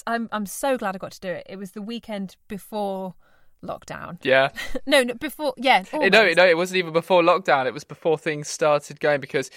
I'm. 0.08 0.30
I'm 0.32 0.46
so 0.46 0.78
glad 0.78 0.96
I 0.96 0.98
got 0.98 1.12
to 1.14 1.20
do 1.20 1.30
it. 1.30 1.48
It 1.50 1.58
was 1.58 1.72
the 1.72 1.82
weekend 1.82 2.36
before 2.48 3.16
lockdown. 3.64 4.18
Yeah. 4.24 4.50
no, 4.86 5.04
no, 5.04 5.14
before. 5.14 5.54
Yeah. 5.58 5.84
Eh, 5.94 6.10
No, 6.10 6.32
no, 6.32 6.46
it 6.46 6.58
wasn't 6.58 6.78
even 6.78 6.94
before 6.94 7.22
lockdown. 7.22 7.66
It 7.66 7.74
was 7.74 7.84
before 7.84 8.18
things 8.18 8.48
started 8.48 9.00
going 9.00 9.22
because 9.22 9.52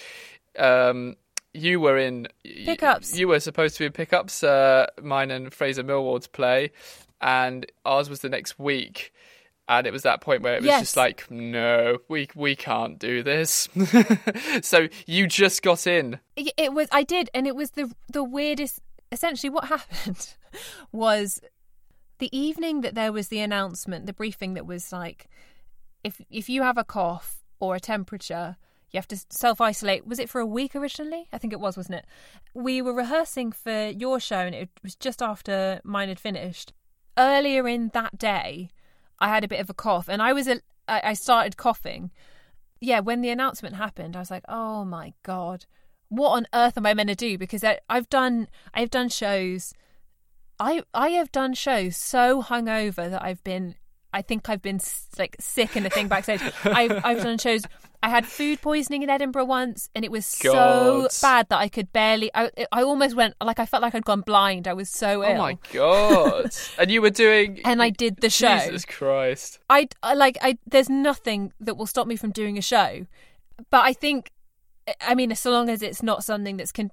um, 0.57 1.15
you 1.53 1.79
were 1.79 1.97
in 1.97 2.27
Pickups. 2.43 3.17
You 3.17 3.27
were 3.27 3.39
supposed 3.39 3.75
to 3.75 3.81
be 3.81 3.85
in 3.85 3.91
pickups. 3.91 4.43
Uh, 4.43 4.87
mine 5.01 5.31
and 5.31 5.53
Fraser 5.53 5.83
Millward's 5.83 6.27
play, 6.27 6.71
and 7.21 7.65
ours 7.85 8.09
was 8.09 8.19
the 8.21 8.29
next 8.29 8.59
week. 8.59 9.13
And 9.67 9.87
it 9.87 9.93
was 9.93 10.03
that 10.03 10.19
point 10.21 10.41
where 10.41 10.55
it 10.55 10.61
was 10.61 10.65
Yes. 10.67 10.81
just 10.81 10.97
like, 10.97 11.29
no, 11.31 11.99
we 12.09 12.27
we 12.35 12.55
can't 12.55 12.99
do 12.99 13.23
this. 13.23 13.69
so 14.61 14.87
you 15.07 15.25
just 15.27 15.61
got 15.61 15.87
in. 15.87 16.19
It 16.35 16.53
it 16.57 16.73
was. 16.73 16.87
I 16.91 17.03
did, 17.03 17.29
and 17.33 17.47
it 17.47 17.55
was 17.55 17.71
the 17.71 17.91
the 18.11 18.23
weirdest. 18.23 18.79
Essentially, 19.11 19.49
what 19.49 19.65
happened 19.69 20.35
was 20.91 21.39
the 22.19 22.35
evening 22.37 22.81
that 22.81 22.95
there 22.95 23.11
was 23.13 23.29
the 23.29 23.39
announcement, 23.39 24.05
the 24.05 24.13
briefing 24.13 24.53
that 24.55 24.65
was 24.65 24.91
like, 24.91 25.27
if 26.03 26.21
if 26.29 26.49
you 26.49 26.61
have 26.63 26.77
a 26.77 26.83
cough 26.83 27.37
or 27.59 27.75
a 27.75 27.79
temperature, 27.79 28.57
you 28.91 28.97
have 28.97 29.07
to 29.07 29.17
self 29.29 29.61
isolate. 29.61 30.05
Was 30.05 30.19
it 30.19 30.29
for 30.29 30.41
a 30.41 30.45
week 30.45 30.75
originally? 30.75 31.27
I 31.31 31.37
think 31.37 31.53
it 31.53 31.59
was, 31.61 31.77
wasn't 31.77 31.99
it? 31.99 32.05
We 32.53 32.81
were 32.81 32.93
rehearsing 32.93 33.53
for 33.53 33.87
your 33.87 34.19
show, 34.19 34.39
and 34.39 34.53
it 34.55 34.69
was 34.83 34.95
just 34.95 35.21
after 35.21 35.79
mine 35.85 36.09
had 36.09 36.19
finished. 36.19 36.73
Earlier 37.17 37.67
in 37.67 37.91
that 37.93 38.17
day, 38.17 38.71
I 39.23 39.29
had 39.29 39.45
a 39.45 39.47
bit 39.47 39.61
of 39.61 39.69
a 39.69 39.73
cough, 39.73 40.09
and 40.09 40.21
I 40.21 40.33
was 40.33 40.49
a, 40.49 40.59
I 40.85 41.13
started 41.13 41.55
coughing. 41.55 42.11
Yeah, 42.81 42.99
when 42.99 43.21
the 43.21 43.29
announcement 43.29 43.77
happened, 43.77 44.17
I 44.17 44.19
was 44.19 44.29
like, 44.29 44.43
"Oh 44.49 44.83
my 44.83 45.13
god, 45.23 45.65
what 46.09 46.31
on 46.31 46.45
earth 46.53 46.77
am 46.77 46.85
I 46.85 46.93
meant 46.93 47.07
to 47.07 47.15
do?" 47.15 47.37
Because 47.37 47.63
I, 47.63 47.79
I've 47.89 48.09
done 48.09 48.49
I've 48.73 48.89
done 48.89 49.07
shows. 49.07 49.73
I 50.59 50.83
I 50.93 51.09
have 51.11 51.31
done 51.31 51.53
shows 51.53 51.95
so 51.95 52.43
hungover 52.43 53.09
that 53.09 53.23
I've 53.23 53.41
been. 53.45 53.75
I 54.11 54.21
think 54.21 54.49
I've 54.49 54.61
been 54.61 54.81
like 55.17 55.37
sick 55.39 55.77
in 55.77 55.83
the 55.83 55.89
thing 55.89 56.09
backstage. 56.09 56.41
I've 56.65 56.99
I've 57.05 57.23
done 57.23 57.37
shows. 57.37 57.63
I 58.03 58.09
had 58.09 58.25
food 58.25 58.61
poisoning 58.61 59.01
in 59.01 59.09
Edinburgh 59.09 59.45
once, 59.45 59.89
and 59.95 60.03
it 60.03 60.11
was 60.11 60.25
so 60.25 61.07
bad 61.21 61.47
that 61.47 61.57
I 61.57 61.69
could 61.69 61.93
barely. 61.93 62.29
I 62.35 62.51
I 62.69 62.83
almost 62.83 63.15
went 63.15 63.33
like 63.41 63.59
I 63.59 63.65
felt 63.65 63.81
like 63.81 63.95
I'd 63.95 64.03
gone 64.03 64.19
blind. 64.19 64.67
I 64.67 64.73
was 64.73 64.89
so 64.89 65.23
oh 65.23 65.29
ill. 65.29 65.37
Oh 65.37 65.37
my 65.37 65.57
god! 65.71 66.53
and 66.77 66.91
you 66.91 67.01
were 67.01 67.09
doing. 67.09 67.61
And 67.63 67.81
I 67.81 67.91
did 67.91 68.17
the 68.17 68.29
show. 68.29 68.59
Jesus 68.59 68.83
Christ! 68.83 69.59
I, 69.69 69.87
I 70.03 70.15
like 70.15 70.37
I 70.41 70.57
there's 70.67 70.89
nothing 70.89 71.53
that 71.61 71.75
will 71.75 71.85
stop 71.85 72.05
me 72.05 72.17
from 72.17 72.31
doing 72.31 72.57
a 72.57 72.61
show, 72.61 73.07
but 73.69 73.85
I 73.85 73.93
think 73.93 74.31
I 74.99 75.15
mean 75.15 75.33
so 75.33 75.51
long 75.51 75.69
as 75.69 75.81
it's 75.81 76.03
not 76.03 76.25
something 76.25 76.57
that's 76.57 76.73
con- 76.73 76.91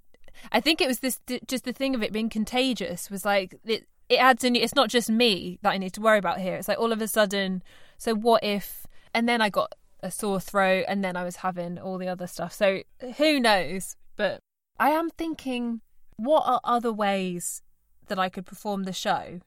I 0.53 0.61
think 0.61 0.81
it 0.81 0.87
was 0.87 1.01
this 1.01 1.19
just 1.49 1.65
the 1.65 1.73
thing 1.73 1.97
of 1.97 2.05
it 2.05 2.13
being 2.13 2.29
contagious 2.29 3.11
was 3.11 3.25
like 3.25 3.57
it 3.65 3.85
it 4.09 4.21
adds 4.21 4.45
in 4.45 4.55
it's 4.55 4.77
not 4.77 4.89
just 4.89 5.11
me 5.11 5.59
that 5.63 5.73
I 5.73 5.79
need 5.79 5.93
to 5.95 6.01
worry 6.01 6.19
about 6.19 6.39
here. 6.39 6.55
It's 6.55 6.69
like 6.69 6.79
all 6.79 6.93
of 6.93 7.03
a 7.03 7.09
sudden 7.09 7.65
so 7.99 8.15
what 8.15 8.45
if 8.45 8.87
and 9.13 9.29
then 9.29 9.41
I 9.41 9.51
got 9.51 9.75
a 10.03 10.11
sore 10.11 10.41
throat 10.41 10.85
and 10.89 11.05
then 11.05 11.17
I 11.17 11.25
was 11.25 11.37
having 11.37 11.79
all 11.79 11.99
the 11.99 12.09
other 12.09 12.27
stuff. 12.27 12.53
So 12.53 12.83
who 13.17 13.41
knows, 13.41 13.97
but 14.17 14.41
I 14.79 14.91
am 14.91 15.11
thinking 15.11 15.81
what 16.17 16.43
are 16.47 16.61
other 16.65 16.93
ways 16.93 17.63
that 18.09 18.19
I 18.19 18.29
could 18.29 18.47
perform 18.47 18.85
the 18.85 18.93
show? 18.93 19.41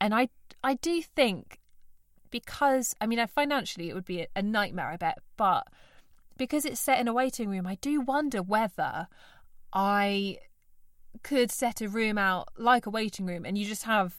And 0.00 0.14
I 0.14 0.28
I 0.62 0.74
do 0.74 1.02
think 1.02 1.58
because 2.30 2.94
I 3.00 3.06
mean, 3.06 3.24
financially 3.26 3.88
it 3.88 3.94
would 3.94 4.04
be 4.04 4.26
a, 4.34 4.42
nightmare, 4.42 4.88
I 4.88 4.96
bet, 4.96 5.18
but 5.36 5.66
because 6.36 6.64
it's 6.64 6.80
set 6.80 7.00
in 7.00 7.08
a 7.08 7.12
waiting 7.12 7.48
room, 7.48 7.66
I 7.66 7.76
do 7.76 8.00
wonder 8.00 8.42
whether 8.42 9.08
I 9.72 10.38
could 11.22 11.50
set 11.50 11.80
a 11.80 11.88
room 11.88 12.18
out 12.18 12.48
like 12.56 12.86
a 12.86 12.90
waiting 12.90 13.26
room, 13.26 13.44
and 13.44 13.58
you 13.58 13.66
just 13.66 13.84
have 13.84 14.16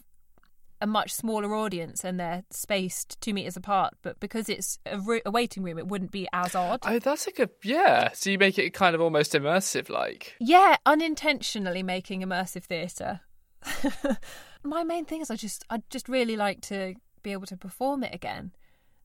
a 0.82 0.88
much 0.88 1.12
smaller 1.12 1.54
audience 1.56 2.04
and 2.04 2.20
they're 2.20 2.44
spaced 2.52 3.20
two 3.22 3.34
meters 3.34 3.58
apart. 3.58 3.94
But 4.02 4.20
because 4.20 4.50
it's 4.50 4.80
a, 4.86 5.00
ro- 5.00 5.20
a 5.26 5.32
waiting 5.32 5.64
room, 5.64 5.78
it 5.78 5.88
wouldn't 5.88 6.12
be 6.12 6.28
as 6.34 6.56
odd. 6.56 6.80
Oh, 6.84 7.00
that's 7.00 7.28
a 7.28 7.32
good. 7.32 7.50
Yeah. 7.64 8.12
So 8.14 8.30
you 8.30 8.38
make 8.38 8.58
it 8.58 8.74
kind 8.74 8.96
of 8.96 9.02
almost 9.02 9.34
immersive, 9.34 9.90
like. 9.90 10.36
Yeah, 10.40 10.78
unintentionally 10.86 11.84
making 11.84 12.22
immersive 12.22 12.64
theatre. 12.64 13.22
My 14.64 14.84
main 14.84 15.06
thing 15.06 15.22
is 15.22 15.30
I 15.32 15.36
just 15.36 15.64
I 15.70 15.82
just 15.90 16.10
really 16.10 16.36
like 16.38 16.62
to 16.62 16.96
be 17.24 17.32
able 17.32 17.46
to 17.48 17.58
perform 17.58 18.04
it 18.04 18.14
again 18.14 18.52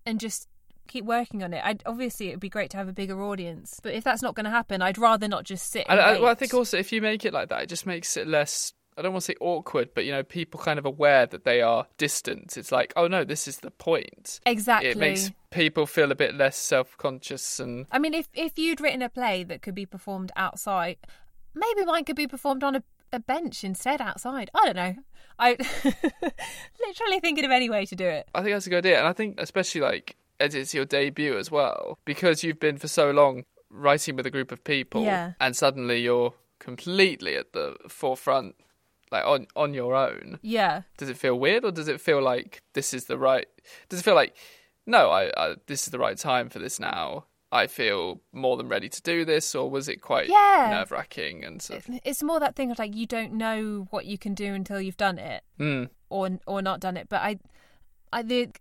and 0.07 0.21
just 0.21 0.49
keep 0.89 1.05
working 1.05 1.43
on 1.43 1.53
it. 1.55 1.63
I 1.65 1.77
obviously 1.87 2.29
it 2.29 2.33
would 2.33 2.41
be 2.41 2.49
great 2.49 2.71
to 2.71 2.77
have 2.77 2.89
a 2.89 2.93
bigger 2.93 3.23
audience, 3.23 3.81
but 3.83 3.95
if 3.95 4.05
that's 4.05 4.23
not 4.23 4.35
going 4.35 4.45
to 4.45 4.51
happen, 4.51 4.83
I'd 4.83 4.99
rather 4.99 5.29
not 5.29 5.45
just 5.45 5.71
sit. 5.71 5.87
And 5.89 5.99
And 5.99 6.17
I, 6.17 6.21
well, 6.21 6.31
I 6.31 6.35
think 6.35 6.55
also 6.55 6.79
if 6.79 6.93
you 6.93 7.01
make 7.01 7.25
it 7.25 7.33
like 7.33 7.49
that, 7.49 7.63
it 7.63 7.69
just 7.69 7.87
makes 7.87 8.17
it 8.17 8.27
less. 8.27 8.73
I 8.97 9.03
don't 9.03 9.13
want 9.13 9.23
to 9.25 9.33
say 9.33 9.37
awkward, 9.41 9.91
but 9.95 10.05
you 10.05 10.13
know, 10.13 10.23
people 10.23 10.61
kind 10.61 10.79
of 10.79 10.85
aware 10.87 11.27
that 11.27 11.45
they 11.45 11.61
are 11.63 11.87
distant. 11.99 12.57
It's 12.57 12.71
like, 12.73 12.93
oh 12.97 13.07
no, 13.09 13.25
this 13.25 13.49
is 13.49 13.59
the 13.59 13.71
point. 13.71 14.41
Exactly. 14.47 14.91
It 14.91 14.97
makes 14.97 15.31
people 15.51 15.87
feel 15.87 16.11
a 16.13 16.15
bit 16.15 16.35
less 16.35 16.57
self-conscious 16.57 17.61
and 17.61 17.87
I 17.93 17.99
mean, 17.99 18.15
if 18.15 18.29
if 18.35 18.59
you'd 18.59 18.81
written 18.81 19.03
a 19.03 19.09
play 19.09 19.45
that 19.45 19.63
could 19.63 19.75
be 19.75 19.87
performed 19.87 20.33
outside, 20.37 20.97
maybe 21.55 21.85
mine 21.85 22.05
could 22.05 22.17
be 22.17 22.27
performed 22.27 22.63
on 22.65 22.77
a, 22.77 22.83
a 23.13 23.19
bench 23.21 23.65
instead 23.65 24.01
outside. 24.01 24.51
I 24.55 24.65
don't 24.67 24.77
know. 24.77 24.95
I 25.39 25.57
literally 26.87 27.21
thinking 27.21 27.45
of 27.45 27.51
any 27.51 27.69
way 27.71 27.87
to 27.87 27.97
do 27.97 28.07
it. 28.07 28.29
I 28.35 28.43
think 28.43 28.55
that's 28.55 28.67
a 28.67 28.71
good 28.71 28.85
idea. 28.87 28.99
And 28.99 29.09
I 29.09 29.13
think 29.13 29.41
especially 29.41 29.81
like 29.81 30.17
as 30.41 30.55
it's 30.55 30.75
your 30.75 30.85
debut 30.85 31.37
as 31.39 31.51
well, 31.51 31.99
because 32.05 32.43
you've 32.43 32.61
been 32.61 32.77
for 32.77 32.89
so 32.89 33.11
long 33.11 33.45
writing 33.71 34.17
with 34.17 34.27
a 34.27 34.31
group 34.31 34.53
of 34.53 34.63
people, 34.65 35.03
Yeah. 35.05 35.33
and 35.41 35.57
suddenly 35.57 36.01
you're 36.01 36.35
completely 36.59 37.37
at 37.37 37.53
the 37.53 37.77
forefront, 37.89 38.55
like 39.11 39.25
on 39.25 39.47
on 39.57 39.75
your 39.75 39.95
own. 39.95 40.39
Yeah. 40.43 40.83
Does 40.99 41.09
it 41.09 41.17
feel 41.17 41.39
weird, 41.39 41.65
or 41.65 41.71
does 41.73 41.89
it 41.89 42.01
feel 42.01 42.23
like 42.23 42.63
this 42.75 42.93
is 42.95 43.05
the 43.05 43.19
right? 43.19 43.47
Does 43.89 44.01
it 44.01 44.03
feel 44.03 44.15
like 44.15 44.37
no, 44.87 45.11
I, 45.11 45.31
I 45.37 45.55
this 45.67 45.85
is 45.87 45.91
the 45.91 45.99
right 45.99 46.17
time 46.19 46.49
for 46.49 46.59
this 46.59 46.79
now? 46.81 47.27
I 47.53 47.69
feel 47.69 48.21
more 48.33 48.57
than 48.57 48.69
ready 48.69 48.89
to 48.89 49.03
do 49.03 49.25
this, 49.25 49.55
or 49.55 49.71
was 49.71 49.89
it 49.89 50.01
quite 50.01 50.29
Yeah. 50.29 50.71
nerve 50.73 50.91
wracking 50.91 51.45
and 51.45 51.63
stuff? 51.63 51.89
It's 52.05 52.21
more 52.23 52.41
that 52.41 52.57
thing 52.57 52.73
of 52.73 52.79
like 52.81 52.97
you 52.97 53.07
don't 53.07 53.33
know 53.35 53.87
what 53.91 54.07
you 54.07 54.19
can 54.19 54.35
do 54.35 54.53
until 54.55 54.81
you've 54.81 54.97
done 54.97 55.19
it. 55.19 55.45
Mm. 55.61 55.89
or 56.11 56.31
or 56.47 56.63
not 56.63 56.81
done 56.81 56.97
it. 56.97 57.09
But 57.09 57.23
I, 57.23 57.39
I 58.13 58.23
think, 58.25 58.61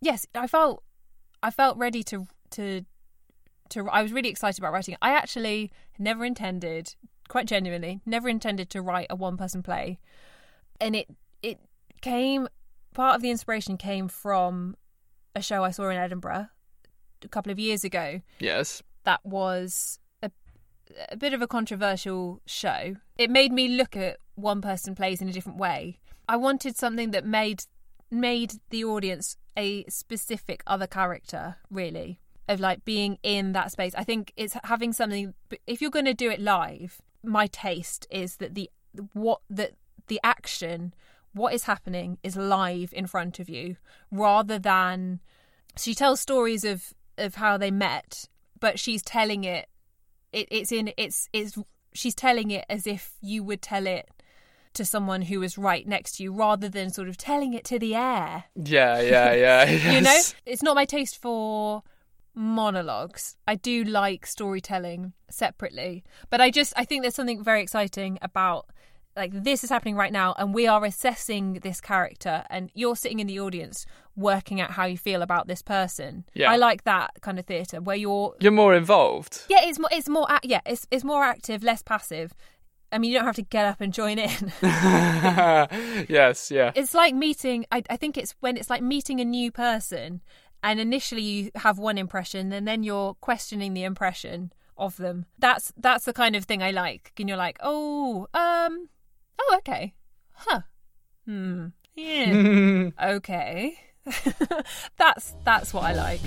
yes, 0.00 0.26
I 0.36 0.46
felt, 0.46 0.84
I 1.42 1.50
felt 1.50 1.76
ready 1.78 2.02
to 2.04 2.26
to 2.50 2.84
to. 3.70 3.88
I 3.88 4.02
was 4.02 4.12
really 4.12 4.28
excited 4.28 4.60
about 4.60 4.72
writing. 4.72 4.96
I 5.02 5.10
actually 5.14 5.72
never 5.98 6.24
intended, 6.24 6.94
quite 7.32 7.46
genuinely, 7.46 8.02
never 8.04 8.28
intended 8.28 8.68
to 8.68 8.82
write 8.82 9.06
a 9.08 9.16
one 9.16 9.38
person 9.38 9.62
play, 9.62 9.98
and 10.78 10.94
it 10.94 11.06
it 11.42 11.58
came. 12.02 12.46
Part 12.92 13.16
of 13.16 13.22
the 13.22 13.30
inspiration 13.30 13.78
came 13.78 14.06
from 14.06 14.76
a 15.34 15.40
show 15.40 15.64
I 15.64 15.70
saw 15.70 15.88
in 15.88 15.96
Edinburgh 15.96 16.48
a 17.24 17.28
couple 17.28 17.50
of 17.50 17.58
years 17.58 17.84
ago 17.84 18.20
Yes. 18.38 18.82
that 19.04 19.24
was 19.24 19.98
a, 20.22 20.30
a 21.08 21.16
bit 21.16 21.32
of 21.32 21.40
a 21.40 21.46
controversial 21.46 22.42
show. 22.44 22.96
It 23.16 23.30
made 23.30 23.50
me 23.50 23.68
look 23.68 23.96
at 23.96 24.18
one 24.34 24.60
person 24.60 24.94
plays 24.94 25.22
in 25.22 25.28
a 25.28 25.32
different 25.32 25.58
way. 25.58 26.00
I 26.28 26.36
wanted 26.36 26.76
something 26.76 27.12
that 27.12 27.24
made 27.24 27.64
made 28.10 28.52
the 28.68 28.84
audience 28.84 29.38
a 29.56 29.84
specific 29.88 30.62
other 30.66 30.86
character, 30.86 31.56
really, 31.70 32.20
of 32.46 32.60
like 32.60 32.84
being 32.84 33.16
in 33.22 33.52
that 33.52 33.72
space. 33.72 33.94
I 33.94 34.04
think 34.04 34.34
it's 34.36 34.54
having 34.64 34.92
something. 34.92 35.32
If 35.66 35.80
you're 35.80 35.96
going 35.98 36.12
to 36.14 36.22
do 36.24 36.30
it 36.30 36.40
live, 36.40 37.00
my 37.22 37.46
taste 37.46 38.06
is 38.10 38.36
that 38.36 38.54
the 38.54 38.70
what 39.12 39.40
that 39.48 39.72
the 40.08 40.20
action, 40.22 40.94
what 41.32 41.54
is 41.54 41.64
happening, 41.64 42.18
is 42.22 42.36
live 42.36 42.92
in 42.92 43.06
front 43.06 43.38
of 43.38 43.48
you, 43.48 43.76
rather 44.10 44.58
than 44.58 45.20
she 45.76 45.94
tells 45.94 46.20
stories 46.20 46.64
of 46.64 46.92
of 47.18 47.36
how 47.36 47.56
they 47.56 47.70
met, 47.70 48.28
but 48.58 48.78
she's 48.78 49.02
telling 49.02 49.44
it. 49.44 49.68
It, 50.32 50.48
it's 50.50 50.72
in 50.72 50.92
it's 50.96 51.28
it's 51.32 51.58
she's 51.92 52.14
telling 52.14 52.50
it 52.50 52.64
as 52.68 52.86
if 52.86 53.14
you 53.20 53.42
would 53.44 53.62
tell 53.62 53.86
it 53.86 54.08
to 54.74 54.84
someone 54.84 55.22
who 55.22 55.40
was 55.40 55.58
right 55.58 55.86
next 55.86 56.16
to 56.16 56.22
you, 56.22 56.32
rather 56.32 56.68
than 56.68 56.90
sort 56.90 57.08
of 57.08 57.16
telling 57.16 57.52
it 57.52 57.64
to 57.64 57.78
the 57.78 57.94
air. 57.94 58.44
Yeah, 58.54 59.00
yeah, 59.00 59.32
yeah. 59.34 59.70
You 59.94 60.00
know, 60.00 60.20
it's 60.46 60.62
not 60.62 60.74
my 60.74 60.86
taste 60.86 61.20
for 61.20 61.82
monologues. 62.34 63.36
I 63.46 63.54
do 63.56 63.84
like 63.84 64.26
storytelling 64.26 65.12
separately, 65.30 66.04
but 66.30 66.40
I 66.40 66.50
just 66.50 66.72
I 66.76 66.84
think 66.84 67.02
there's 67.02 67.14
something 67.14 67.42
very 67.42 67.62
exciting 67.62 68.18
about 68.22 68.66
like 69.16 69.30
this 69.44 69.62
is 69.62 69.70
happening 69.70 69.94
right 69.94 70.12
now 70.12 70.34
and 70.38 70.54
we 70.54 70.66
are 70.66 70.84
assessing 70.84 71.54
this 71.62 71.80
character 71.80 72.44
and 72.48 72.70
you're 72.74 72.96
sitting 72.96 73.20
in 73.20 73.26
the 73.26 73.38
audience 73.38 73.84
working 74.16 74.58
out 74.60 74.70
how 74.70 74.86
you 74.86 74.96
feel 74.96 75.20
about 75.20 75.46
this 75.46 75.60
person. 75.62 76.24
Yeah. 76.34 76.50
I 76.50 76.56
like 76.56 76.84
that 76.84 77.10
kind 77.20 77.38
of 77.38 77.44
theatre 77.44 77.80
where 77.80 77.96
you're 77.96 78.34
You're 78.40 78.52
more 78.52 78.74
involved. 78.74 79.42
yeah, 79.48 79.60
it's 79.64 79.78
more 79.78 79.90
it's 79.92 80.08
more 80.08 80.26
yeah, 80.42 80.60
it's 80.66 80.86
it's 80.90 81.04
more 81.04 81.24
active, 81.24 81.62
less 81.62 81.82
passive. 81.82 82.32
I 82.90 82.98
mean, 82.98 83.10
you 83.10 83.16
don't 83.16 83.26
have 83.26 83.36
to 83.36 83.42
get 83.42 83.64
up 83.64 83.80
and 83.80 83.92
join 83.92 84.18
in. 84.18 84.52
yes, 86.08 86.50
yeah. 86.50 86.72
it's 86.74 86.94
like 86.94 87.14
meeting 87.14 87.66
I, 87.70 87.82
I 87.90 87.96
think 87.96 88.16
it's 88.16 88.34
when 88.40 88.56
it's 88.56 88.70
like 88.70 88.82
meeting 88.82 89.20
a 89.20 89.24
new 89.24 89.50
person 89.50 90.22
and 90.62 90.80
initially 90.80 91.22
you 91.22 91.50
have 91.56 91.78
one 91.78 91.98
impression 91.98 92.52
and 92.52 92.66
then 92.66 92.82
you're 92.82 93.14
questioning 93.14 93.74
the 93.74 93.84
impression 93.84 94.52
of 94.76 94.96
them. 94.96 95.26
That's 95.38 95.72
that's 95.76 96.04
the 96.04 96.12
kind 96.12 96.36
of 96.36 96.44
thing 96.44 96.62
I 96.62 96.70
like. 96.70 97.12
And 97.18 97.28
you're 97.28 97.38
like, 97.38 97.58
oh, 97.60 98.28
um, 98.34 98.88
oh, 99.38 99.54
okay, 99.58 99.94
huh, 100.32 100.60
hmm, 101.26 101.66
yeah, 101.94 102.90
okay. 103.02 103.76
that's 104.96 105.34
that's 105.44 105.72
what 105.72 105.84
I 105.84 105.92
like. 105.92 106.20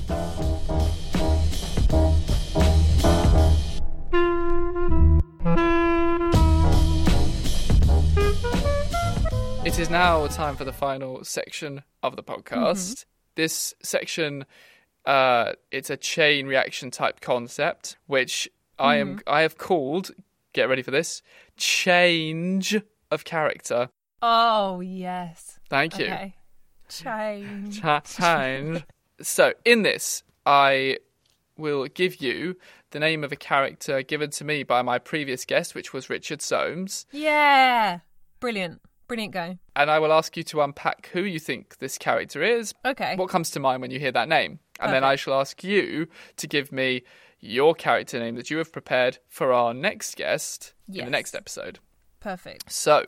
It 9.65 9.79
is 9.79 9.89
now 9.89 10.27
time 10.27 10.55
for 10.55 10.63
the 10.63 10.71
final 10.71 11.23
section 11.23 11.81
of 12.03 12.15
the 12.15 12.23
podcast. 12.23 13.05
This 13.35 13.73
section, 13.81 14.45
uh, 15.05 15.53
it's 15.71 15.89
a 15.89 15.97
chain 15.97 16.47
reaction 16.47 16.91
type 16.91 17.21
concept, 17.21 17.97
which 18.07 18.49
I 18.79 18.97
am 18.97 19.21
I 19.27 19.41
have 19.41 19.57
called. 19.57 20.11
Get 20.53 20.69
ready 20.69 20.81
for 20.81 20.91
this. 20.91 21.21
Change 21.57 22.81
of 23.11 23.23
character. 23.25 23.89
Oh 24.21 24.79
yes. 24.79 25.59
Thank 25.69 25.99
you. 25.99 26.05
Okay. 26.05 26.35
Change. 26.89 27.81
Cha- 27.81 27.99
change. 28.01 28.83
so 29.21 29.53
in 29.65 29.81
this, 29.83 30.23
I 30.45 30.99
will 31.57 31.85
give 31.87 32.21
you 32.21 32.57
the 32.91 32.99
name 32.99 33.23
of 33.23 33.31
a 33.31 33.35
character 33.35 34.01
given 34.01 34.29
to 34.31 34.43
me 34.45 34.63
by 34.63 34.81
my 34.81 34.99
previous 34.99 35.45
guest, 35.45 35.75
which 35.75 35.93
was 35.93 36.09
Richard 36.09 36.41
Soames, 36.41 37.05
Yeah. 37.11 37.99
Brilliant. 38.39 38.81
Brilliant 39.07 39.33
go. 39.33 39.57
and 39.75 39.91
I 39.91 39.99
will 39.99 40.11
ask 40.11 40.35
you 40.35 40.43
to 40.43 40.61
unpack 40.61 41.09
who 41.13 41.21
you 41.21 41.39
think 41.39 41.77
this 41.77 41.97
character 41.97 42.41
is. 42.41 42.73
Okay. 42.83 43.15
What 43.15 43.29
comes 43.29 43.51
to 43.51 43.59
mind 43.59 43.81
when 43.81 43.91
you 43.91 43.99
hear 43.99 44.11
that 44.11 44.27
name? 44.27 44.59
And 44.79 44.91
then 44.91 45.03
I 45.03 45.15
shall 45.15 45.39
ask 45.39 45.63
you 45.63 46.07
to 46.37 46.47
give 46.47 46.71
me 46.71 47.03
your 47.39 47.73
character 47.75 48.19
name 48.19 48.35
that 48.35 48.49
you 48.49 48.57
have 48.57 48.73
prepared 48.73 49.19
for 49.29 49.53
our 49.53 49.73
next 49.73 50.15
guest 50.15 50.73
in 50.87 51.05
the 51.05 51.11
next 51.11 51.35
episode. 51.35 51.79
Perfect. 52.19 52.71
So, 52.71 53.05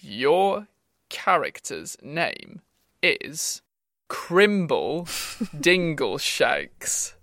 your 0.00 0.68
character's 1.08 1.96
name 2.02 2.60
is 3.02 3.62
Crimble 4.08 5.04
Dingleshanks. 5.58 7.14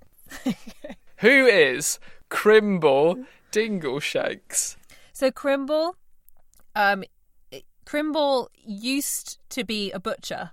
Who 1.18 1.46
is 1.46 2.00
Crimble 2.30 3.24
Dingleshanks? 3.52 4.76
So 5.14 5.32
Crimble, 5.32 5.96
um, 6.76 7.04
Crimble 7.90 8.52
used 8.54 9.40
to 9.50 9.64
be 9.64 9.92
a 9.92 10.00
butcher. 10.00 10.52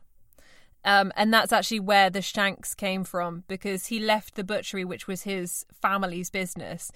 Um, 0.86 1.12
and 1.16 1.34
that's 1.34 1.52
actually 1.52 1.80
where 1.80 2.08
the 2.08 2.22
Shanks 2.22 2.74
came 2.74 3.04
from 3.04 3.44
because 3.46 3.88
he 3.88 3.98
left 3.98 4.36
the 4.36 4.44
butchery, 4.44 4.86
which 4.86 5.06
was 5.06 5.24
his 5.24 5.66
family's 5.82 6.30
business. 6.30 6.90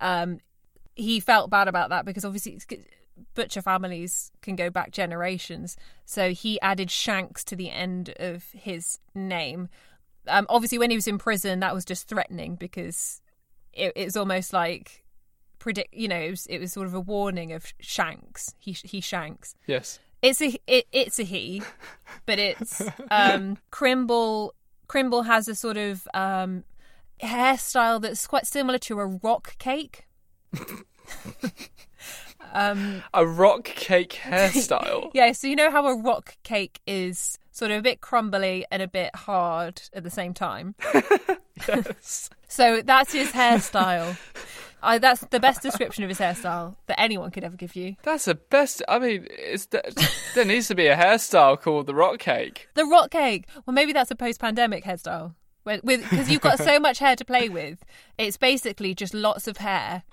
Um, 0.00 0.38
he 0.94 1.20
felt 1.20 1.50
bad 1.50 1.68
about 1.68 1.90
that 1.90 2.06
because 2.06 2.24
obviously 2.24 2.58
butcher 3.34 3.60
families 3.60 4.32
can 4.40 4.56
go 4.56 4.70
back 4.70 4.92
generations. 4.92 5.76
So 6.06 6.30
he 6.30 6.58
added 6.62 6.90
Shanks 6.90 7.44
to 7.44 7.54
the 7.54 7.70
end 7.70 8.14
of 8.18 8.44
his 8.54 8.98
name. 9.14 9.68
Um, 10.26 10.46
obviously, 10.48 10.78
when 10.78 10.88
he 10.88 10.96
was 10.96 11.06
in 11.06 11.18
prison, 11.18 11.60
that 11.60 11.74
was 11.74 11.84
just 11.84 12.08
threatening 12.08 12.56
because 12.56 13.20
it, 13.74 13.92
it's 13.94 14.16
almost 14.16 14.54
like 14.54 15.04
predict. 15.62 15.94
You 15.94 16.08
know, 16.08 16.18
it 16.18 16.30
was, 16.30 16.46
it 16.46 16.58
was 16.58 16.72
sort 16.72 16.88
of 16.88 16.94
a 16.94 17.00
warning 17.00 17.52
of 17.52 17.72
Shanks. 17.78 18.54
He 18.58 18.72
he 18.72 19.00
Shanks. 19.00 19.54
Yes. 19.66 20.00
It's 20.20 20.42
a 20.42 20.58
it, 20.66 20.86
it's 20.92 21.20
a 21.20 21.22
he, 21.22 21.62
but 22.26 22.38
it's 22.38 22.82
um 23.10 23.58
Crimble. 23.70 24.54
Crimble 24.88 25.22
has 25.22 25.48
a 25.48 25.54
sort 25.54 25.76
of 25.76 26.06
um 26.12 26.64
hairstyle 27.22 28.02
that's 28.02 28.26
quite 28.26 28.46
similar 28.46 28.78
to 28.78 28.98
a 28.98 29.06
rock 29.06 29.56
cake. 29.58 30.06
um 32.52 33.04
A 33.14 33.24
rock 33.24 33.64
cake 33.64 34.18
hairstyle. 34.24 35.10
yeah, 35.14 35.30
so 35.30 35.46
you 35.46 35.54
know 35.54 35.70
how 35.70 35.86
a 35.86 35.96
rock 35.96 36.36
cake 36.42 36.80
is 36.88 37.38
sort 37.52 37.70
of 37.70 37.78
a 37.78 37.82
bit 37.82 38.00
crumbly 38.00 38.66
and 38.72 38.82
a 38.82 38.88
bit 38.88 39.14
hard 39.14 39.80
at 39.92 40.02
the 40.02 40.10
same 40.10 40.34
time. 40.34 40.74
yes. 41.68 42.30
So 42.48 42.82
that's 42.82 43.12
his 43.12 43.30
hairstyle. 43.30 44.16
I, 44.82 44.98
that's 44.98 45.20
the 45.30 45.40
best 45.40 45.62
description 45.62 46.02
of 46.04 46.10
his 46.10 46.18
hairstyle 46.18 46.76
that 46.86 47.00
anyone 47.00 47.30
could 47.30 47.44
ever 47.44 47.56
give 47.56 47.76
you. 47.76 47.96
That's 48.02 48.24
the 48.24 48.34
best. 48.34 48.82
I 48.88 48.98
mean, 48.98 49.28
it's, 49.30 49.66
there 50.34 50.44
needs 50.44 50.68
to 50.68 50.74
be 50.74 50.88
a 50.88 50.96
hairstyle 50.96 51.60
called 51.60 51.86
the 51.86 51.94
rock 51.94 52.18
cake. 52.18 52.68
The 52.74 52.84
rock 52.84 53.10
cake. 53.10 53.46
Well, 53.64 53.74
maybe 53.74 53.92
that's 53.92 54.10
a 54.10 54.16
post-pandemic 54.16 54.84
hairstyle. 54.84 55.34
With 55.64 55.84
because 55.84 56.28
you've 56.28 56.40
got 56.40 56.58
so 56.58 56.78
much 56.80 56.98
hair 56.98 57.14
to 57.14 57.24
play 57.24 57.48
with, 57.48 57.84
it's 58.18 58.36
basically 58.36 58.94
just 58.94 59.14
lots 59.14 59.46
of 59.46 59.58
hair. 59.58 60.02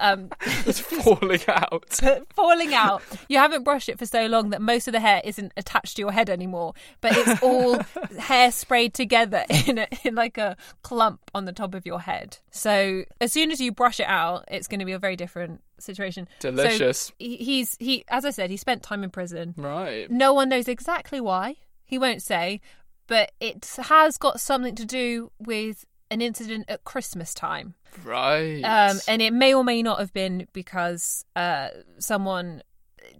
Um, 0.00 0.30
It's 0.66 0.80
falling 0.80 1.40
out. 1.48 2.00
falling 2.34 2.74
out. 2.74 3.02
You 3.28 3.38
haven't 3.38 3.64
brushed 3.64 3.88
it 3.88 3.98
for 3.98 4.06
so 4.06 4.26
long 4.26 4.50
that 4.50 4.62
most 4.62 4.86
of 4.88 4.92
the 4.92 5.00
hair 5.00 5.20
isn't 5.24 5.52
attached 5.56 5.96
to 5.96 6.02
your 6.02 6.12
head 6.12 6.30
anymore, 6.30 6.74
but 7.00 7.12
it's 7.16 7.42
all 7.42 7.80
hair 8.18 8.52
sprayed 8.52 8.94
together 8.94 9.44
in 9.66 9.78
a, 9.78 9.86
in 10.04 10.14
like 10.14 10.38
a 10.38 10.56
clump 10.82 11.20
on 11.34 11.44
the 11.44 11.52
top 11.52 11.74
of 11.74 11.84
your 11.86 12.00
head. 12.00 12.38
So 12.50 13.04
as 13.20 13.32
soon 13.32 13.50
as 13.50 13.60
you 13.60 13.72
brush 13.72 13.98
it 14.00 14.06
out, 14.06 14.44
it's 14.48 14.68
going 14.68 14.80
to 14.80 14.86
be 14.86 14.92
a 14.92 14.98
very 14.98 15.16
different 15.16 15.62
situation. 15.78 16.28
Delicious. 16.38 17.12
he- 17.18 17.36
he's 17.36 17.76
he, 17.80 18.04
as 18.08 18.24
I 18.24 18.30
said, 18.30 18.50
he 18.50 18.56
spent 18.56 18.82
time 18.82 19.02
in 19.02 19.10
prison. 19.10 19.54
Right. 19.56 20.10
No 20.10 20.32
one 20.32 20.48
knows 20.48 20.68
exactly 20.68 21.20
why. 21.20 21.56
He 21.84 21.98
won't 21.98 22.22
say, 22.22 22.60
but 23.08 23.32
it 23.40 23.66
has 23.82 24.16
got 24.16 24.40
something 24.40 24.74
to 24.76 24.84
do 24.86 25.30
with 25.38 25.84
an 26.12 26.20
incident 26.20 26.66
at 26.68 26.84
Christmas 26.84 27.34
time. 27.34 27.74
Right. 28.04 28.62
Um, 28.62 29.00
and 29.08 29.20
it 29.20 29.32
may 29.32 29.52
or 29.54 29.64
may 29.64 29.82
not 29.82 29.98
have 29.98 30.12
been 30.12 30.46
because 30.52 31.24
uh, 31.34 31.68
someone, 31.98 32.62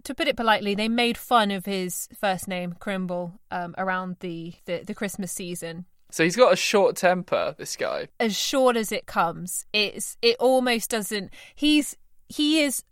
to 0.03 0.15
put 0.15 0.27
it 0.27 0.37
politely, 0.37 0.75
they 0.75 0.87
made 0.87 1.17
fun 1.17 1.51
of 1.51 1.65
his 1.65 2.07
first 2.19 2.47
name, 2.47 2.75
Crimble, 2.79 3.39
um, 3.51 3.75
around 3.77 4.17
the, 4.19 4.53
the, 4.65 4.83
the 4.85 4.93
Christmas 4.93 5.31
season. 5.31 5.85
so 6.11 6.23
he's 6.23 6.35
got 6.35 6.53
a 6.53 6.55
short 6.55 6.95
temper, 6.95 7.55
this 7.57 7.75
guy. 7.75 8.07
As 8.19 8.35
short 8.35 8.77
as 8.77 8.91
it 8.91 9.05
comes, 9.07 9.65
it's 9.73 10.15
it 10.21 10.37
almost 10.39 10.91
doesn't. 10.91 11.33
He's 11.55 11.97
he 12.29 12.61
is 12.61 12.83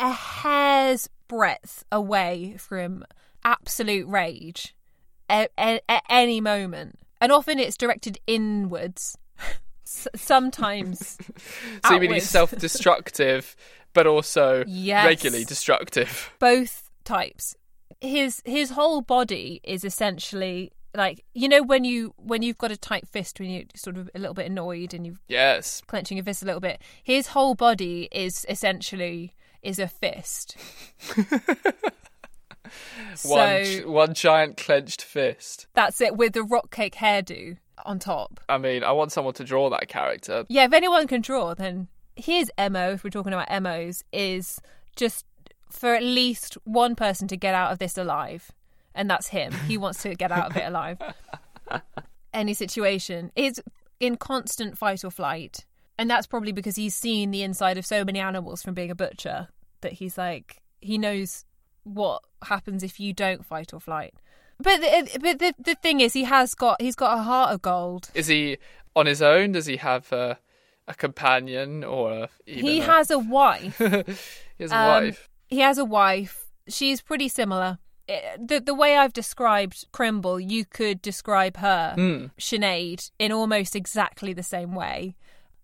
a 0.00 0.12
hair's 0.12 1.08
breadth 1.28 1.84
away 1.92 2.56
from 2.58 3.04
absolute 3.44 4.08
rage 4.08 4.74
at, 5.28 5.50
at, 5.58 5.82
at 5.88 6.02
any 6.08 6.40
moment, 6.40 6.98
and 7.20 7.30
often 7.32 7.58
it's 7.58 7.76
directed 7.76 8.18
inwards. 8.26 9.18
S- 9.86 10.08
Sometimes 10.14 11.18
So 11.86 11.94
you 11.94 12.00
mean 12.00 12.12
he's 12.14 12.28
self-destructive, 12.28 13.54
but 13.92 14.06
also 14.06 14.64
Yes. 14.66 15.06
regularly 15.06 15.44
destructive. 15.44 16.30
both 16.38 16.90
types 17.04 17.54
his 18.00 18.40
his 18.44 18.70
whole 18.70 19.00
body 19.02 19.60
is 19.62 19.84
essentially 19.84 20.72
like 20.96 21.24
you 21.34 21.48
know 21.48 21.62
when 21.62 21.84
you 21.84 22.14
when 22.16 22.42
you've 22.42 22.56
got 22.58 22.70
a 22.72 22.76
tight 22.76 23.06
fist 23.08 23.38
when 23.38 23.50
you're 23.50 23.64
sort 23.74 23.96
of 23.98 24.08
a 24.14 24.18
little 24.18 24.34
bit 24.34 24.46
annoyed 24.46 24.94
and 24.94 25.06
you're 25.06 25.16
Yes. 25.28 25.82
clenching 25.86 26.16
your 26.16 26.24
fist 26.24 26.42
a 26.42 26.46
little 26.46 26.60
bit 26.60 26.80
his 27.02 27.28
whole 27.28 27.54
body 27.54 28.08
is 28.10 28.44
essentially 28.48 29.34
is 29.62 29.78
a 29.78 29.86
fist 29.88 30.56
One 33.24 33.64
one 33.86 34.14
giant 34.14 34.56
clenched 34.56 35.02
fist. 35.02 35.66
that's 35.74 36.00
it 36.00 36.16
with 36.16 36.32
the 36.32 36.42
rock 36.42 36.70
cake 36.70 36.94
hairdo 36.96 37.58
on 37.84 37.98
top. 37.98 38.40
I 38.48 38.58
mean, 38.58 38.84
I 38.84 38.92
want 38.92 39.12
someone 39.12 39.34
to 39.34 39.44
draw 39.44 39.70
that 39.70 39.88
character. 39.88 40.44
yeah 40.48 40.64
if 40.64 40.72
anyone 40.72 41.06
can 41.06 41.20
draw 41.20 41.54
then 41.54 41.88
his 42.16 42.50
mo 42.58 42.92
if 42.92 43.04
we're 43.04 43.10
talking 43.10 43.32
about 43.32 43.50
mos 43.62 44.04
is 44.12 44.60
just 44.96 45.24
for 45.70 45.94
at 45.94 46.02
least 46.02 46.56
one 46.64 46.94
person 46.94 47.26
to 47.28 47.36
get 47.36 47.54
out 47.54 47.72
of 47.72 47.78
this 47.78 47.98
alive. 47.98 48.52
And 48.94 49.10
that's 49.10 49.28
him. 49.28 49.52
He 49.66 49.76
wants 49.76 50.02
to 50.02 50.14
get 50.14 50.30
out 50.30 50.52
of 50.52 50.56
it 50.56 50.64
alive. 50.64 50.98
Any 52.32 52.54
situation 52.54 53.32
is 53.34 53.60
in 53.98 54.16
constant 54.16 54.78
fight 54.78 55.04
or 55.04 55.10
flight. 55.10 55.64
And 55.98 56.08
that's 56.08 56.28
probably 56.28 56.52
because 56.52 56.76
he's 56.76 56.94
seen 56.94 57.32
the 57.32 57.42
inside 57.42 57.76
of 57.76 57.84
so 57.84 58.04
many 58.04 58.20
animals 58.20 58.62
from 58.62 58.74
being 58.74 58.90
a 58.92 58.94
butcher 58.94 59.48
that 59.80 59.94
he's 59.94 60.16
like 60.16 60.62
he 60.80 60.98
knows 60.98 61.44
what 61.82 62.22
happens 62.42 62.82
if 62.82 62.98
you 62.98 63.12
don't 63.12 63.44
fight 63.44 63.72
or 63.72 63.80
flight 63.80 64.14
but 64.60 64.80
the, 64.80 65.18
but 65.20 65.38
the, 65.38 65.54
the 65.58 65.74
thing 65.74 66.00
is 66.00 66.12
he 66.12 66.24
has 66.24 66.54
got 66.54 66.80
he's 66.80 66.96
got 66.96 67.18
a 67.18 67.22
heart 67.22 67.52
of 67.52 67.62
gold 67.62 68.10
Is 68.14 68.26
he 68.28 68.58
on 68.96 69.06
his 69.06 69.20
own? 69.22 69.52
Does 69.52 69.66
he 69.66 69.76
have 69.78 70.12
a, 70.12 70.38
a 70.88 70.94
companion 70.94 71.82
or 71.84 72.12
a, 72.12 72.28
even 72.46 72.64
he 72.64 72.80
a- 72.80 72.84
has 72.84 73.10
a 73.10 73.18
wife 73.18 73.78
he 73.78 74.62
has 74.64 74.72
a 74.72 74.76
Um, 74.76 74.86
wife? 75.04 75.28
He 75.48 75.60
has 75.60 75.78
a 75.78 75.84
wife. 75.84 76.46
She's 76.68 77.00
pretty 77.02 77.28
similar. 77.28 77.78
Eh, 78.08 78.36
The 78.38 78.60
the 78.60 78.74
way 78.74 78.96
I've 78.96 79.12
described 79.12 79.86
Crimble, 79.92 80.38
you 80.40 80.64
could 80.64 81.00
describe 81.02 81.56
her, 81.58 81.92
Hmm. 81.96 82.26
Sinead, 82.38 83.10
in 83.18 83.32
almost 83.32 83.74
exactly 83.76 84.32
the 84.34 84.42
same 84.42 84.74
way. 84.74 85.14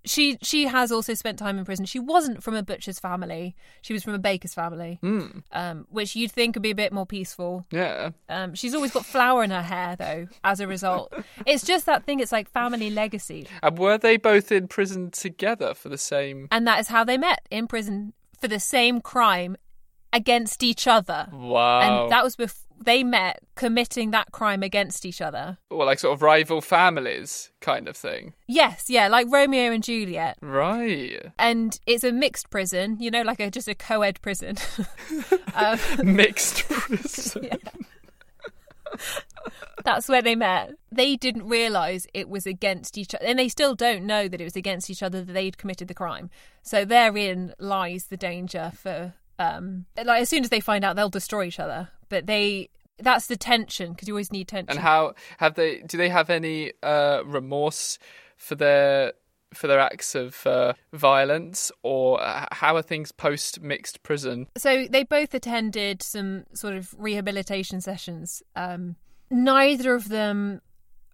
She 0.05 0.39
she 0.43 0.67
has 0.67 0.91
also 0.91 1.15
spent 1.15 1.39
time 1.39 1.59
in 1.59 1.65
prison. 1.65 1.85
She 1.85 1.99
wasn't 1.99 2.43
from 2.43 2.55
a 2.55 2.63
butcher's 2.63 2.99
family. 2.99 3.55
She 3.83 3.93
was 3.93 4.03
from 4.03 4.15
a 4.15 4.19
baker's 4.19 4.55
family, 4.55 4.99
Mm. 5.03 5.43
um, 5.53 5.87
which 5.91 6.17
you'd 6.17 6.33
think 6.33 6.57
would 6.57 6.63
be 6.63 6.71
a 6.71 6.75
bit 6.75 6.93
more 6.93 7.07
peaceful. 7.07 7.67
Yeah. 7.71 8.11
Um, 8.29 8.55
she's 8.55 8.75
always 8.75 8.93
got 8.93 9.05
flour 9.05 9.45
in 9.45 9.51
her 9.51 9.63
hair, 9.63 9.97
though. 9.97 10.27
As 10.43 10.61
a 10.61 10.67
result, 10.67 11.13
it's 11.47 11.65
just 11.65 11.87
that 11.87 12.05
thing. 12.05 12.21
It's 12.21 12.33
like 12.33 12.49
family 12.51 12.91
legacy, 12.91 13.47
And 13.63 13.79
were 13.79 13.99
they 13.99 14.17
both 14.17 14.51
in 14.51 14.69
prison 14.69 15.11
together 15.11 15.75
for 15.75 15.89
the 15.89 15.99
same? 15.99 16.49
and 16.51 16.67
that 16.67 16.81
is 16.81 16.89
how 16.89 17.05
they 17.05 17.19
met 17.19 17.41
in 17.51 17.67
prison 17.67 18.13
for 18.41 18.49
the 18.49 18.61
same 18.61 19.01
crime 19.01 19.57
against 20.13 20.63
each 20.63 20.87
other. 20.87 21.29
Wow. 21.33 21.81
And 22.05 22.11
that 22.13 22.25
was 22.25 22.37
before 22.37 22.57
they 22.83 23.05
met 23.05 23.41
committing 23.55 24.11
that 24.11 24.33
crime 24.33 24.63
against 24.63 25.05
each 25.05 25.21
other. 25.21 25.59
Well, 25.71 25.87
like 25.87 25.99
sort 25.99 26.15
of 26.15 26.23
rival 26.23 26.61
families 26.61 27.51
kind 27.61 27.89
of 27.89 27.97
thing. 27.97 28.35
Yes, 28.49 28.87
yeah, 28.89 29.09
like 29.09 29.27
Romeo 29.31 29.71
and 29.71 29.83
Juliet. 29.83 30.39
Right. 30.41 31.31
And 31.39 31.79
it's 31.87 32.05
a 32.05 32.13
mixed 32.13 32.51
prison, 32.51 32.97
you 32.99 33.11
know, 33.11 33.23
like 33.23 33.41
a 33.41 33.51
just 33.51 33.69
a 33.69 33.75
co-ed 33.75 34.21
prison. 34.23 34.57
um, 35.55 35.79
Mixed 36.03 36.69
prison. 36.69 37.51
That's 39.85 40.09
where 40.09 40.23
they 40.23 40.35
met. 40.35 40.73
They 40.93 41.17
didn't 41.17 41.49
realise 41.49 42.07
it 42.13 42.29
was 42.29 42.47
against 42.47 42.99
each 42.99 43.15
other, 43.15 43.25
and 43.25 43.39
they 43.39 43.49
still 43.49 43.75
don't 43.75 44.05
know 44.05 44.29
that 44.29 44.41
it 44.41 44.45
was 44.45 44.57
against 44.57 44.91
each 44.91 45.03
other 45.03 45.23
that 45.23 45.33
they'd 45.33 45.59
committed 45.59 45.89
the 45.89 45.95
crime. 45.95 46.31
So 46.63 46.85
therein 46.85 47.55
lies 47.59 48.07
the 48.07 48.17
danger 48.17 48.73
for, 48.75 49.15
um, 49.39 49.87
like 49.97 50.23
as 50.23 50.29
soon 50.29 50.45
as 50.45 50.51
they 50.51 50.61
find 50.61 50.85
out, 50.85 50.97
they'll 50.97 51.09
destroy 51.09 51.45
each 51.45 51.61
other. 51.61 51.89
But 52.11 52.27
they, 52.27 52.69
that's 52.99 53.27
the 53.27 53.37
tension 53.37 53.93
because 53.93 54.07
you 54.07 54.15
always 54.15 54.31
need 54.31 54.49
tension. 54.49 54.71
And 54.71 54.79
how 54.79 55.15
have 55.39 55.55
they? 55.55 55.79
Do 55.79 55.97
they 55.97 56.11
have 56.11 56.29
any 56.29 56.73
uh, 56.83 57.23
remorse 57.25 57.99
for 58.37 58.55
their 58.55 59.15
for 59.55 59.67
their 59.67 59.81
acts 59.81 60.15
of 60.15 60.47
uh, 60.47 60.75
violence, 60.93 61.73
or 61.83 62.21
how 62.53 62.77
are 62.77 62.83
things 62.83 63.13
post 63.13 63.61
mixed 63.63 64.03
prison? 64.03 64.47
So 64.59 64.87
they 64.89 65.05
both 65.05 65.33
attended 65.35 66.03
some 66.03 66.45
sort 66.53 66.75
of 66.75 66.95
rehabilitation 66.99 67.81
sessions. 67.81 68.43
Um, 68.55 68.97
neither 69.31 69.95
of 69.95 70.09
them 70.09 70.61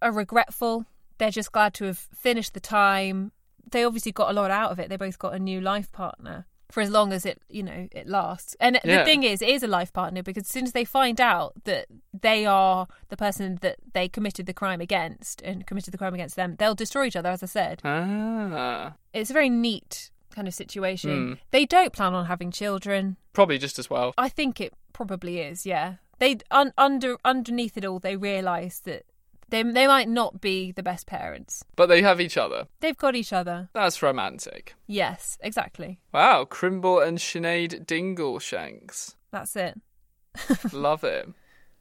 are 0.01 0.11
regretful. 0.11 0.85
They're 1.17 1.31
just 1.31 1.51
glad 1.51 1.73
to 1.75 1.85
have 1.85 1.97
finished 1.97 2.53
the 2.53 2.59
time. 2.59 3.31
They 3.71 3.83
obviously 3.83 4.11
got 4.11 4.29
a 4.29 4.33
lot 4.33 4.51
out 4.51 4.71
of 4.71 4.79
it. 4.79 4.89
They 4.89 4.97
both 4.97 5.17
got 5.17 5.33
a 5.33 5.39
new 5.39 5.59
life 5.59 5.91
partner 5.91 6.45
for 6.69 6.81
as 6.81 6.89
long 6.89 7.13
as 7.13 7.25
it, 7.25 7.41
you 7.49 7.63
know, 7.63 7.87
it 7.91 8.07
lasts. 8.07 8.55
And 8.59 8.79
Yeah. 8.83 8.99
the 8.99 9.05
thing 9.05 9.23
is, 9.23 9.41
it 9.41 9.49
is 9.49 9.63
a 9.63 9.67
life 9.67 9.93
partner 9.93 10.21
because 10.21 10.43
as 10.43 10.49
soon 10.49 10.65
as 10.65 10.73
they 10.73 10.83
find 10.85 11.21
out 11.21 11.53
that 11.63 11.85
they 12.19 12.45
are 12.45 12.87
the 13.09 13.15
person 13.17 13.57
that 13.61 13.77
they 13.93 14.09
committed 14.09 14.45
the 14.47 14.53
crime 14.53 14.81
against 14.81 15.41
and 15.43 15.65
committed 15.65 15.93
the 15.93 15.97
crime 15.97 16.13
against 16.13 16.35
them, 16.35 16.55
they'll 16.57 16.75
destroy 16.75 17.05
each 17.05 17.15
other. 17.15 17.29
As 17.29 17.41
I 17.41 17.45
said, 17.47 17.81
Ah, 17.85 18.93
it's 19.13 19.29
a 19.29 19.33
very 19.33 19.49
neat 19.49 20.11
kind 20.29 20.47
of 20.47 20.53
situation. 20.53 21.09
Hmm. 21.29 21.33
They 21.51 21.65
don't 21.65 21.93
plan 21.93 22.13
on 22.13 22.25
having 22.25 22.51
children. 22.51 23.17
probably 23.33 23.57
just 23.59 23.77
as 23.79 23.89
well. 23.89 24.13
I 24.17 24.29
think 24.29 24.59
it 24.59 24.73
probably 24.93 25.39
is. 25.39 25.65
Yeah, 25.65 25.95
they 26.19 26.37
un, 26.51 26.73
under 26.77 27.17
underneath 27.23 27.77
it 27.77 27.85
all, 27.85 27.99
they 27.99 28.15
realise 28.17 28.79
that 28.79 29.05
they 29.49 29.63
they 29.63 29.87
might 29.87 30.09
not 30.09 30.41
be 30.41 30.71
the 30.71 30.83
best 30.83 31.07
parents. 31.07 31.63
But 31.75 31.87
they 31.87 32.01
have 32.01 32.19
each 32.19 32.37
other. 32.37 32.67
They've 32.79 32.97
got 32.97 33.15
each 33.15 33.33
other. 33.33 33.69
That's 33.73 34.01
romantic. 34.01 34.75
Yes, 34.87 35.37
exactly. 35.41 35.99
Wow, 36.13 36.45
Crimble 36.45 36.99
and 36.99 37.17
Sinead 37.17 37.85
Dingleshanks. 37.85 39.15
That's 39.31 39.55
it. 39.55 39.79
Love 40.73 41.03
it. 41.03 41.29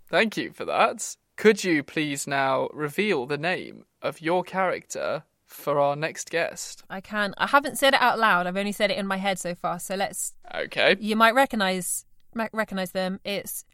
Thank 0.09 0.37
you 0.37 0.53
for 0.53 0.65
that. 0.65 1.17
Could 1.37 1.65
you 1.65 1.83
please 1.83 2.27
now 2.27 2.69
reveal 2.73 3.27
the 3.27 3.37
name 3.37 3.85
of 4.01 4.21
your 4.23 4.43
character 4.43 5.25
for 5.45 5.79
our 5.79 5.95
next 5.95 6.31
guest? 6.31 6.83
I 6.89 7.01
can. 7.01 7.35
I 7.37 7.47
haven't 7.49 7.77
said 7.79 7.95
it 7.95 8.01
out 8.01 8.19
loud. 8.19 8.47
I've 8.47 8.57
only 8.57 8.73
said 8.73 8.91
it 8.91 8.99
in 8.99 9.07
my 9.07 9.17
head 9.19 9.39
so 9.39 9.55
far. 9.55 9.79
So 9.79 9.95
let's. 9.97 10.35
Okay. 10.55 10.97
You 10.99 11.17
might 11.17 11.35
recognise 11.35 12.05
recognise 12.53 12.93
them. 12.93 13.21
It's 13.25 13.65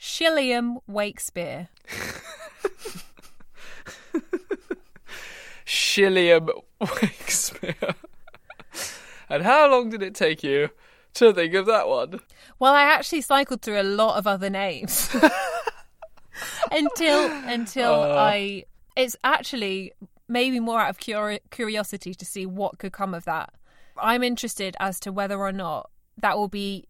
Shilliam 0.00 0.78
Wakespeare. 0.88 1.68
Shilliam 5.74 6.48
Wakespeare. 6.80 7.94
and 9.28 9.42
how 9.42 9.68
long 9.70 9.90
did 9.90 10.02
it 10.02 10.14
take 10.14 10.42
you 10.44 10.70
to 11.14 11.32
think 11.32 11.54
of 11.54 11.66
that 11.66 11.88
one? 11.88 12.20
Well, 12.60 12.72
I 12.72 12.82
actually 12.82 13.22
cycled 13.22 13.62
through 13.62 13.80
a 13.80 13.82
lot 13.82 14.16
of 14.16 14.26
other 14.26 14.48
names 14.50 15.14
until 16.70 17.30
until 17.46 17.92
Uh. 17.94 18.14
I. 18.16 18.64
It's 18.96 19.16
actually 19.24 19.90
maybe 20.28 20.60
more 20.60 20.78
out 20.80 20.90
of 20.90 20.98
curi- 20.98 21.40
curiosity 21.50 22.14
to 22.14 22.24
see 22.24 22.46
what 22.46 22.78
could 22.78 22.92
come 22.92 23.12
of 23.12 23.24
that. 23.24 23.52
I'm 23.98 24.22
interested 24.22 24.76
as 24.78 25.00
to 25.00 25.10
whether 25.12 25.36
or 25.38 25.50
not 25.52 25.90
that 26.18 26.36
will 26.38 26.48
be 26.48 26.86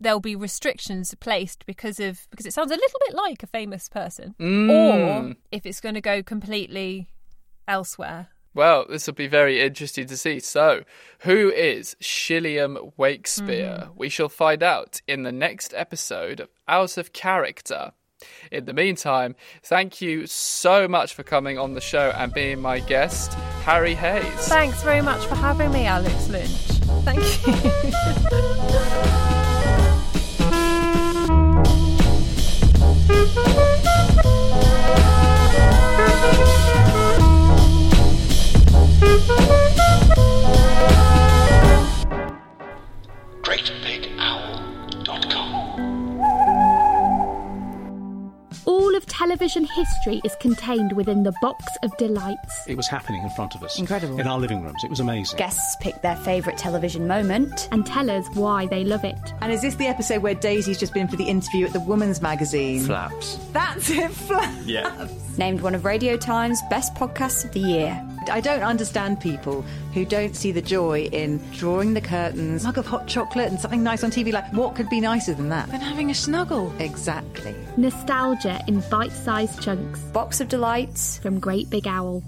there'll 0.00 0.20
be 0.20 0.36
restrictions 0.36 1.12
placed 1.18 1.66
because 1.66 1.98
of 1.98 2.28
because 2.30 2.46
it 2.46 2.52
sounds 2.54 2.70
a 2.70 2.76
little 2.76 3.00
bit 3.06 3.14
like 3.14 3.42
a 3.42 3.46
famous 3.48 3.88
person, 3.88 4.34
Mm. 4.38 4.70
or 4.70 5.34
if 5.50 5.66
it's 5.66 5.80
going 5.80 5.96
to 5.96 6.00
go 6.00 6.22
completely 6.22 7.08
elsewhere. 7.68 8.28
Well, 8.54 8.86
this 8.88 9.06
will 9.06 9.14
be 9.14 9.28
very 9.28 9.60
interesting 9.60 10.06
to 10.06 10.16
see. 10.16 10.40
So, 10.40 10.82
who 11.20 11.52
is 11.52 11.94
Shilliam 12.00 12.92
Wakespeare? 12.98 13.86
Hmm. 13.86 13.92
We 13.94 14.08
shall 14.08 14.28
find 14.28 14.64
out 14.64 15.00
in 15.06 15.22
the 15.22 15.30
next 15.30 15.72
episode 15.74 16.40
of 16.40 16.48
Out 16.66 16.96
of 16.96 17.12
Character. 17.12 17.92
In 18.50 18.64
the 18.64 18.72
meantime, 18.72 19.36
thank 19.62 20.00
you 20.00 20.26
so 20.26 20.88
much 20.88 21.14
for 21.14 21.22
coming 21.22 21.56
on 21.56 21.74
the 21.74 21.80
show 21.80 22.12
and 22.16 22.34
being 22.34 22.60
my 22.60 22.80
guest, 22.80 23.32
Harry 23.64 23.94
Hayes. 23.94 24.48
Thanks 24.48 24.82
very 24.82 25.02
much 25.02 25.24
for 25.26 25.36
having 25.36 25.70
me, 25.70 25.86
Alex 25.86 26.28
Lynch. 26.28 26.48
Thank 27.04 27.46
you. 33.46 33.64
television 49.18 49.64
history 49.64 50.20
is 50.22 50.36
contained 50.36 50.92
within 50.92 51.24
the 51.24 51.32
box 51.42 51.64
of 51.82 51.94
delights. 51.96 52.64
It 52.68 52.76
was 52.76 52.86
happening 52.86 53.20
in 53.24 53.30
front 53.30 53.56
of 53.56 53.64
us. 53.64 53.76
Incredible. 53.76 54.20
In 54.20 54.28
our 54.28 54.38
living 54.38 54.62
rooms. 54.62 54.84
It 54.84 54.90
was 54.90 55.00
amazing. 55.00 55.36
Guests 55.36 55.76
pick 55.80 56.00
their 56.02 56.14
favourite 56.14 56.56
television 56.56 57.08
moment 57.08 57.68
and 57.72 57.84
tell 57.84 58.08
us 58.10 58.24
why 58.34 58.66
they 58.66 58.84
love 58.84 59.04
it. 59.04 59.18
And 59.40 59.52
is 59.52 59.60
this 59.60 59.74
the 59.74 59.86
episode 59.86 60.22
where 60.22 60.34
Daisy's 60.34 60.78
just 60.78 60.94
been 60.94 61.08
for 61.08 61.16
the 61.16 61.24
interview 61.24 61.66
at 61.66 61.72
the 61.72 61.80
Woman's 61.80 62.22
Magazine? 62.22 62.84
Flaps. 62.84 63.40
That's 63.52 63.90
it, 63.90 64.10
Flaps. 64.28 64.64
Yeah. 64.64 65.08
Named 65.36 65.62
one 65.62 65.74
of 65.74 65.84
Radio 65.84 66.16
Time's 66.16 66.62
best 66.70 66.94
podcasts 66.94 67.44
of 67.44 67.50
the 67.50 67.60
year. 67.60 68.00
I 68.28 68.40
don't 68.40 68.62
understand 68.62 69.20
people 69.20 69.62
who 69.94 70.04
don't 70.04 70.36
see 70.36 70.52
the 70.52 70.62
joy 70.62 71.08
in 71.12 71.40
drawing 71.52 71.94
the 71.94 72.00
curtains, 72.00 72.64
mug 72.64 72.78
of 72.78 72.86
hot 72.86 73.06
chocolate, 73.06 73.48
and 73.48 73.60
something 73.60 73.82
nice 73.82 74.04
on 74.04 74.10
TV. 74.10 74.32
Like, 74.32 74.52
what 74.52 74.74
could 74.74 74.88
be 74.88 75.00
nicer 75.00 75.34
than 75.34 75.48
that? 75.48 75.70
Than 75.70 75.80
having 75.80 76.10
a 76.10 76.14
snuggle. 76.14 76.72
Exactly. 76.78 77.54
Nostalgia 77.76 78.62
in 78.66 78.80
bite 78.90 79.12
sized 79.12 79.62
chunks. 79.62 80.00
Box 80.12 80.40
of 80.40 80.48
delights 80.48 81.18
from 81.18 81.40
Great 81.40 81.70
Big 81.70 81.86
Owl. 81.86 82.22